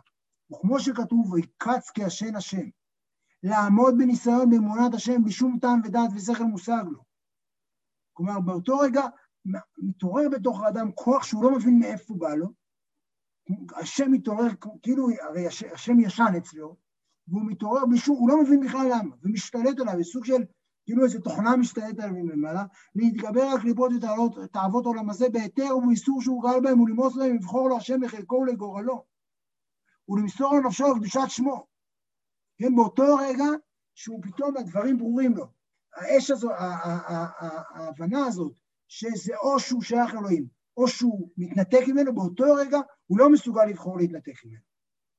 וכמו 0.52 0.80
שכתוב, 0.80 1.32
ויקץ 1.32 1.90
כעשן 1.94 2.36
השם, 2.36 2.68
לעמוד 3.42 3.94
בניסיון 3.98 4.50
באמונת 4.50 4.94
השם 4.94 5.22
בלי 5.22 5.32
שום 5.32 5.58
טעם 5.60 5.80
ודעת 5.84 6.10
ושכל 6.14 6.44
מושג 6.44 6.84
לו. 6.90 7.00
כלומר, 8.12 8.40
באותו 8.40 8.78
רגע 8.78 9.02
מתעורר 9.78 10.28
בתוך 10.28 10.62
האדם 10.62 10.92
כוח 10.92 11.22
שהוא 11.22 11.44
לא 11.44 11.50
מבין 11.56 11.78
מאיפה 11.78 12.14
בא 12.14 12.34
לו, 12.34 12.63
השם 13.76 14.12
מתעורר, 14.12 14.48
כאילו, 14.82 15.08
הרי 15.22 15.46
השם 15.46 16.00
ישן 16.00 16.32
אצלו, 16.38 16.76
והוא 17.28 17.42
מתעורר 17.46 17.86
בלי 17.86 17.98
שום, 17.98 18.16
הוא 18.16 18.28
לא 18.28 18.42
מבין 18.42 18.60
בכלל 18.60 18.86
למה, 18.90 19.14
ומשתלט 19.22 19.80
עליו, 19.80 19.94
זה 19.96 20.04
סוג 20.04 20.24
של, 20.24 20.44
כאילו 20.84 21.04
איזו 21.04 21.20
תוכנה 21.20 21.56
משתלטת 21.56 21.98
עליו 21.98 22.14
ממעלה, 22.24 22.64
להתגבר 22.94 23.42
על 23.42 23.60
קליפות 23.60 23.92
ותאוות 24.44 24.86
העולם 24.86 25.10
הזה 25.10 25.28
בהיתר 25.28 25.76
ובאיסור 25.76 26.22
שהוא 26.22 26.42
גל 26.42 26.60
בהם, 26.60 26.80
ולמוס 26.80 27.16
להם, 27.16 27.34
לבחור 27.34 27.68
לו 27.68 27.76
השם 27.76 28.02
לחלקו 28.02 28.34
ולגורלו, 28.34 29.04
ולמסור 30.08 30.54
לנפשו 30.54 30.94
לקדושת 30.94 31.28
שמו. 31.28 31.66
כן, 32.58 32.74
באותו 32.76 33.16
רגע 33.16 33.44
שהוא 33.94 34.22
פתאום 34.22 34.56
הדברים 34.56 34.98
ברורים 34.98 35.36
לו. 35.36 35.46
האש 35.96 36.30
הזו, 36.30 36.50
ההבנה 37.74 38.26
הזאת, 38.26 38.52
שזה 38.88 39.36
או 39.36 39.60
שהוא 39.60 39.82
שייך 39.82 40.14
לאלוהים, 40.14 40.46
או 40.76 40.88
שהוא 40.88 41.30
מתנתק 41.36 41.82
ממנו, 41.88 42.14
באותו 42.14 42.44
רגע 42.54 42.78
הוא 43.06 43.18
לא 43.18 43.30
מסוגל 43.30 43.64
לבחור 43.64 43.96
להתנתק 43.98 44.44
ממנו. 44.44 44.74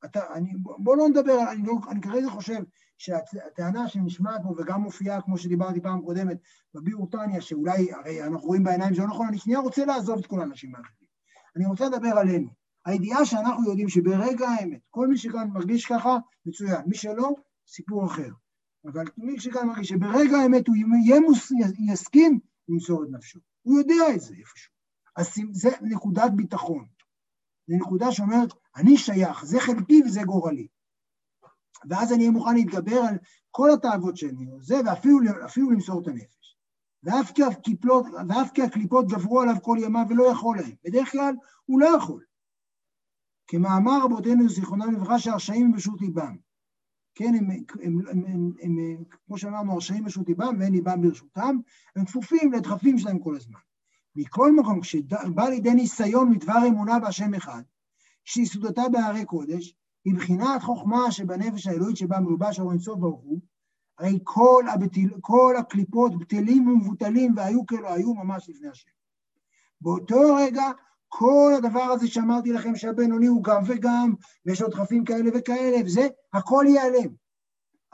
אתה, 0.06 0.34
אני, 0.34 0.54
בוא 0.58 0.98
לא 0.98 1.10
נדבר, 1.10 1.52
אני, 1.52 1.64
לא, 1.68 1.74
אני 1.90 2.02
כרגע 2.02 2.30
חושב 2.30 2.64
שהטענה 2.98 3.88
שנשמעת 3.88 4.42
פה 4.44 4.56
וגם 4.58 4.82
מופיעה, 4.82 5.22
כמו 5.22 5.38
שדיברתי 5.38 5.82
פעם 5.82 6.02
קודמת, 6.02 6.38
בביאור 6.74 7.10
טניה, 7.10 7.42
שאולי, 7.42 7.94
הרי 7.94 8.24
אנחנו 8.24 8.48
רואים 8.48 8.64
בעיניים 8.64 8.94
שזה 8.94 9.02
לא 9.04 9.08
נכון, 9.08 9.28
אני 9.28 9.38
שנייה 9.38 9.60
רוצה 9.60 9.86
לעזוב 9.86 10.20
את 10.20 10.26
כל 10.26 10.42
האנשים 10.42 10.76
האחרים. 10.76 11.10
אני 11.56 11.66
רוצה 11.66 11.86
לדבר 11.86 12.18
עלינו. 12.18 12.50
הידיעה 12.86 13.26
שאנחנו 13.26 13.70
יודעים 13.70 13.90
שברגע 13.90 14.48
האמת, 14.50 14.82
כל 14.90 15.08
מי 15.08 15.18
שכאן 15.18 15.50
מרגיש 15.54 15.86
ככה, 15.86 16.18
מצוין. 16.46 16.82
מי 16.86 16.96
שלא, 16.96 17.30
סיפור 17.68 18.06
אחר. 18.06 18.30
אבל 18.86 19.06
מי 19.18 19.40
שכאן 19.40 19.68
מרגיש 19.68 19.90
שברגע 19.90 20.38
האמת 20.38 20.68
הוא 20.68 20.76
יהיה 20.76 21.20
מוס, 21.20 21.52
יסכים 21.92 22.40
למסור 22.70 23.04
את 23.04 23.10
נפשו. 23.12 23.40
הוא 23.62 23.80
יודע 23.80 24.16
את 24.16 24.22
זה 24.22 24.34
איפשהו. 24.34 24.74
אז 25.16 25.34
זה 25.52 25.70
נקודת 25.82 26.32
ביטחון. 26.36 26.86
זו 27.68 27.76
נקודה 27.76 28.12
שאומרת, 28.12 28.54
אני 28.76 28.98
שייך, 28.98 29.46
זה 29.46 29.60
חלקי 29.60 30.02
וזה 30.06 30.22
גורלי. 30.24 30.68
ואז 31.90 32.14
אני 32.14 32.20
אהיה 32.20 32.32
מוכן 32.32 32.56
להתגבר 32.56 33.00
על 33.10 33.18
כל 33.52 33.70
התאוות 33.72 34.18
שאני 34.18 34.46
עושה, 34.52 34.76
ואפילו 34.86 35.72
למסור 35.72 36.02
את 36.02 36.08
הנפש. 36.08 36.58
ואף 37.04 37.32
כי, 37.32 37.44
הקליפות, 37.44 38.06
ואף 38.30 38.52
כי 38.52 38.62
הקליפות 38.62 39.08
גברו 39.08 39.42
עליו 39.42 39.56
כל 39.62 39.78
ימיו 39.82 40.06
ולא 40.10 40.32
יכול 40.32 40.58
להם. 40.58 40.76
בדרך 40.86 41.12
כלל 41.12 41.36
הוא 41.66 41.80
לא 41.80 41.98
יכול. 41.98 42.24
כמאמר 43.48 44.00
רבותינו 44.04 44.50
זיכרונם 44.50 44.94
לברכה 44.94 45.20
שהרשעים 45.20 45.72
ברשות 45.72 46.02
ליבם. 46.02 46.36
כן, 47.16 47.34
הם, 47.38 47.50
הם, 47.52 47.64
הם, 47.82 48.00
הם, 48.08 48.26
הם, 48.28 48.54
הם 48.62 49.04
כמו 49.28 49.38
שאמרנו, 49.38 49.74
הרשעים 49.74 50.04
ברשות 50.04 50.28
ליבם 50.28 50.56
ואין 50.60 50.74
ליבם 50.74 51.02
ברשותם, 51.02 51.56
הם 51.96 52.06
כפופים 52.06 52.52
לדחפים 52.54 52.98
שלהם 52.98 53.20
כל 53.20 53.36
הזמן. 53.36 53.60
מכל 54.16 54.52
מקום, 54.52 54.82
כשבא 54.82 55.50
לידי 55.50 55.74
ניסיון 55.74 56.30
מדבר 56.30 56.68
אמונה 56.68 57.00
בהשם 57.00 57.34
אחד, 57.34 57.62
שיסודתה 58.26 58.82
בהרי 58.92 59.26
קודש, 59.26 59.76
היא 60.06 60.16
בחינת 60.16 60.62
חוכמה 60.62 61.12
שבנפש 61.12 61.68
האלוהית 61.68 61.98
שבה 61.98 62.20
מלובש 62.20 62.60
אור 62.60 62.72
אינסוף 62.72 63.00
ברוך 63.00 63.22
הוא, 63.22 63.40
הרי 64.00 64.20
כל, 64.24 64.66
הבטל, 64.74 65.10
כל 65.22 65.56
הקליפות 65.60 66.20
בטלים 66.20 66.68
ומבוטלים 66.68 67.34
והיו 67.36 67.66
כלא 67.66 67.94
היו 67.94 68.14
ממש 68.14 68.50
לפני 68.50 68.70
השם. 68.70 68.90
באותו 69.82 70.36
רגע, 70.36 70.72
כל 71.08 71.54
הדבר 71.58 71.82
הזה 71.82 72.08
שאמרתי 72.08 72.52
לכם 72.52 72.76
שהבינוני 72.76 73.28
הוא 73.28 73.44
גם 73.44 73.62
וגם, 73.66 74.14
ויש 74.46 74.62
עוד 74.62 74.72
דחפים 74.72 75.04
כאלה 75.04 75.30
וכאלה, 75.34 75.78
וזה, 75.86 76.08
הכל 76.34 76.66
ייעלם. 76.68 77.10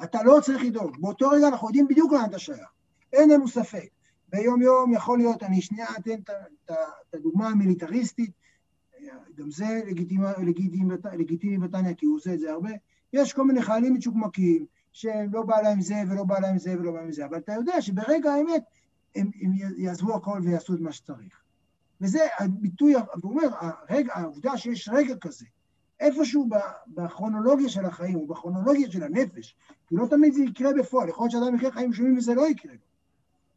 אתה 0.03 0.23
לא 0.23 0.39
צריך 0.41 0.63
לדאוג. 0.63 0.97
באותו 0.99 1.29
רגע 1.29 1.47
אנחנו 1.47 1.67
יודעים 1.67 1.87
בדיוק 1.87 2.13
לאן 2.13 2.29
אתה 2.29 2.39
שייך. 2.39 2.69
אין 3.13 3.29
לנו 3.29 3.47
ספק. 3.47 3.89
ביום 4.31 4.61
יום 4.61 4.93
יכול 4.93 5.17
להיות, 5.17 5.43
אני 5.43 5.61
שנייה 5.61 5.87
אתן 5.99 6.19
את 6.65 7.13
הדוגמה 7.13 7.47
המיליטריסטית, 7.47 8.31
גם 9.35 9.51
זה 9.51 9.81
לגיטימי 11.13 11.57
בתניא, 11.57 11.93
כי 11.93 12.05
הוא 12.05 12.15
עושה 12.15 12.33
את 12.33 12.39
זה 12.39 12.51
הרבה, 12.51 12.69
יש 13.13 13.33
כל 13.33 13.43
מיני 13.43 13.61
חיילים 13.61 13.93
מצ'וקמקים, 13.93 14.65
שלא 14.91 15.41
בא 15.45 15.61
להם 15.61 15.81
זה 15.81 15.95
ולא 16.09 16.23
בא 16.23 16.39
להם 16.39 16.57
זה 16.57 16.75
ולא 16.79 16.91
בא 16.91 17.01
להם 17.01 17.11
זה, 17.11 17.25
אבל 17.25 17.37
אתה 17.37 17.53
יודע 17.53 17.81
שברגע 17.81 18.33
האמת 18.33 18.63
הם, 19.15 19.31
הם 19.41 19.51
יעזבו 19.77 20.15
הכל 20.15 20.39
ויעשו 20.43 20.73
את 20.73 20.79
מה 20.79 20.91
שצריך. 20.91 21.41
וזה 22.01 22.19
הביטוי, 22.39 22.93
הוא 22.93 23.03
אומר, 23.23 23.47
הרגע, 23.59 24.13
העובדה 24.15 24.57
שיש 24.57 24.89
רגע 24.93 25.15
כזה, 25.15 25.45
איפשהו 25.99 26.49
בכרונולוגיה 26.87 27.69
של 27.69 27.85
החיים, 27.85 28.15
או 28.15 28.27
בכרונולוגיה 28.27 28.91
של 28.91 29.03
הנפש, 29.03 29.55
כי 29.87 29.95
לא 29.95 30.07
תמיד 30.09 30.33
זה 30.33 30.43
יקרה 30.43 30.71
בפועל, 30.79 31.09
יכול 31.09 31.23
להיות 31.23 31.31
שאדם 31.31 31.55
יקרה 31.55 31.71
חיים 31.71 31.93
שלמים 31.93 32.17
וזה 32.17 32.33
לא 32.33 32.47
יקרה. 32.47 32.73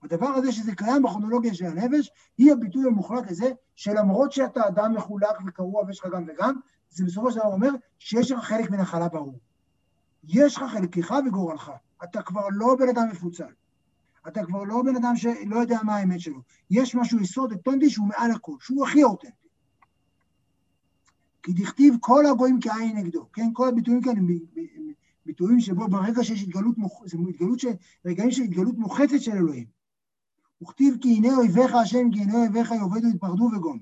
הדבר 0.05 0.26
הזה 0.26 0.52
שזה 0.52 0.74
קיים 0.74 1.02
בכרונולוגיה 1.02 1.55
של 1.55 1.64
הנפש, 1.64 2.11
היא 2.38 2.52
הביטוי 2.52 2.86
המוחלט 2.86 3.30
לזה 3.30 3.52
שלמרות 3.76 4.32
שאתה 4.32 4.68
אדם 4.68 4.94
מחולק 4.94 5.36
וקרוע 5.46 5.84
ויש 5.84 6.00
לך 6.00 6.07
גם 6.12 6.24
וגם, 6.28 6.55
זה 6.90 7.05
בסופו 7.05 7.30
של 7.30 7.38
דבר 7.38 7.52
אומר 7.52 7.70
שיש 7.98 8.30
לך 8.30 8.44
חלק 8.44 8.70
מנחלה 8.70 9.09
ברור. 9.09 9.38
יש 10.24 10.57
לך 10.57 10.64
חלקך 10.72 11.14
וגורלך. 11.26 11.72
אתה 12.05 12.22
כבר 12.22 12.48
לא 12.50 12.76
בן 12.78 12.88
אדם 12.88 13.09
מפוצל. 13.12 13.52
אתה 14.28 14.44
כבר 14.44 14.64
לא 14.64 14.82
בן 14.82 14.96
אדם 14.96 15.16
שלא 15.16 15.57
יודע 15.57 15.78
מה 15.82 15.96
האמת 15.96 16.20
שלו. 16.20 16.40
יש 16.70 16.94
משהו 16.94 17.20
יסוד 17.20 17.52
אותנטי 17.52 17.90
שהוא 17.90 18.09
מעל 18.09 18.30
הכל, 18.30 18.57
שהוא 18.61 18.86
הכי 18.86 19.05
אותנטי. 19.05 19.48
כי 21.42 21.52
דכתיב 21.52 21.94
כל 22.00 22.26
הגויים 22.26 22.59
כעין 22.61 22.96
נגדו, 22.96 23.26
כן? 23.32 23.50
כל 23.52 23.68
הביטויים 23.68 24.02
כאן 24.02 24.16
הם 24.16 24.26
ביטויים 25.26 25.61
שבו 25.61 25.88
ברגע 25.88 26.24
שיש 26.24 26.42
התגלות, 26.42 26.78
מוח... 26.78 27.07
זה 27.07 27.18
התגלות 27.28 27.61
ש... 27.61 27.66
רגעים 28.07 28.30
של 28.30 28.42
התגלות 28.42 28.78
מוחצת 28.78 29.20
של 29.20 29.32
אלוהים. 29.32 29.84
וכתיב 30.62 30.94
כי 31.00 31.09
הנה 31.09 31.36
אויביך 31.36 31.74
השם, 31.74 32.11
כי 32.12 32.20
הנה 32.20 32.34
אויביך 32.34 32.70
יאבדו 32.70 33.09
יתפרדו 33.09 33.44
וגום. 33.44 33.80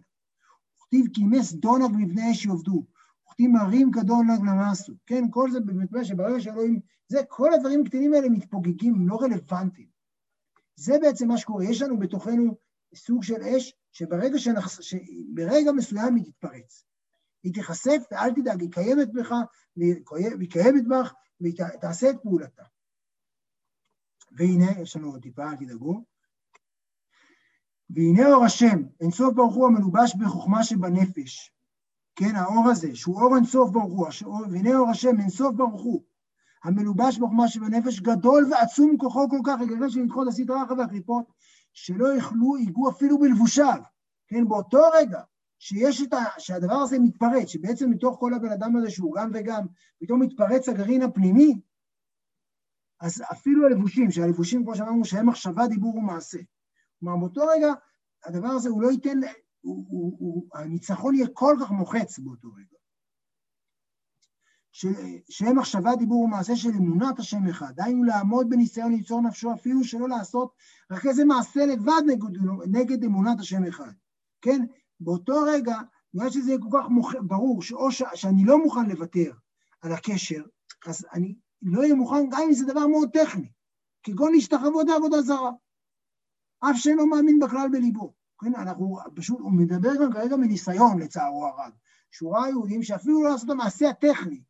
וכתיב 0.77 1.07
כי 1.15 1.25
מס 1.25 1.53
דונג 1.53 1.97
מבני 1.97 2.33
אש 2.33 2.45
יאבדו. 2.45 2.87
וכתיב 3.27 3.51
מרים 3.51 3.91
כדונג 3.91 4.41
למסו. 4.47 4.93
כן, 5.07 5.25
כל 5.31 5.51
זה 5.51 5.61
באמת 5.61 5.89
שברגע 6.03 6.41
שאלוהים, 6.41 6.81
זה, 7.09 7.19
כל 7.29 7.55
הדברים 7.55 7.83
הקטנים 7.83 8.15
האלה 8.15 8.29
מתפוגגים, 8.29 9.09
לא 9.09 9.17
רלוונטיים. 9.17 9.89
זה 10.77 10.93
בעצם 11.01 11.29
מה 11.29 11.39
שקורה, 11.39 11.65
יש 11.65 11.83
לנו 11.83 11.99
בתוכנו 11.99 12.57
סוג 12.95 13.23
של 13.23 13.43
אש, 13.43 13.75
שברגע 13.93 14.39
שנחס... 14.39 14.81
שברגע 14.81 15.73
מסוים 15.73 16.15
היא 16.15 16.25
תתפרץ. 16.25 16.85
היא 17.43 17.55
תיחשף, 17.55 18.03
ואל 18.11 18.33
תדאג, 18.35 18.61
היא 18.61 18.71
קיימת 18.71 19.13
בך, 19.13 19.35
והיא 19.77 20.51
קיימת 20.51 20.89
בך, 20.89 21.15
והיא 21.41 21.55
תעשה 21.81 22.11
את 22.11 22.17
פעולתה. 22.23 22.63
והנה, 24.33 24.81
יש 24.81 24.97
לנו 24.97 25.11
עוד 25.11 25.23
טיפה, 25.23 25.51
אל 25.51 25.57
תדאגו. 25.57 26.05
והנה 27.95 28.35
אור 28.35 28.45
השם, 28.45 28.83
אינסוף 29.01 29.35
ברוך 29.35 29.55
הוא 29.55 29.67
המלובש 29.67 30.15
בחוכמה 30.15 30.65
שבנפש. 30.65 31.53
כן, 32.17 32.37
האור 32.37 32.69
הזה, 32.71 32.95
שהוא 32.95 33.23
אור 33.23 33.37
אינסוף 33.37 33.71
ברוך 33.71 33.93
הוא, 33.93 34.07
והנה 34.51 34.77
אור 34.77 34.91
השם, 34.91 35.21
אינסוף 35.21 35.55
ברוך 35.57 35.83
הוא, 35.83 36.03
המלובש 36.65 37.19
בחוכמה 37.19 37.49
שבנפש, 37.49 38.01
גדול 38.01 38.51
ועצום 38.51 38.97
כוחו 38.99 39.29
כל 39.29 39.41
כך, 39.45 39.61
לגבי 39.61 39.91
שנדחות 39.91 40.29
הסדרה 40.29 40.65
אחר 40.65 40.75
והקליפות, 40.79 41.25
שלא 41.73 42.17
יכלו, 42.17 42.57
ייגעו 42.59 42.91
אפילו 42.91 43.19
בלבושיו. 43.19 43.79
כן, 44.29 44.49
באותו 44.49 44.79
רגע 44.95 45.21
שיש 45.59 46.03
את 46.03 46.13
ה... 46.13 46.25
שהדבר 46.39 46.75
הזה 46.75 46.99
מתפרץ, 46.99 47.49
שבעצם 47.49 47.91
מתוך 47.91 48.17
כל 48.21 48.35
הבן 48.35 48.53
אדם 48.53 48.77
הזה 48.77 48.91
שהוא 48.91 49.15
גם 49.17 49.31
וגם, 49.35 49.67
פתאום 50.01 50.21
מתפרץ 50.21 50.69
הגרעין 50.69 51.03
הפנימי, 51.03 51.61
אז 53.01 53.23
אפילו 53.33 53.67
הלבושים, 53.67 54.11
שהלבושים, 54.11 54.65
כמו 54.65 54.77
שאמרנו, 54.77 55.05
שהם 55.05 55.29
מחשבה, 55.29 55.67
דיבור 55.67 55.97
ומעשה. 55.97 56.39
כלומר, 57.03 57.17
באותו 57.17 57.41
רגע, 57.47 57.73
הדבר 58.25 58.49
הזה, 58.49 58.69
הוא 58.69 58.83
לא 58.83 58.91
ייתן, 58.93 59.21
הוא, 59.61 59.87
הוא, 59.89 60.17
הוא, 60.19 60.49
הניצחון 60.55 61.15
יהיה 61.15 61.27
כל 61.33 61.57
כך 61.61 61.71
מוחץ 61.71 62.19
באותו 62.19 62.49
רגע. 62.49 62.77
שהם 65.29 65.59
מחשבה, 65.59 65.97
דיבור 65.97 66.25
ומעשה 66.25 66.57
של 66.57 66.69
אמונת 66.69 67.19
השם 67.19 67.47
אחד, 67.47 67.73
דהיינו 67.77 68.05
לעמוד 68.05 68.51
בניסיון 68.51 68.93
ליצור 68.93 69.21
נפשו 69.21 69.53
אפילו 69.53 69.85
שלא 69.85 70.09
לעשות 70.09 70.55
רק 70.91 71.07
איזה 71.07 71.25
מעשה 71.25 71.67
לבד 71.67 72.03
נגד, 72.07 72.29
נגד 72.73 73.05
אמונת 73.05 73.41
השם 73.41 73.65
אחד. 73.65 73.93
כן? 74.43 74.65
באותו 75.01 75.43
רגע, 75.47 75.77
בגלל 76.15 76.31
שזה 76.31 76.51
יהיה 76.51 76.61
כל 76.61 76.79
כך 76.79 76.89
מוכ... 76.89 77.15
ברור 77.27 77.63
שאו 77.63 77.93
ש... 77.93 78.03
שאני 78.15 78.45
לא 78.45 78.59
מוכן 78.59 78.87
לוותר 78.89 79.33
על 79.81 79.93
הקשר, 79.93 80.43
אז 80.87 81.07
אני 81.13 81.35
לא 81.63 81.81
אהיה 81.81 81.95
מוכן 81.95 82.29
גם 82.31 82.41
אם 82.47 82.53
זה 82.53 82.65
דבר 82.67 82.87
מאוד 82.87 83.11
טכני, 83.13 83.49
כגון 84.03 84.33
להשתחוות 84.33 84.87
לעבודה 84.89 85.23
זרה. 85.23 85.51
אף 86.71 86.77
שאינו 86.77 87.07
מאמין 87.07 87.39
בכלל 87.41 87.69
בליבו. 87.73 88.13
כן, 88.41 88.55
אנחנו 88.55 88.99
פשוט, 89.15 89.41
הוא 89.41 89.53
מדבר 89.53 90.05
גם 90.05 90.13
כרגע 90.13 90.37
מניסיון 90.37 90.99
לצערו 90.99 91.47
הרב, 91.47 91.73
שהוא 92.11 92.37
ראה 92.37 92.49
יהודים 92.49 92.83
שאפילו 92.83 93.23
לא 93.23 93.31
לעשות 93.31 93.47
את 93.47 93.51
המעשה 93.51 93.89
הטכני. 93.89 94.43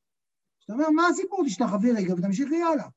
זאת 0.60 0.70
אומרת, 0.70 0.88
מה 0.88 1.06
הסיפור? 1.06 1.44
תשתחווי 1.46 1.92
רגע 1.92 2.14
ותמשיכי 2.14 2.62
הלאה. 2.62 2.88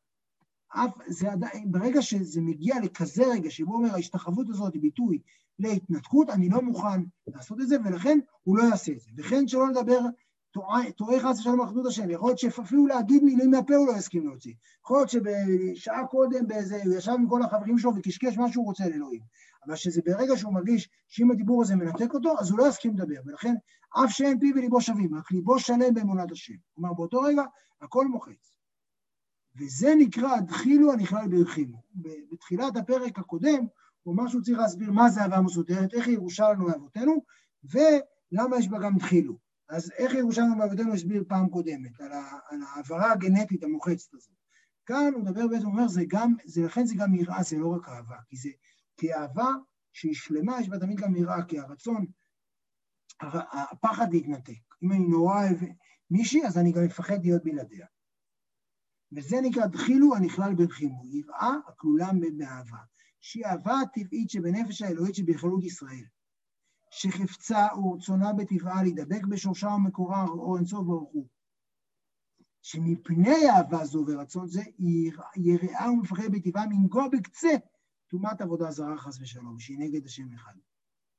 אף, 0.67 0.91
זה 1.07 1.31
עדיין, 1.31 1.71
ברגע 1.71 2.01
שזה 2.01 2.41
מגיע 2.41 2.75
לכזה 2.83 3.23
רגע 3.25 3.49
שבו 3.49 3.73
אומר 3.73 3.93
ההשתחוות 3.93 4.49
הזאת 4.49 4.73
היא 4.73 4.81
ביטוי 4.81 5.19
להתנתקות, 5.59 6.29
אני 6.29 6.49
לא 6.49 6.61
מוכן 6.61 7.03
לעשות 7.27 7.61
את 7.61 7.67
זה, 7.67 7.75
ולכן 7.85 8.19
הוא 8.43 8.57
לא 8.57 8.63
יעשה 8.63 8.91
את 8.91 8.99
זה. 8.99 9.09
וכן 9.17 9.47
שלא 9.47 9.69
לדבר, 9.69 9.99
טועה 10.95 11.19
חס 11.19 11.39
ושלום 11.39 11.61
אחדות 11.61 11.85
השם, 11.85 12.09
יכול 12.09 12.29
להיות 12.29 12.39
שאפילו 12.39 12.87
להגיד 12.87 13.23
מילים 13.23 13.51
מהפה 13.51 13.75
הוא 13.75 13.87
לא 13.87 13.97
יסכים 13.97 14.27
להוציא. 14.27 14.53
יכול 14.83 14.97
להיות 14.97 15.09
שבשעה 15.09 16.07
קודם 16.07 16.47
באיזה, 16.47 16.83
הוא 16.83 16.95
ישב 16.95 17.11
עם 17.11 17.29
כל 17.29 17.43
החברים 17.43 17.77
שלו 17.77 17.91
וקשקש 17.95 18.37
מה 18.37 18.51
שהוא 18.51 18.65
רוצה 18.65 18.89
לאלוהים. 18.89 19.21
אבל 19.65 19.75
שזה 19.75 20.01
ברגע 20.05 20.37
שהוא 20.37 20.53
מרגיש 20.53 20.89
שאם 21.07 21.31
הדיבור 21.31 21.61
הזה 21.61 21.75
מנתק 21.75 22.13
אותו, 22.13 22.39
אז 22.39 22.51
הוא 22.51 22.59
לא 22.59 22.67
יסכים 22.67 22.93
לדבר. 22.93 23.21
ולכן, 23.25 23.55
אף 24.03 24.11
שאין 24.11 24.39
פי 24.39 24.51
וליבו 24.55 24.81
שווים, 24.81 25.15
רק 25.15 25.31
ליבו 25.31 25.59
שלם 25.59 25.93
באמונת 25.93 26.31
השם. 26.31 26.53
כלומר, 26.75 26.93
באותו 26.93 27.21
רגע, 27.21 27.43
הכל 27.81 28.07
מוחץ. 28.07 28.55
וזה 29.59 29.93
נקרא 29.97 30.39
דחילו 30.39 30.91
הנכלל 30.91 31.27
ברחימו. 31.27 31.81
בתחילת 32.31 32.77
הפרק 32.77 33.19
הקודם, 33.19 33.65
הוא 34.03 34.13
אמר 34.13 34.27
שהוא 34.27 34.41
צריך 34.41 34.59
להסביר 34.59 34.91
מה 34.91 35.09
זה 35.09 35.21
אהבה 35.21 35.41
מסודרת, 35.41 35.93
איך 35.93 36.07
היא 36.07 36.13
ירושה 36.13 36.49
לנו 36.49 36.67
מאבותינו, 36.67 37.23
ולמה 37.63 38.57
יש 38.57 38.67
בה 38.67 38.79
גם 38.79 38.97
דחילו. 38.97 39.44
אז 39.69 39.91
איך 39.97 40.13
ירושה 40.13 40.41
לנו 40.41 40.55
מאבותינו 40.55 40.93
הסביר 40.93 41.23
פעם 41.27 41.49
קודמת, 41.49 42.01
על, 42.01 42.11
על 42.49 42.59
העברה 42.61 43.11
הגנטית 43.11 43.63
המוחצת 43.63 44.13
הזאת. 44.13 44.35
כאן 44.85 45.11
הוא 45.13 45.23
מדבר 45.23 45.47
בעצם, 45.47 45.65
הוא 45.65 45.73
אומר, 45.73 45.87
זה 45.87 46.03
גם, 46.07 46.33
זה, 46.45 46.61
לכן 46.61 46.85
זה 46.85 46.95
גם 46.97 47.15
יראה, 47.15 47.43
זה 47.43 47.57
לא 47.57 47.67
רק 47.67 47.89
אהבה, 47.89 48.17
כי 48.27 48.37
זה, 48.37 48.49
כי 48.97 49.13
אהבה 49.13 49.49
שהיא 49.93 50.13
שלמה, 50.13 50.61
יש 50.61 50.69
בה 50.69 50.79
תמיד 50.79 50.99
גם 50.99 51.15
יראה, 51.15 51.45
כי 51.45 51.59
הרצון, 51.59 52.05
הפחד 53.71 54.13
להתנתק. 54.13 54.53
אם 54.83 54.91
אני 54.91 55.07
נורא 55.07 55.35
אוהב 55.35 55.57
מישהי, 56.11 56.45
אז 56.45 56.57
אני 56.57 56.71
גם 56.71 56.83
מפחד 56.83 57.21
להיות 57.21 57.43
בלעדיה. 57.43 57.85
וזה 59.11 59.37
נקרא 59.41 59.65
דחילו 59.65 60.15
הנכלל 60.15 60.55
ברחימו, 60.55 61.05
יראה 61.05 61.53
הכלולה 61.67 62.09
באהבה. 62.37 62.77
שהיא 63.21 63.45
אהבה 63.45 63.79
הטבעית 63.79 64.29
שבנפש 64.29 64.81
האלוהית 64.81 65.15
שבכללות 65.15 65.63
ישראל, 65.63 66.05
שחפצה 66.89 67.67
ורצונה 67.77 68.33
בטבעה 68.33 68.83
להידבק 68.83 69.25
בשורשה 69.25 69.67
ומקורה 69.67 70.25
או 70.27 70.57
אינסוף 70.57 70.85
ברוך 70.85 71.09
הוא, 71.13 71.27
שמפני 72.61 73.49
אהבה 73.49 73.85
זו 73.85 74.05
ורצון 74.07 74.47
זה, 74.47 74.61
היא 74.77 75.11
יראה 75.35 75.91
ומפחד 75.91 76.31
בטבעה 76.31 76.67
מנגוע 76.67 77.07
בקצה 77.07 77.49
טומאת 78.07 78.41
עבודה 78.41 78.71
זרה 78.71 78.97
חס 78.97 79.19
ושלום, 79.21 79.59
שהיא 79.59 79.79
נגד 79.79 80.05
השם 80.05 80.33
אחד, 80.33 80.53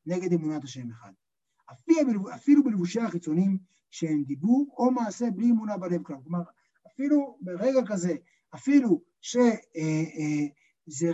נגד 0.07 0.33
אמונת 0.33 0.65
השם 0.65 0.91
אחד. 0.91 1.13
אפילו, 1.73 2.35
אפילו 2.35 2.65
בלבושי 2.65 3.01
החיצונים 3.01 3.59
שהם 3.91 4.23
דיבור 4.23 4.75
או 4.79 4.91
מעשה 4.91 5.31
בלי 5.31 5.51
אמונה 5.51 5.79
בלב 5.79 6.03
כלל. 6.03 6.17
כלומר, 6.23 6.43
אפילו 6.87 7.39
ברגע 7.41 7.81
כזה, 7.87 8.15
אפילו 8.55 9.03
ש... 9.21 9.37
אה, 9.37 9.53
אה, 9.77 10.47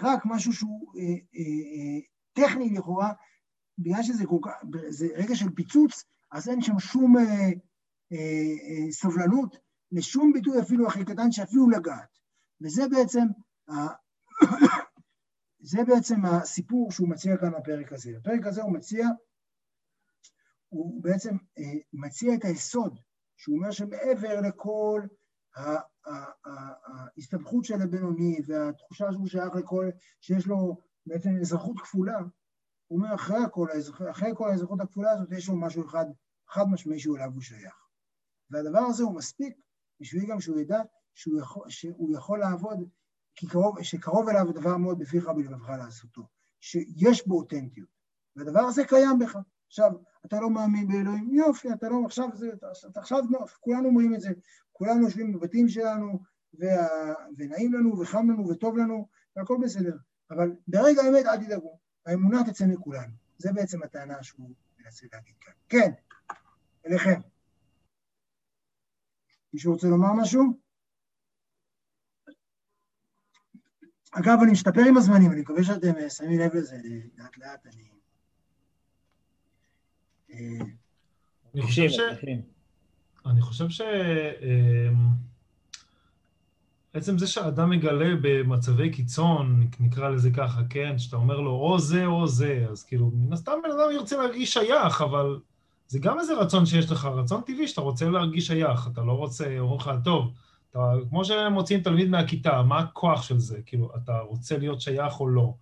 רק 0.01 0.23
משהו 0.25 0.53
שהוא 0.53 0.93
אה, 0.99 1.03
אה, 1.05 1.43
אה, 1.75 2.01
טכני 2.33 2.71
לכאורה, 2.71 3.13
בגלל 3.79 4.03
שזה 4.03 4.27
כל 4.27 4.39
כך, 4.43 4.53
זה 4.89 5.07
רגע 5.17 5.35
של 5.35 5.51
פיצוץ, 5.55 6.05
אז 6.33 6.49
אין 6.49 6.63
שם 6.63 6.79
שום 6.79 7.17
אה, 7.17 7.23
אה, 8.13 8.55
אה, 8.69 8.93
סובלנות 8.93 9.57
לשום 9.93 10.33
ביטוי 10.33 10.61
אפילו 10.61 10.87
הכי 10.87 11.05
קטן 11.05 11.33
שאפילו 11.33 11.71
לגעת. 11.71 12.19
וזה 12.61 12.83
בעצם, 12.89 13.27
זה 15.71 15.79
בעצם 15.87 16.25
הסיפור 16.25 16.93
שהוא 16.93 17.09
מציע 17.09 17.37
כאן 17.37 17.53
בפרק 17.59 17.93
הזה. 17.93 18.13
בפרק 18.19 18.47
הזה 18.47 18.63
הוא 18.63 18.73
מציע, 18.73 19.07
הוא 20.69 21.03
בעצם 21.03 21.37
אה, 21.59 21.79
מציע 21.93 22.35
את 22.35 22.45
היסוד, 22.45 22.99
שהוא 23.37 23.57
אומר 23.57 23.71
שמעבר 23.71 24.41
לכל 24.41 25.03
ההסתבכות 26.07 27.65
של 27.65 27.83
הבינוני 27.83 28.41
והתחושה 28.47 29.13
שהוא 29.13 29.27
שייך 29.27 29.55
לכל, 29.55 29.91
שיש 30.21 30.47
לו 30.47 30.81
בעצם 31.07 31.31
אזרחות 31.41 31.81
כפולה, 31.81 32.19
הוא 32.93 32.99
אומר, 32.99 33.15
אחרי 33.15 33.39
כל, 33.51 33.69
אחרי 34.11 34.31
כל 34.35 34.51
האזרחות 34.51 34.81
הכפולה 34.81 35.11
הזאת, 35.11 35.33
יש 35.33 35.49
לו 35.49 35.57
משהו 35.57 35.87
אחד, 35.87 36.07
חד 36.49 36.65
משמעי 36.71 36.99
שהוא 36.99 37.17
אליו 37.17 37.31
הוא 37.35 37.41
שייך. 37.41 37.75
והדבר 38.51 38.79
הזה 38.79 39.03
הוא 39.03 39.15
מספיק 39.15 39.57
בשביל 40.01 40.31
גם 40.31 40.41
שהוא 40.41 40.61
ידע 40.61 40.83
שהוא 41.15 41.41
יכול, 41.41 41.71
שהוא 41.71 42.15
יכול 42.15 42.39
לעבוד, 42.39 42.89
כי 43.35 43.47
קרוב, 43.47 43.83
שקרוב 43.83 44.29
אליו 44.29 44.49
הדבר 44.49 44.77
מאוד 44.77 44.99
בפיך 44.99 45.29
בלבבך 45.29 45.69
לעשותו, 45.69 46.23
שיש 46.61 47.27
בו 47.27 47.39
אותנטיות. 47.39 47.89
והדבר 48.37 48.61
הזה 48.61 48.85
קיים 48.85 49.19
בך. 49.19 49.39
עכשיו, 49.67 49.91
אתה 50.27 50.41
לא 50.41 50.51
מאמין 50.51 50.89
באלוהים, 50.89 51.35
יופי, 51.35 51.73
אתה 51.73 51.89
לא, 51.89 52.03
עכשיו 52.07 52.29
זה, 52.35 52.51
אתה 52.91 53.01
עכשיו, 53.01 53.23
לא, 53.31 53.39
כולנו 53.61 53.89
אומרים 53.89 54.15
את 54.15 54.21
זה, 54.21 54.31
כולנו 54.73 55.03
יושבים 55.03 55.33
בבתים 55.33 55.69
שלנו, 55.69 56.19
וה, 56.55 56.87
ונעים 57.37 57.75
לנו, 57.75 58.01
וחם 58.01 58.31
לנו, 58.31 58.49
וטוב 58.49 58.77
לנו, 58.77 59.09
והכל 59.37 59.59
בסדר. 59.63 59.97
אבל 60.31 60.53
ברגע 60.69 61.03
האמת, 61.03 61.27
אל 61.27 61.45
תדאגו, 61.45 61.82
האמונה 62.07 62.39
תצא 62.47 62.67
מכולנו. 62.67 63.13
זה 63.39 63.53
בעצם 63.53 63.83
הטענה 63.83 64.23
שהוא 64.23 64.51
מנסה 64.79 65.07
להגיד 65.13 65.35
כאן. 65.41 65.53
כן, 65.69 65.93
אליכם. 66.87 67.21
מישהו 69.53 69.73
רוצה 69.73 69.87
לומר 69.89 70.13
משהו? 70.23 70.43
אגב, 74.13 74.39
אני 74.43 74.53
משתפר 74.53 74.81
עם 74.89 74.97
הזמנים, 74.97 75.33
אני 75.33 75.41
מקווה 75.41 75.65
שאתם 75.65 75.97
אה, 75.97 76.11
שמים 76.11 76.41
לב 76.41 76.55
לזה 76.55 76.77
לאט 77.19 77.39
לאט, 77.39 77.67
אני... 77.67 77.89
אה, 80.31 80.65
אני 81.55 81.63
חושב 81.63 81.89
ש... 81.89 81.99
אני 83.27 83.43
חושב 83.43 83.69
ש... 83.69 83.81
עצם 86.95 87.19
זה 87.19 87.27
שאדם 87.27 87.71
מגלה 87.71 88.15
במצבי 88.23 88.91
קיצון, 88.91 89.69
נקרא 89.81 90.09
לזה 90.09 90.31
ככה, 90.31 90.61
כן, 90.71 90.99
שאתה 90.99 91.17
אומר 91.17 91.41
לו 91.41 91.51
או 91.51 91.79
זה 91.79 92.07
או 92.07 92.27
זה, 92.27 92.67
אז 92.71 92.85
כאילו, 92.85 93.11
מן 93.15 93.33
הסתם 93.33 93.53
בן 93.65 93.71
אדם 93.71 93.93
ירצה 93.93 94.17
להרגיש 94.17 94.53
שייך, 94.53 95.03
אבל 95.03 95.41
זה 95.89 95.99
גם 95.99 96.21
איזה 96.21 96.35
רצון 96.35 96.67
שיש 96.67 96.91
לך, 96.91 97.05
רצון 97.05 97.41
טבעי 97.47 97.69
שאתה 97.69 97.81
רוצה 97.81 98.11
להרגיש 98.11 98.47
שייך, 98.47 98.89
אתה 98.93 99.01
לא 99.01 99.13
רוצה, 99.13 99.59
אומרים 99.59 99.81
לך, 99.81 99.91
טוב, 100.05 100.33
אתה, 100.71 100.93
כמו 101.09 101.25
שמוציאים 101.25 101.83
תלמיד 101.83 102.09
מהכיתה, 102.09 102.63
מה 102.63 102.79
הכוח 102.79 103.23
של 103.23 103.39
זה? 103.39 103.59
כאילו, 103.67 103.91
אתה 103.97 104.19
רוצה 104.19 104.59
להיות 104.59 104.81
שייך 104.81 105.21
או 105.21 105.29
לא? 105.29 105.55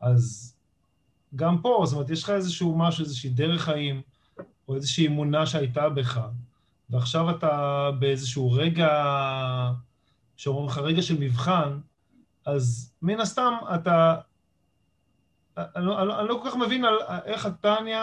אז 0.00 0.54
גם 1.36 1.58
פה, 1.58 1.82
זאת 1.84 1.94
אומרת, 1.94 2.10
יש 2.10 2.22
לך 2.22 2.30
איזשהו 2.30 2.78
משהו, 2.78 3.04
איזושהי 3.04 3.30
דרך 3.30 3.62
חיים, 3.62 4.02
או 4.68 4.74
איזושהי 4.74 5.06
אמונה 5.06 5.46
שהייתה 5.46 5.88
בך, 5.88 6.20
ועכשיו 6.90 7.30
אתה 7.30 7.90
באיזשהו 7.98 8.52
רגע, 8.52 8.88
שאומרים 10.36 10.66
לך 10.66 10.78
רגע 10.78 11.02
של 11.02 11.18
מבחן, 11.20 11.78
אז 12.46 12.94
מן 13.02 13.20
הסתם 13.20 13.54
אתה... 13.74 14.16
אני 15.56 15.86
לא, 15.86 16.20
אני 16.20 16.28
לא 16.28 16.40
כל 16.42 16.50
כך 16.50 16.56
מבין 16.56 16.84
על 16.84 16.94
איך 17.24 17.46
התניא 17.46 18.00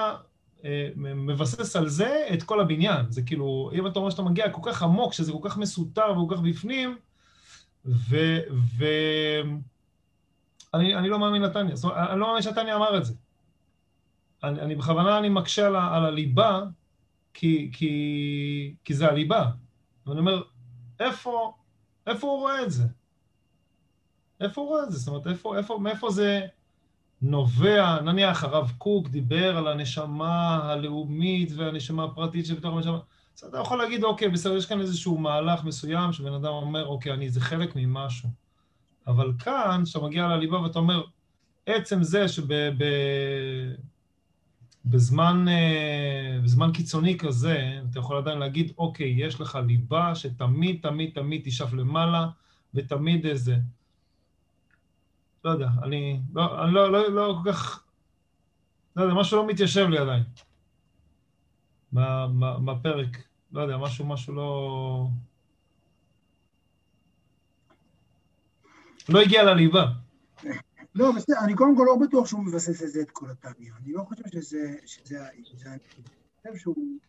אה, 0.65 0.89
מבסס 0.97 1.75
על 1.75 1.89
זה 1.89 2.27
את 2.34 2.43
כל 2.43 2.59
הבניין. 2.61 3.11
זה 3.11 3.21
כאילו, 3.21 3.71
אם 3.73 3.88
אתה 3.88 3.99
אומר 3.99 4.09
שאתה 4.09 4.21
מגיע 4.21 4.49
כל 4.49 4.61
כך 4.63 4.84
עמוק, 4.84 5.13
שזה 5.13 5.32
כל 5.32 5.49
כך 5.49 5.57
מסותר 5.57 6.11
וכל 6.11 6.36
כך 6.36 6.41
בפנים, 6.41 6.97
ו... 7.86 8.39
ו... 8.77 8.86
אני, 10.73 10.95
אני 10.95 11.09
לא 11.09 11.19
מאמין 11.19 11.41
לתניא, 11.41 11.75
זאת 11.75 11.84
אומרת, 11.84 12.09
אני 12.09 12.19
לא 12.19 12.27
מאמין 12.27 12.41
שהתניא 12.41 12.75
אמר 12.75 12.97
את 12.97 13.05
זה. 13.05 13.13
אני, 14.43 14.61
אני 14.61 14.75
בכוונה 14.75 15.17
אני 15.17 15.29
מקשה 15.29 15.67
על, 15.67 15.75
על 15.75 16.05
הליבה, 16.05 16.61
כי, 17.34 17.69
כי, 17.73 18.75
כי 18.84 18.93
זה 18.93 19.07
הליבה. 19.07 19.51
ואני 20.07 20.19
אומר, 20.19 20.43
איפה, 20.99 21.53
איפה 22.08 22.28
הוא 22.28 22.39
רואה 22.39 22.64
את 22.64 22.72
זה? 22.72 22.84
איפה 24.41 24.62
הוא 24.62 24.70
רואה 24.70 24.84
את 24.84 24.91
זה? 24.91 24.97
זאת 24.97 25.08
אומרת, 25.08 25.28
איפה, 25.28 25.58
איפה, 25.58 25.80
מאיפה 25.82 26.12
זה... 26.12 26.47
נובע, 27.22 28.02
נניח 28.02 28.43
הרב 28.43 28.72
קוק 28.78 29.08
דיבר 29.08 29.58
על 29.58 29.68
הנשמה 29.68 30.60
הלאומית 30.64 31.52
והנשמה 31.58 32.04
הפרטית 32.04 32.45
שבתוך 32.45 32.76
הנשמה, 32.76 32.99
אז 33.38 33.43
אתה 33.43 33.58
יכול 33.58 33.78
להגיד, 33.78 34.04
אוקיי, 34.04 34.30
בסדר, 34.30 34.58
יש 34.58 34.66
כאן 34.66 34.82
איזשהו 34.82 35.18
מהלך 35.18 35.64
מסוים 35.64 36.14
שבן 36.14 36.34
אדם 36.34 36.45
אומר, 36.45 36.88
אוקיי, 36.88 37.14
אני, 37.14 37.30
זה 37.30 37.41
חלק 37.41 37.76
ממשהו. 37.76 38.30
אבל 39.08 39.34
כאן, 39.39 39.82
כשאתה 39.86 40.06
מגיע 40.06 40.28
לליבה 40.28 40.62
ואתה 40.62 40.80
אומר, 40.80 41.04
עצם 41.66 42.04
זה 42.04 42.28
שבזמן 42.28 42.76
בזמן 44.86 45.45
קיצוני 46.73 47.17
כזה, 47.17 47.82
אתה 47.89 47.99
יכול 47.99 48.17
עדיין 48.17 48.39
להגיד, 48.39 48.71
אוקיי, 48.77 49.13
יש 49.17 49.41
לך 49.41 49.59
ליבה 49.67 50.15
שתמיד, 50.15 50.79
תמיד, 50.82 51.11
תמיד 51.13 51.41
תשאף 51.45 51.73
למעלה, 51.73 52.27
ותמיד 52.73 53.25
איזה... 53.25 53.57
לא 55.45 55.49
יודע, 55.49 55.69
אני 55.84 56.19
לא, 56.34 56.63
אני 56.63 56.73
לא, 56.73 56.91
לא, 56.91 57.09
לא 57.09 57.39
כל 57.43 57.51
כך... 57.51 57.84
לא 58.95 59.01
יודע, 59.01 59.13
משהו 59.13 59.38
לא 59.38 59.47
מתיישב 59.47 59.88
לי 59.89 59.97
עדיין. 59.97 60.23
בפרק. 62.65 63.23
לא 63.51 63.61
יודע, 63.61 63.77
משהו, 63.77 64.05
משהו 64.05 64.34
לא... 64.34 65.07
לא 69.09 69.21
הגיע 69.21 69.43
לליבה. 69.43 69.91
לא, 70.96 71.12
בסדר, 71.16 71.39
אני 71.44 71.56
קודם 71.56 71.78
כל 71.78 71.84
לא 71.88 72.08
בטוח 72.08 72.28
שהוא 72.28 72.44
מבסס 72.44 72.82
לזה 72.82 73.02
את 73.02 73.12
כל 73.12 73.30
התניא. 73.30 73.72
אני 73.78 73.94
לא 73.94 74.04
חושב 74.04 74.24
שזה... 74.28 74.76
שזה, 74.86 75.28
אני 75.30 75.44
חושב 75.44 76.56
שהוא... 76.56 77.00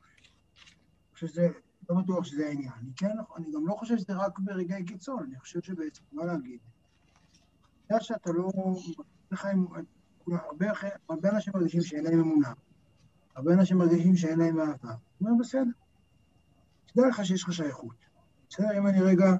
שזה... 1.14 1.48
לא 1.90 1.96
בטוח 2.02 2.24
שזה 2.24 2.46
העניין. 2.46 2.72
אני 2.80 2.90
כן, 2.96 3.16
אני 3.36 3.46
גם 3.54 3.66
לא 3.66 3.74
חושב 3.74 3.98
שזה 3.98 4.12
רק 4.16 4.38
ברגעי 4.38 4.84
קיצון, 4.84 5.22
אני 5.22 5.38
חושב 5.38 5.60
שבעצם, 5.62 6.02
מה 6.12 6.24
להגיד? 6.24 6.58
בגלל 7.86 8.00
שאתה 8.00 8.30
לא... 8.32 8.50
הרבה, 10.26 10.66
הרבה 11.08 11.30
אנשים 11.30 11.52
מרגישים 11.56 11.82
שאין 11.82 12.04
להם 12.04 12.20
אמונה. 12.20 12.52
הרבה 13.34 13.52
אנשים 13.52 13.78
מרגישים 13.78 14.16
שאין 14.16 14.38
להם 14.38 14.60
אהבה. 14.60 14.94
הוא 15.18 15.28
אומר, 15.28 15.40
בסדר. 15.40 15.70
תדע 16.86 17.08
לך 17.08 17.24
שיש 17.26 17.42
לך 17.42 17.52
שייכות. 17.52 17.96
בסדר, 18.50 18.78
אם 18.78 18.86
אני 18.86 19.00
רגע 19.00 19.32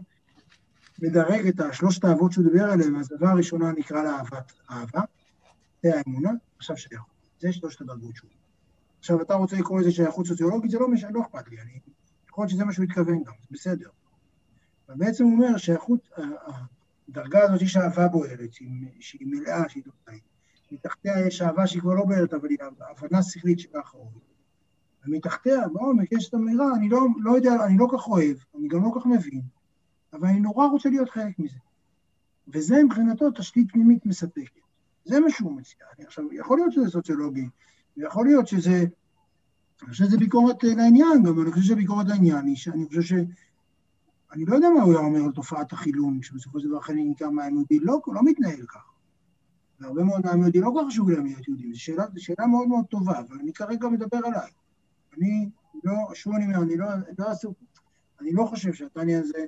מדרג 1.02 1.46
את 1.46 1.60
השלושת 1.60 2.04
האהבות 2.04 2.32
שהוא 2.32 2.44
דיבר 2.44 2.64
עליהם, 2.64 2.96
אז 2.96 3.12
הדבר 3.12 3.26
הראשונה 3.26 3.72
נקרא 3.72 4.02
לה 4.02 4.16
אהבת 4.16 4.52
אהבה, 4.70 5.00
זה 5.82 5.90
האמונה, 5.96 6.30
עכשיו 6.58 6.76
שייכות. 6.76 7.12
זה 7.40 7.52
שלושת 7.52 7.80
הדרגות 7.80 8.16
שלו. 8.16 8.30
עכשיו, 8.98 9.22
אתה 9.22 9.34
רוצה 9.34 9.56
לקרוא 9.56 9.80
לזה 9.80 9.92
שייכות 9.92 10.26
סוציולוגית, 10.26 10.70
זה 10.70 10.78
לא, 10.78 10.88
מש... 10.90 11.04
לא 11.04 11.22
אכפת 11.22 11.48
לי, 11.48 11.60
אני... 11.60 11.78
יכול 12.28 12.42
להיות 12.42 12.50
שזה 12.50 12.64
מה 12.64 12.72
שהוא 12.72 12.84
התכוון 12.84 13.22
גם, 13.22 13.32
זה 13.40 13.46
בסדר. 13.50 13.88
אבל 14.88 14.96
בעצם 14.96 15.24
הוא 15.24 15.32
אומר, 15.32 15.56
שייכות, 15.56 16.08
הדרגה 17.08 17.42
הזאת 17.42 17.62
יש 17.62 17.76
אהבה 17.76 18.08
בוערת, 18.08 18.52
שהיא 19.00 19.26
מלאה, 19.26 19.68
שהיא 19.68 19.82
דוקאית. 19.84 20.22
מתחתיה 20.72 21.26
יש 21.26 21.42
אהבה 21.42 21.66
שהיא 21.66 21.82
כבר 21.82 21.94
לא 21.94 22.04
בוערת, 22.04 22.34
אבל 22.34 22.48
היא 22.50 22.58
הבנה 22.90 23.22
שכלית 23.22 23.58
שככה 23.60 23.98
אוהבת. 23.98 24.22
ומתחתיה, 25.06 25.68
בעומק, 25.68 26.12
יש 26.12 26.28
את 26.28 26.34
אמירה, 26.34 26.74
אני 26.76 26.88
לא, 26.88 27.00
לא 27.22 27.36
יודע, 27.36 27.64
אני 27.66 27.78
לא 27.78 27.86
כך 27.92 28.08
אוהב, 28.08 28.36
אני 28.58 28.68
גם 28.68 28.84
לא 28.84 28.90
כך 28.94 29.06
מבין, 29.06 29.42
אבל 30.12 30.28
אני 30.28 30.40
נורא 30.40 30.66
רוצה 30.66 30.88
להיות 30.88 31.10
חלק 31.10 31.38
מזה. 31.38 31.58
וזה 32.48 32.84
מבחינתו 32.84 33.30
תשתית 33.30 33.72
פנימית 33.72 34.06
מספקת. 34.06 34.60
זה 35.04 35.20
מה 35.20 35.30
שהוא 35.30 35.52
מציע. 35.52 35.86
עכשיו, 35.98 36.32
יכול 36.32 36.58
להיות 36.58 36.72
שזה 36.72 36.90
סוציולוגי, 36.90 37.48
ויכול 37.96 38.26
להיות 38.26 38.46
שזה... 38.46 38.84
אני 39.82 39.90
חושב 39.90 40.04
שזה 40.04 40.18
ביקורת 40.18 40.64
לעניין, 40.64 41.22
גם 41.22 41.42
אני 41.42 41.52
חושב 41.52 41.74
שביקורת 41.74 42.06
לעניין 42.08 42.46
היא 42.46 42.56
שאני 42.56 42.86
חושב 42.86 43.02
ש... 43.02 43.12
אני 44.32 44.44
לא 44.44 44.54
יודע 44.54 44.68
מה 44.70 44.82
הוא 44.82 44.92
היה 44.92 45.02
אומר 45.02 45.24
על 45.24 45.32
תופעת 45.32 45.72
החילון, 45.72 46.22
שבסופו 46.22 46.60
של 46.60 46.68
דבר 46.68 46.80
חלק 46.80 46.96
ניכר 46.96 47.28
היהודי 47.42 47.78
לא, 47.78 48.00
לא 48.06 48.20
מתנהל 48.24 48.66
כך. 48.66 48.92
והרבה 49.80 50.02
מאוד 50.02 50.20
מהעם 50.24 50.40
היהודי 50.40 50.60
לא 50.60 50.70
כל 50.74 50.80
כך 50.80 50.86
חשוב 50.86 51.10
להם 51.10 51.26
להיות 51.26 51.48
יהודים, 51.48 51.72
זו 51.72 51.80
שאלה, 51.80 52.04
שאלה 52.16 52.46
מאוד 52.46 52.68
מאוד 52.68 52.84
טובה, 52.86 53.20
אבל 53.20 53.36
אני 53.40 53.52
כרגע 53.52 53.88
מדבר 53.88 54.18
עליי. 54.24 54.50
אני 55.16 55.48
לא, 55.84 55.94
שוב 56.14 56.34
אני 56.34 56.44
אומר, 56.44 56.62
אני 56.62 56.76
לא, 56.76 56.86
לא 57.18 57.30
עסוק, 57.30 57.54
אני 58.20 58.32
לא 58.32 58.44
חושב 58.44 58.72
שהתניא 58.72 59.18
הזה, 59.18 59.46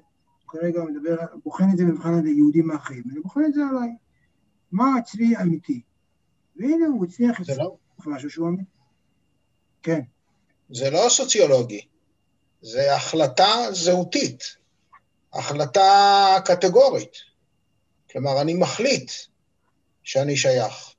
כרגע 0.55 0.83
מדבר, 0.85 1.17
בוחן 1.45 1.65
את 1.73 1.77
זה 1.77 1.85
במבחן 1.85 2.27
היהודים 2.27 2.67
מהחיים, 2.67 3.03
אני 3.13 3.21
בוחן 3.21 3.41
את 3.47 3.55
זה 3.55 3.61
עליי. 3.71 3.89
מה 4.73 4.99
אצלי 4.99 5.37
אמיתי? 5.43 5.81
והנה 6.57 6.87
הוא 6.87 7.05
הצליח 7.05 7.41
לצלוח 7.41 7.59
לא... 7.59 8.13
משהו 8.13 8.31
שהוא 8.31 8.49
אמיתי. 8.49 8.71
כן. 9.83 10.01
זה 10.71 10.91
לא 10.91 11.07
סוציולוגי, 11.09 11.81
זה 12.63 12.95
החלטה 12.95 13.55
זהותית. 13.73 14.57
החלטה 15.33 16.37
קטגורית. 16.45 17.13
כלומר, 18.11 18.41
אני 18.41 18.55
מחליט 18.55 19.13
שאני 20.03 20.37
שייך. 20.37 20.95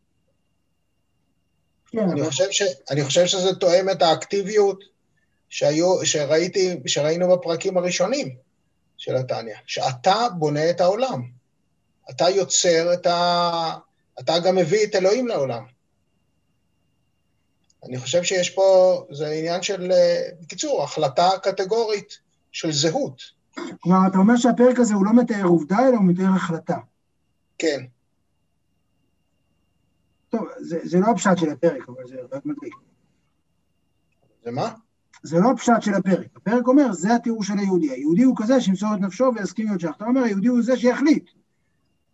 כן, 1.88 2.00
אני, 2.00 2.24
חושב 2.24 2.52
ש, 2.52 2.62
אני 2.92 3.04
חושב 3.04 3.26
שזה 3.26 3.56
תואם 3.56 3.90
את 3.90 4.02
האקטיביות 4.02 4.84
שהיו, 5.50 6.06
שראיתי, 6.06 6.80
שראינו 6.86 7.38
בפרקים 7.38 7.78
הראשונים 7.78 8.45
של 8.98 9.16
התניא, 9.16 9.56
שאתה 9.66 10.16
בונה 10.38 10.70
את 10.70 10.82
העולם. 10.82 11.22
אתה 12.10 12.30
יוצר 12.30 12.94
את 12.94 13.06
ה... 13.06 13.78
אתה 14.20 14.34
גם 14.40 14.56
מביא 14.56 14.86
את 14.86 14.96
אלוהים 14.96 15.28
לעולם. 15.28 15.66
אני 17.84 18.00
חושב 18.00 18.24
שיש 18.24 18.50
פה, 18.50 19.06
זה 19.12 19.28
עניין 19.28 19.62
של, 19.62 19.92
בקיצור, 20.42 20.84
החלטה 20.84 21.30
קטגורית 21.44 22.20
של 22.52 22.72
זהות. 22.72 23.22
כלומר, 23.80 24.08
אתה 24.08 24.18
אומר 24.18 24.38
שהפרק 24.38 24.80
הזה 24.80 24.94
הוא 24.94 25.06
לא 25.06 25.12
מתאר 25.16 25.44
עובדה, 25.44 25.78
אלא 25.80 25.98
הוא 25.98 26.06
מתאר 26.06 26.36
החלטה. 26.36 26.78
כן. 27.58 27.86
טוב, 30.30 30.48
זה, 30.58 30.80
זה 30.84 31.00
לא 31.00 31.08
הפשט 31.12 31.38
של 31.38 31.50
הפרק, 31.50 31.90
אבל 31.90 32.08
זה 32.08 32.16
רק 32.32 32.46
מדליק. 32.46 32.74
זה 34.44 34.52
מה? 34.52 34.74
זה 35.26 35.40
לא 35.40 35.52
הפשט 35.52 35.82
של 35.82 35.94
הפרק. 35.94 36.28
הפרק 36.36 36.68
אומר, 36.68 36.94
זה 36.94 37.16
התיאור 37.16 37.44
של 37.44 37.58
היהודי. 37.58 37.92
היהודי 37.92 38.24
הוא 38.24 38.36
כזה 38.38 38.62
שימסור 38.62 38.90
את 38.94 39.00
נפשו 39.00 39.32
ויסכים 39.36 39.68
להיות 39.68 39.80
שייך. 39.80 39.96
אתה 39.98 40.06
אומר, 40.06 40.24
היהודי 40.24 40.48
הוא 40.48 40.62
זה 40.62 40.78
שיחליט. 40.78 41.30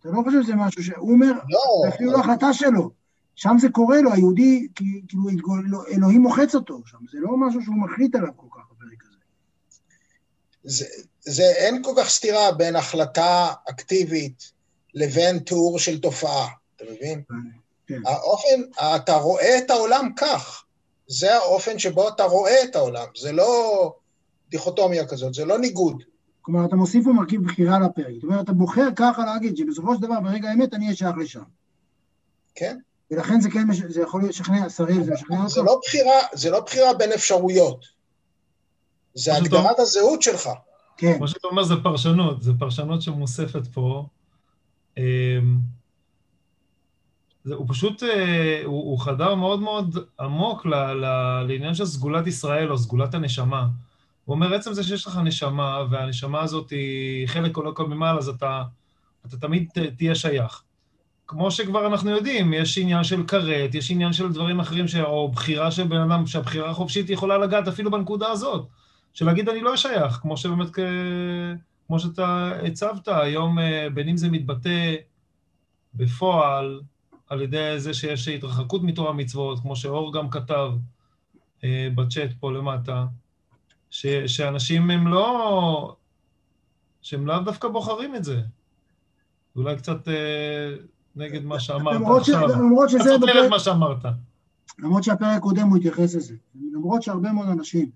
אתה 0.00 0.08
לא 0.10 0.22
חושב 0.24 0.42
שזה 0.42 0.54
משהו 0.54 0.84
ש... 0.84 0.90
הוא 0.96 1.12
אומר, 1.12 1.32
לא, 1.32 1.60
זה 1.82 1.94
אפילו 1.94 2.12
לא 2.12 2.18
החלטה 2.18 2.52
שלו. 2.52 2.90
שם 3.34 3.56
זה 3.60 3.68
קורה 3.68 4.00
לו, 4.00 4.12
היהודי, 4.12 4.68
כאילו 4.74 5.22
אלוהים 5.92 6.22
מוחץ 6.22 6.54
אותו 6.54 6.82
שם, 6.86 6.98
זה 7.12 7.18
לא 7.20 7.36
משהו 7.36 7.62
שהוא 7.62 7.76
מחליט 7.76 8.14
עליו 8.14 8.32
כל 8.36 8.46
כך 8.50 8.62
בפרק 8.70 9.02
הזה. 9.04 9.18
זה, 10.64 10.86
זה 11.20 11.42
אין 11.42 11.82
כל 11.82 11.92
כך 11.96 12.08
סתירה 12.08 12.52
בין 12.52 12.76
החלטה 12.76 13.52
אקטיבית 13.70 14.52
לבין 14.94 15.38
תיאור 15.38 15.78
של 15.78 16.00
תופעה, 16.00 16.48
אתה 16.76 16.84
מבין? 16.92 17.22
כן. 17.86 18.00
האופן, 18.06 18.82
אתה 18.96 19.14
רואה 19.14 19.58
את 19.58 19.70
העולם 19.70 20.08
כך. 20.16 20.64
זה 21.06 21.34
האופן 21.36 21.78
שבו 21.78 22.08
אתה 22.08 22.24
רואה 22.24 22.64
את 22.64 22.76
העולם, 22.76 23.06
זה 23.16 23.32
לא 23.32 23.94
דיכוטומיה 24.50 25.06
כזאת, 25.06 25.34
זה 25.34 25.44
לא 25.44 25.58
ניגוד. 25.58 26.02
כלומר, 26.42 26.64
אתה 26.64 26.76
מוסיף 26.76 27.04
פה 27.04 27.12
מרכיב 27.12 27.44
בחירה 27.44 27.78
לפרק. 27.78 28.14
זאת 28.14 28.24
אומרת, 28.24 28.44
אתה 28.44 28.52
בוחר 28.52 28.88
ככה 28.96 29.24
להגיד 29.24 29.56
שבסופו 29.56 29.94
של 29.94 30.00
דבר, 30.00 30.20
ברגע 30.20 30.50
האמת, 30.50 30.74
אני 30.74 30.84
אהיה 30.84 30.96
שייך 30.96 31.16
לשם. 31.16 31.42
כן. 32.54 32.78
ולכן 33.10 33.40
זה 33.40 33.50
כן, 33.50 33.66
זה 33.88 34.02
יכול 34.02 34.28
לשכנע 34.28 34.68
שרים, 34.68 35.04
זה 35.04 35.12
משכנע 35.12 35.36
אותו. 35.36 35.48
זה 35.48 35.62
לא 35.62 35.80
בחירה, 35.84 36.20
זה 36.32 36.50
לא 36.50 36.60
בחירה 36.60 36.94
בין 36.94 37.12
אפשרויות. 37.12 37.86
זה 39.14 39.36
הגדרת 39.36 39.78
הזהות 39.78 40.22
שלך. 40.22 40.48
כן. 40.96 41.16
כמו 41.16 41.28
שאתה 41.28 41.48
אומר, 41.48 41.64
זה 41.64 41.74
פרשנות, 41.82 42.42
זה 42.42 42.52
פרשנות 42.58 43.02
שמוספת 43.02 43.66
פה. 43.66 44.06
זה, 47.44 47.54
הוא 47.54 47.66
פשוט, 47.68 48.02
אה, 48.02 48.62
הוא, 48.64 48.90
הוא 48.90 48.98
חדר 48.98 49.34
מאוד 49.34 49.60
מאוד 49.60 49.98
עמוק 50.20 50.66
ל, 50.66 50.74
ל, 50.74 51.06
לעניין 51.48 51.74
של 51.74 51.84
סגולת 51.84 52.26
ישראל 52.26 52.72
או 52.72 52.78
סגולת 52.78 53.14
הנשמה. 53.14 53.66
הוא 54.24 54.34
אומר, 54.34 54.54
עצם 54.54 54.72
זה 54.72 54.84
שיש 54.84 55.06
לך 55.06 55.16
נשמה, 55.24 55.82
והנשמה 55.90 56.40
הזאת 56.40 56.70
היא 56.70 57.28
חלק 57.28 57.56
או 57.56 57.62
לא 57.62 57.70
כל 57.70 57.86
ממעל, 57.86 58.18
אז 58.18 58.28
אתה, 58.28 58.62
אתה 59.26 59.36
תמיד 59.36 59.68
תהיה 59.96 60.14
שייך. 60.14 60.62
כמו 61.26 61.50
שכבר 61.50 61.86
אנחנו 61.86 62.10
יודעים, 62.10 62.54
יש 62.54 62.78
עניין 62.78 63.04
של 63.04 63.26
כרת, 63.26 63.74
יש 63.74 63.90
עניין 63.90 64.12
של 64.12 64.32
דברים 64.32 64.60
אחרים, 64.60 64.88
ש... 64.88 64.96
או 64.96 65.28
בחירה 65.28 65.70
של 65.70 65.84
בן 65.84 66.00
אדם, 66.00 66.26
שהבחירה 66.26 66.70
החופשית 66.70 67.10
יכולה 67.10 67.38
לגעת 67.38 67.68
אפילו 67.68 67.90
בנקודה 67.90 68.30
הזאת, 68.30 68.68
של 69.14 69.26
להגיד 69.26 69.48
אני 69.48 69.60
לא 69.60 69.76
שייך, 69.76 70.14
כמו 70.14 70.36
שבאמת, 70.36 70.68
כמו 71.86 71.98
שאתה 71.98 72.52
הצבת, 72.66 73.08
היום 73.08 73.58
אה, 73.58 73.88
בין 73.94 74.08
אם 74.08 74.16
זה 74.16 74.30
מתבטא 74.30 74.94
בפועל, 75.94 76.80
על 77.32 77.42
ידי 77.42 77.74
זה 77.78 77.94
שיש 77.94 78.28
התרחקות 78.28 78.82
מתורה 78.82 79.12
מצוות, 79.12 79.60
כמו 79.60 79.76
שאור 79.76 80.12
גם 80.12 80.30
כתב 80.30 80.70
אה, 81.64 81.88
בצ'אט 81.94 82.30
פה 82.40 82.52
למטה, 82.52 83.06
ש, 83.90 84.06
שאנשים 84.06 84.90
הם 84.90 85.06
לא... 85.06 85.96
שהם 87.02 87.26
לאו 87.26 87.38
דווקא 87.38 87.68
בוחרים 87.68 88.16
את 88.16 88.24
זה. 88.24 88.42
אולי 89.56 89.76
קצת 89.76 90.08
אה, 90.08 90.74
נגד 91.16 91.44
מה 91.44 91.60
שאמרת 91.60 92.20
עכשיו. 92.20 92.48
למרות 92.48 92.90
שזה... 92.90 93.04
סותר 93.04 93.44
את 93.44 93.50
מה 93.50 93.58
שאמרת. 93.58 94.04
למרות 94.78 95.04
שהפרק 95.04 95.36
הקודם 95.36 95.68
הוא 95.68 95.76
התייחס 95.76 96.14
לזה. 96.14 96.34
למרות 96.72 97.02
שהרבה 97.02 97.32
מאוד 97.32 97.48
אנשים 97.48 97.90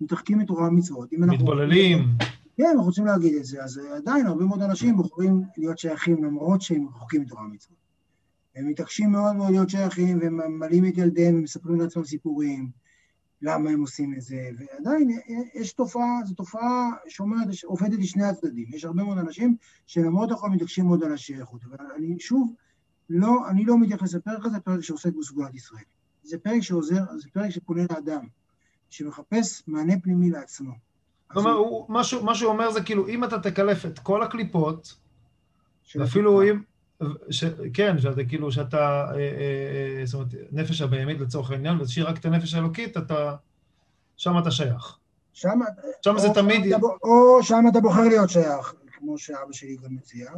מתרחקים 0.00 0.38
מתורה 0.38 0.68
ומצוות. 0.68 1.08
מתבוללים. 1.12 2.08
כן, 2.56 2.64
אנחנו 2.64 2.82
רוצים 2.82 3.06
להגיד 3.06 3.34
את 3.34 3.44
זה, 3.44 3.64
אז 3.64 3.80
עדיין 3.96 4.26
הרבה 4.26 4.44
מאוד 4.44 4.62
אנשים 4.62 4.96
בוחרים 4.96 5.42
להיות 5.56 5.78
שייכים 5.78 6.24
למרות 6.24 6.62
שהם 6.62 6.86
רחוקים 6.88 7.22
מתורה 7.22 7.42
ומצוות. 7.42 7.87
הם 8.58 8.68
מתעקשים 8.68 9.10
מאוד 9.10 9.36
מאוד 9.36 9.50
להיות 9.50 9.70
שייכים, 9.70 10.18
וממלאים 10.22 10.86
את 10.86 10.98
ילדיהם, 10.98 11.34
ומספרים 11.34 11.80
לעצמם 11.80 12.04
סיפורים, 12.04 12.70
למה 13.42 13.70
הם 13.70 13.80
עושים 13.80 14.14
את 14.14 14.20
זה, 14.20 14.48
ועדיין 14.58 15.20
יש 15.54 15.72
תופעה, 15.72 16.20
זו 16.24 16.34
תופעה 16.34 16.90
שאומרת, 17.08 17.48
עובדת 17.64 17.98
לשני 17.98 18.24
הצדדים. 18.24 18.66
יש 18.74 18.84
הרבה 18.84 19.02
מאוד 19.02 19.18
אנשים 19.18 19.56
שלמרות 19.86 20.32
הכל 20.32 20.50
מתעקשים 20.50 20.86
מאוד 20.86 21.04
על 21.04 21.12
השייכות, 21.12 21.60
אבל 21.64 21.76
אני 21.96 22.20
שוב, 22.20 22.54
לא, 23.10 23.48
אני 23.48 23.64
לא 23.64 23.78
מתייחס 23.78 24.14
לפרק 24.14 24.44
הזה, 24.44 24.60
פרק 24.60 24.80
שעוסק 24.80 25.12
בסגולת 25.20 25.54
ישראל. 25.54 25.84
זה 26.22 26.38
פרק 26.38 26.60
שעוזר, 26.60 27.02
זה 27.18 27.28
פרק 27.32 27.50
שפונה 27.50 27.82
לאדם, 27.90 28.26
שמחפש 28.90 29.62
מענה 29.66 30.00
פנימי 30.02 30.30
לעצמו. 30.30 30.72
זאת 31.34 31.36
אומרת, 31.36 31.88
מה 32.22 32.34
שהוא 32.34 32.50
אומר 32.50 32.70
זה 32.70 32.82
כאילו, 32.82 33.08
אם 33.08 33.24
אתה 33.24 33.38
תקלף 33.38 33.86
את 33.86 33.98
כל 33.98 34.22
הקליפות, 34.22 34.96
ואפילו 35.96 36.42
אם... 36.42 36.62
ש, 37.30 37.44
כן, 37.74 37.98
שאתה 37.98 38.24
כאילו, 38.24 38.52
שאתה, 38.52 38.78
אה, 38.78 39.14
אה, 39.14 39.98
אה, 40.00 40.06
זאת 40.06 40.14
אומרת, 40.14 40.28
נפש 40.52 40.80
הבהמית 40.80 41.20
לצורך 41.20 41.50
העניין, 41.50 41.80
ותשאיר 41.80 42.08
רק 42.08 42.18
את 42.18 42.24
הנפש 42.24 42.54
האלוקית, 42.54 42.96
אתה, 42.96 43.36
שם 44.16 44.38
אתה 44.38 44.50
שייך. 44.50 44.98
שם, 45.32 45.60
שם 46.02 46.18
זה 46.18 46.28
תמיד... 46.34 46.72
אתה, 46.72 46.86
או 47.02 47.42
שם 47.42 47.64
אתה 47.70 47.80
בוחר 47.80 48.02
להיות 48.08 48.30
שייך, 48.30 48.74
כמו 48.92 49.18
שאבא 49.18 49.52
שלי 49.52 49.76
גם 49.76 49.94
מציע, 49.94 50.30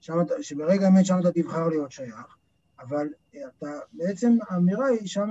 שם, 0.00 0.18
שברגע 0.42 0.86
האמת 0.86 1.06
שם 1.06 1.20
אתה 1.20 1.32
תבחר 1.32 1.68
להיות 1.68 1.92
שייך, 1.92 2.36
אבל 2.80 3.06
אתה, 3.58 3.66
בעצם 3.92 4.36
האמירה 4.48 4.86
היא 4.86 5.08
שם, 5.08 5.28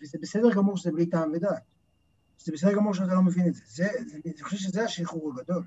וזה 0.00 0.18
בסדר 0.22 0.50
גמור 0.54 0.76
שזה 0.76 0.92
בלי 0.92 1.06
טעם 1.06 1.32
ודעת. 1.32 1.62
זה 2.38 2.52
בסדר 2.52 2.72
גמור 2.72 2.94
שאתה 2.94 3.14
לא 3.14 3.22
מבין 3.22 3.48
את 3.48 3.54
זה. 3.54 3.62
זה, 3.66 3.88
זה 4.06 4.18
אני 4.24 4.42
חושב 4.42 4.56
שזה 4.56 4.84
השחרור 4.84 5.32
הגדול. 5.32 5.62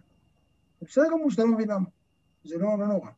זה 0.80 0.86
בסדר 0.86 1.06
גמור 1.12 1.32
שאתה 1.32 1.42
לא 1.42 1.48
מבין 1.48 1.70
למה. 1.70 1.86
זה 2.44 2.58
לא, 2.58 2.80
לא 2.80 2.88
נורא. 2.88 3.10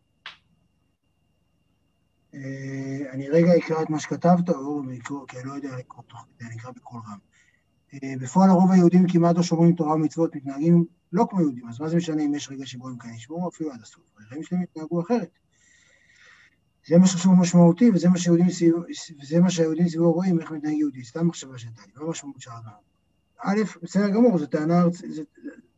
אה, 2.33 3.11
אני 3.11 3.29
רגע 3.29 3.57
אקרא 3.57 3.81
את 3.81 3.89
מה 3.89 3.99
שכתבת, 3.99 4.49
או 4.49 4.81
כי 5.27 5.37
אני 5.37 5.47
לא 5.47 5.53
יודע 5.53 5.77
לקרוא 5.77 6.03
תוך 6.07 6.25
כדי, 6.37 6.47
אני 6.47 6.55
אקרא 6.55 6.71
בקול 6.71 7.01
רם. 7.07 7.17
אה, 7.93 8.13
בפועל 8.21 8.49
הרוב 8.49 8.71
היהודים 8.71 9.07
כמעט 9.07 9.35
לא 9.35 9.43
שומרים 9.43 9.75
תורה 9.75 9.95
ומצוות, 9.95 10.35
מתנהגים 10.35 10.85
לא 11.13 11.27
כמו 11.29 11.41
יהודים, 11.41 11.67
אז 11.69 11.79
מה 11.79 11.89
זה 11.89 11.95
משנה 11.95 12.23
אם 12.23 12.33
יש 12.35 12.49
רגע 12.51 12.65
שבו 12.65 12.89
הם 12.89 12.97
כן 12.97 13.09
ישמעו 13.09 13.49
אפילו 13.49 13.71
עד 13.71 13.81
הסוף, 13.81 14.03
החיים 14.19 14.43
שלהם 14.43 14.61
יתנהגו 14.61 15.01
אחרת. 15.01 15.29
זה 16.87 16.97
מה 16.97 17.07
שחשוב 17.07 17.33
משמעותי, 17.33 17.91
וזה 17.93 18.09
מה 18.09 18.17
שהיהודים 18.17 18.49
סביבו, 18.49 18.79
וזה 19.21 19.39
מה 19.39 19.51
שהיהודים 19.51 19.89
סביבו 19.89 20.11
רואים, 20.13 20.39
איך 20.39 20.51
מתנהג 20.51 20.73
יהודי, 20.73 21.03
סתם 21.03 21.27
מחשבה 21.27 21.57
שהייתה 21.57 21.81
לי, 21.87 21.91
לא 21.95 22.09
משמעות 22.09 22.47
אדם. 22.47 22.71
א', 23.39 23.61
בסדר 23.83 24.09
גמור, 24.09 24.37
זו 24.37 24.45
טענה, 24.45 24.83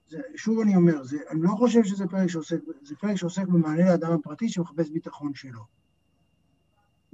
זה, 0.10 0.20
שוב 0.36 0.60
אני 0.60 0.76
אומר, 0.76 1.04
זה, 1.04 1.18
אני 1.30 1.42
לא 1.42 1.56
חושב 1.58 1.84
שזה 1.84 2.08
פרק 2.08 2.28
שעוסק, 2.28 2.58
זה 2.82 2.96
פרק 2.96 3.16
שעוסק 3.16 3.48
במענה 3.48 3.86
לאדם 3.86 4.12
הפרטי 4.12 4.50
שמחפש 4.50 4.90
ביטחון 4.90 5.34
שלו. 5.34 5.83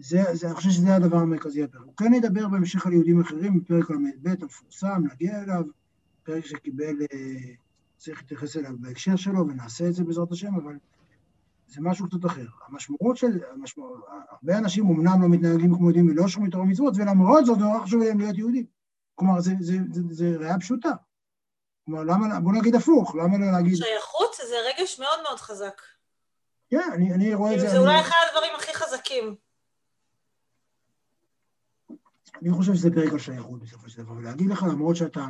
זה, 0.02 0.24
זה, 0.34 0.48
אני 0.48 0.56
חושב 0.56 0.70
שזה 0.70 0.96
הדבר 0.96 1.18
המרכזי 1.18 1.64
בפרק. 1.64 1.82
הוא 1.86 1.94
כן 1.98 2.14
ידבר 2.14 2.48
בהמשך 2.48 2.86
על 2.86 2.94
יהודים 2.94 3.22
אחרים, 3.22 3.60
בפרק 3.60 3.90
ל"ב 3.90 4.28
המפורסם, 4.42 5.04
נגיע 5.12 5.44
אליו, 5.44 5.64
פרק 6.24 6.46
שקיבל, 6.46 6.96
אה, 7.14 7.18
צריך 7.98 8.22
להתייחס 8.22 8.58
אליו 8.58 8.72
בהקשר 8.80 9.16
שלו, 9.16 9.48
ונעשה 9.48 9.88
את 9.88 9.94
זה 9.94 10.04
בעזרת 10.04 10.32
השם, 10.32 10.56
אבל 10.56 10.74
זה 11.68 11.82
משהו 11.82 12.08
קצת 12.08 12.26
אחר. 12.26 12.46
המשמעות 12.68 13.18
של, 13.18 13.40
המשמעות, 13.54 14.06
הרבה 14.32 14.58
אנשים 14.58 14.86
אמנם 14.86 15.22
לא 15.22 15.30
מתנהגים 15.30 15.76
כמו 15.76 15.86
יהודים 15.86 16.10
ולא 16.10 16.28
שומעים 16.28 16.52
תורה 16.52 16.64
ומצוות, 16.64 16.94
ולמרות 16.98 17.46
זאת 17.46 17.58
נורא 17.58 17.80
חשוב 17.80 18.04
להם 18.04 18.20
להיות 18.20 18.38
יהודים. 18.38 18.66
כלומר, 19.16 19.40
זה, 19.40 19.52
זה, 19.60 19.78
זה, 19.92 20.02
זה, 20.10 20.38
ראייה 20.40 20.60
פשוטה. 20.60 20.92
כלומר, 21.86 22.04
למה, 22.04 22.40
בוא 22.40 22.54
נגיד 22.54 22.76
הפוך, 22.76 23.16
למה 23.16 23.38
לא 23.38 23.52
להגיד... 23.52 23.76
שייכות 23.76 24.36
זה 24.48 24.56
רגש 24.70 25.00
מאוד 25.00 25.20
מאוד 25.24 25.40
חזק. 25.40 25.82
כן, 26.70 26.90
אני, 26.94 27.14
אני 27.14 27.34
רואה 27.34 27.56
את 27.56 27.60
זה... 27.60 27.70
זה 27.70 27.80
אולי 27.80 28.00
אחד 28.00 28.16
הדברים 28.30 28.52
הכי 28.58 28.74
חזקים. 28.74 29.49
אני 32.42 32.52
חושב 32.52 32.74
שזה 32.76 32.92
פרק 32.92 33.12
על 33.12 33.20
שייכות 33.20 33.60
בסופו 33.60 33.90
של 33.90 34.04
דבר, 34.04 34.14
ולהגיד 34.14 34.50
לך, 34.50 34.64
למרות 34.64 34.96
שאתה 34.96 35.28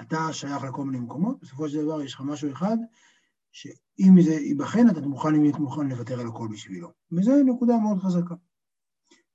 אתה 0.00 0.32
שייך 0.32 0.64
לכל 0.64 0.84
מיני 0.84 0.98
מקומות, 0.98 1.40
בסופו 1.40 1.68
של 1.68 1.84
דבר 1.84 2.02
יש 2.02 2.14
לך 2.14 2.20
משהו 2.20 2.52
אחד, 2.52 2.76
שאם 3.52 4.22
זה 4.22 4.32
ייבחן, 4.32 4.90
אתה 4.90 5.00
מוכן 5.00 5.32
להיות 5.32 5.58
מוכן 5.58 5.88
לוותר 5.88 6.20
על 6.20 6.26
הכל 6.26 6.48
בשבילו. 6.52 6.90
וזו 7.12 7.32
נקודה 7.44 7.78
מאוד 7.78 7.98
חזקה. 7.98 8.34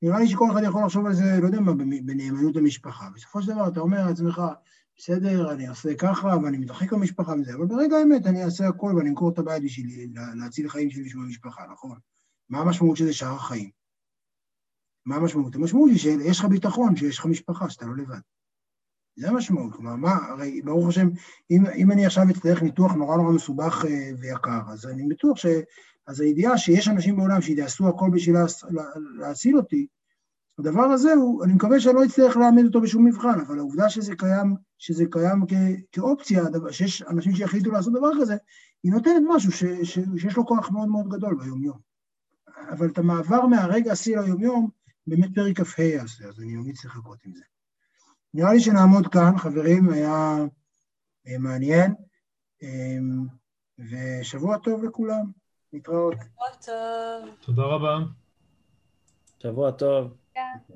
נראה 0.02 0.20
לי 0.20 0.28
שכל 0.28 0.52
אחד 0.52 0.62
יכול 0.64 0.84
לחשוב 0.86 1.06
על 1.06 1.14
זה, 1.14 1.40
לא 1.42 1.46
יודע 1.46 1.60
מה, 1.60 1.74
בנאמנות 2.06 2.56
למשפחה. 2.56 3.10
בסופו 3.16 3.42
של 3.42 3.52
דבר 3.52 3.68
אתה 3.68 3.80
אומר 3.80 4.06
לעצמך, 4.06 4.42
בסדר, 4.98 5.52
אני 5.52 5.70
אעשה 5.70 5.96
ככה, 5.96 6.28
ואני 6.44 6.58
מתרחק 6.58 6.94
במשפחה 6.94 7.36
מזה, 7.36 7.54
אבל 7.54 7.66
ברגע 7.66 7.98
האמת 7.98 8.26
אני 8.26 8.44
אעשה 8.44 8.68
הכל 8.68 8.94
ואני 8.98 9.10
אמכור 9.10 9.32
את 9.32 9.40
הבית 9.40 9.64
בשבילי, 9.64 10.08
להציל 10.36 10.70
חיים 10.70 10.90
שלי 10.90 11.04
בשביל 11.04 11.24
המשפחה, 11.24 11.64
נכון? 11.72 11.98
מה 12.50 12.60
המשמעות 12.60 12.98
של 12.98 13.06
זה 13.06 13.14
שאר 13.14 13.36
החיים? 13.36 13.79
מה 15.10 15.16
המשמעות? 15.16 15.56
המשמעות 15.56 15.90
היא 15.90 16.00
שיש 16.00 16.40
לך 16.40 16.46
ביטחון, 16.46 16.96
שיש 16.96 17.20
לך 17.20 17.26
משפחה, 17.26 17.70
שאתה 17.70 17.86
לא 17.86 17.98
לבד. 17.98 18.20
זה 19.16 19.30
המשמעות, 19.30 19.74
כלומר, 19.74 19.96
מה, 19.96 20.16
הרי 20.30 20.62
ברוך 20.62 20.88
השם, 20.88 21.10
אם, 21.52 21.64
אם 21.76 21.92
אני 21.92 22.06
עכשיו 22.06 22.24
אצטרך 22.32 22.62
ניתוח 22.62 22.94
נורא 22.94 23.18
נורא 23.18 23.32
מסובך 23.32 23.86
אה, 23.86 24.12
ויקר, 24.20 24.60
אז 24.72 24.86
אני 24.86 25.08
בטוח 25.08 25.38
ש... 25.38 25.46
אז 26.08 26.22
הידיעה 26.22 26.58
שיש 26.58 26.88
אנשים 26.88 27.18
בעולם 27.18 27.42
שיעשו 27.42 27.88
הכל 27.88 28.10
בשביל 28.14 28.36
לה, 28.36 28.46
לה, 28.70 28.84
להציל 29.18 29.58
אותי, 29.58 29.88
הדבר 30.60 30.84
הזה 30.84 31.14
הוא, 31.14 31.44
אני 31.44 31.54
מקווה 31.54 31.80
שאני 31.80 31.96
לא 31.96 32.06
אצטרך 32.06 32.38
להעמיד 32.38 32.66
אותו 32.66 32.82
בשום 32.82 33.06
מבחן, 33.06 33.40
אבל 33.40 33.60
העובדה 33.60 33.90
שזה 33.90 34.16
קיים, 34.16 34.56
שזה 34.78 35.06
קיים 35.12 35.46
כ, 35.48 35.54
כאופציה, 35.92 36.44
שיש 36.72 37.02
אנשים 37.02 37.36
שיחליטו 37.36 37.72
לעשות 37.72 37.94
דבר 37.94 38.10
כזה, 38.22 38.36
היא 38.84 38.92
נותנת 38.92 39.24
משהו 39.30 39.52
ש, 39.52 39.64
ש, 39.64 40.00
שיש 40.18 40.38
לו 40.38 40.46
כוח 40.46 40.72
מאוד 40.72 40.88
מאוד 40.88 41.10
גדול 41.10 41.36
ביומיום. 41.36 41.78
אבל 42.70 42.88
את 42.88 42.98
המעבר 42.98 43.46
מהרגע 43.46 43.92
השיא 43.92 44.20
ליומיום, 44.20 44.79
באמת 45.08 45.30
פרק 45.36 45.62
כ"ה 45.62 45.84
יעשה, 45.84 46.28
אז 46.28 46.40
אני 46.40 46.56
ממליץ 46.56 46.86
לחכות 46.86 47.20
עם 47.26 47.34
זה. 47.36 47.44
נראה 48.34 48.54
לי 48.54 48.60
שנעמוד 48.60 49.08
כאן, 49.08 49.38
חברים, 49.38 49.90
היה 49.90 50.38
אה, 51.28 51.38
מעניין, 51.38 51.96
אמ, 52.62 53.28
ושבוע 53.80 54.58
טוב 54.58 54.84
לכולם. 54.84 55.32
להתראות. 55.74 56.14
שבוע 56.14 56.48
טוב. 56.66 57.36
תודה 57.42 57.64
רבה. 57.64 57.98
שבוע 59.40 59.72
טוב. 59.72 60.18
כן. 60.34 60.74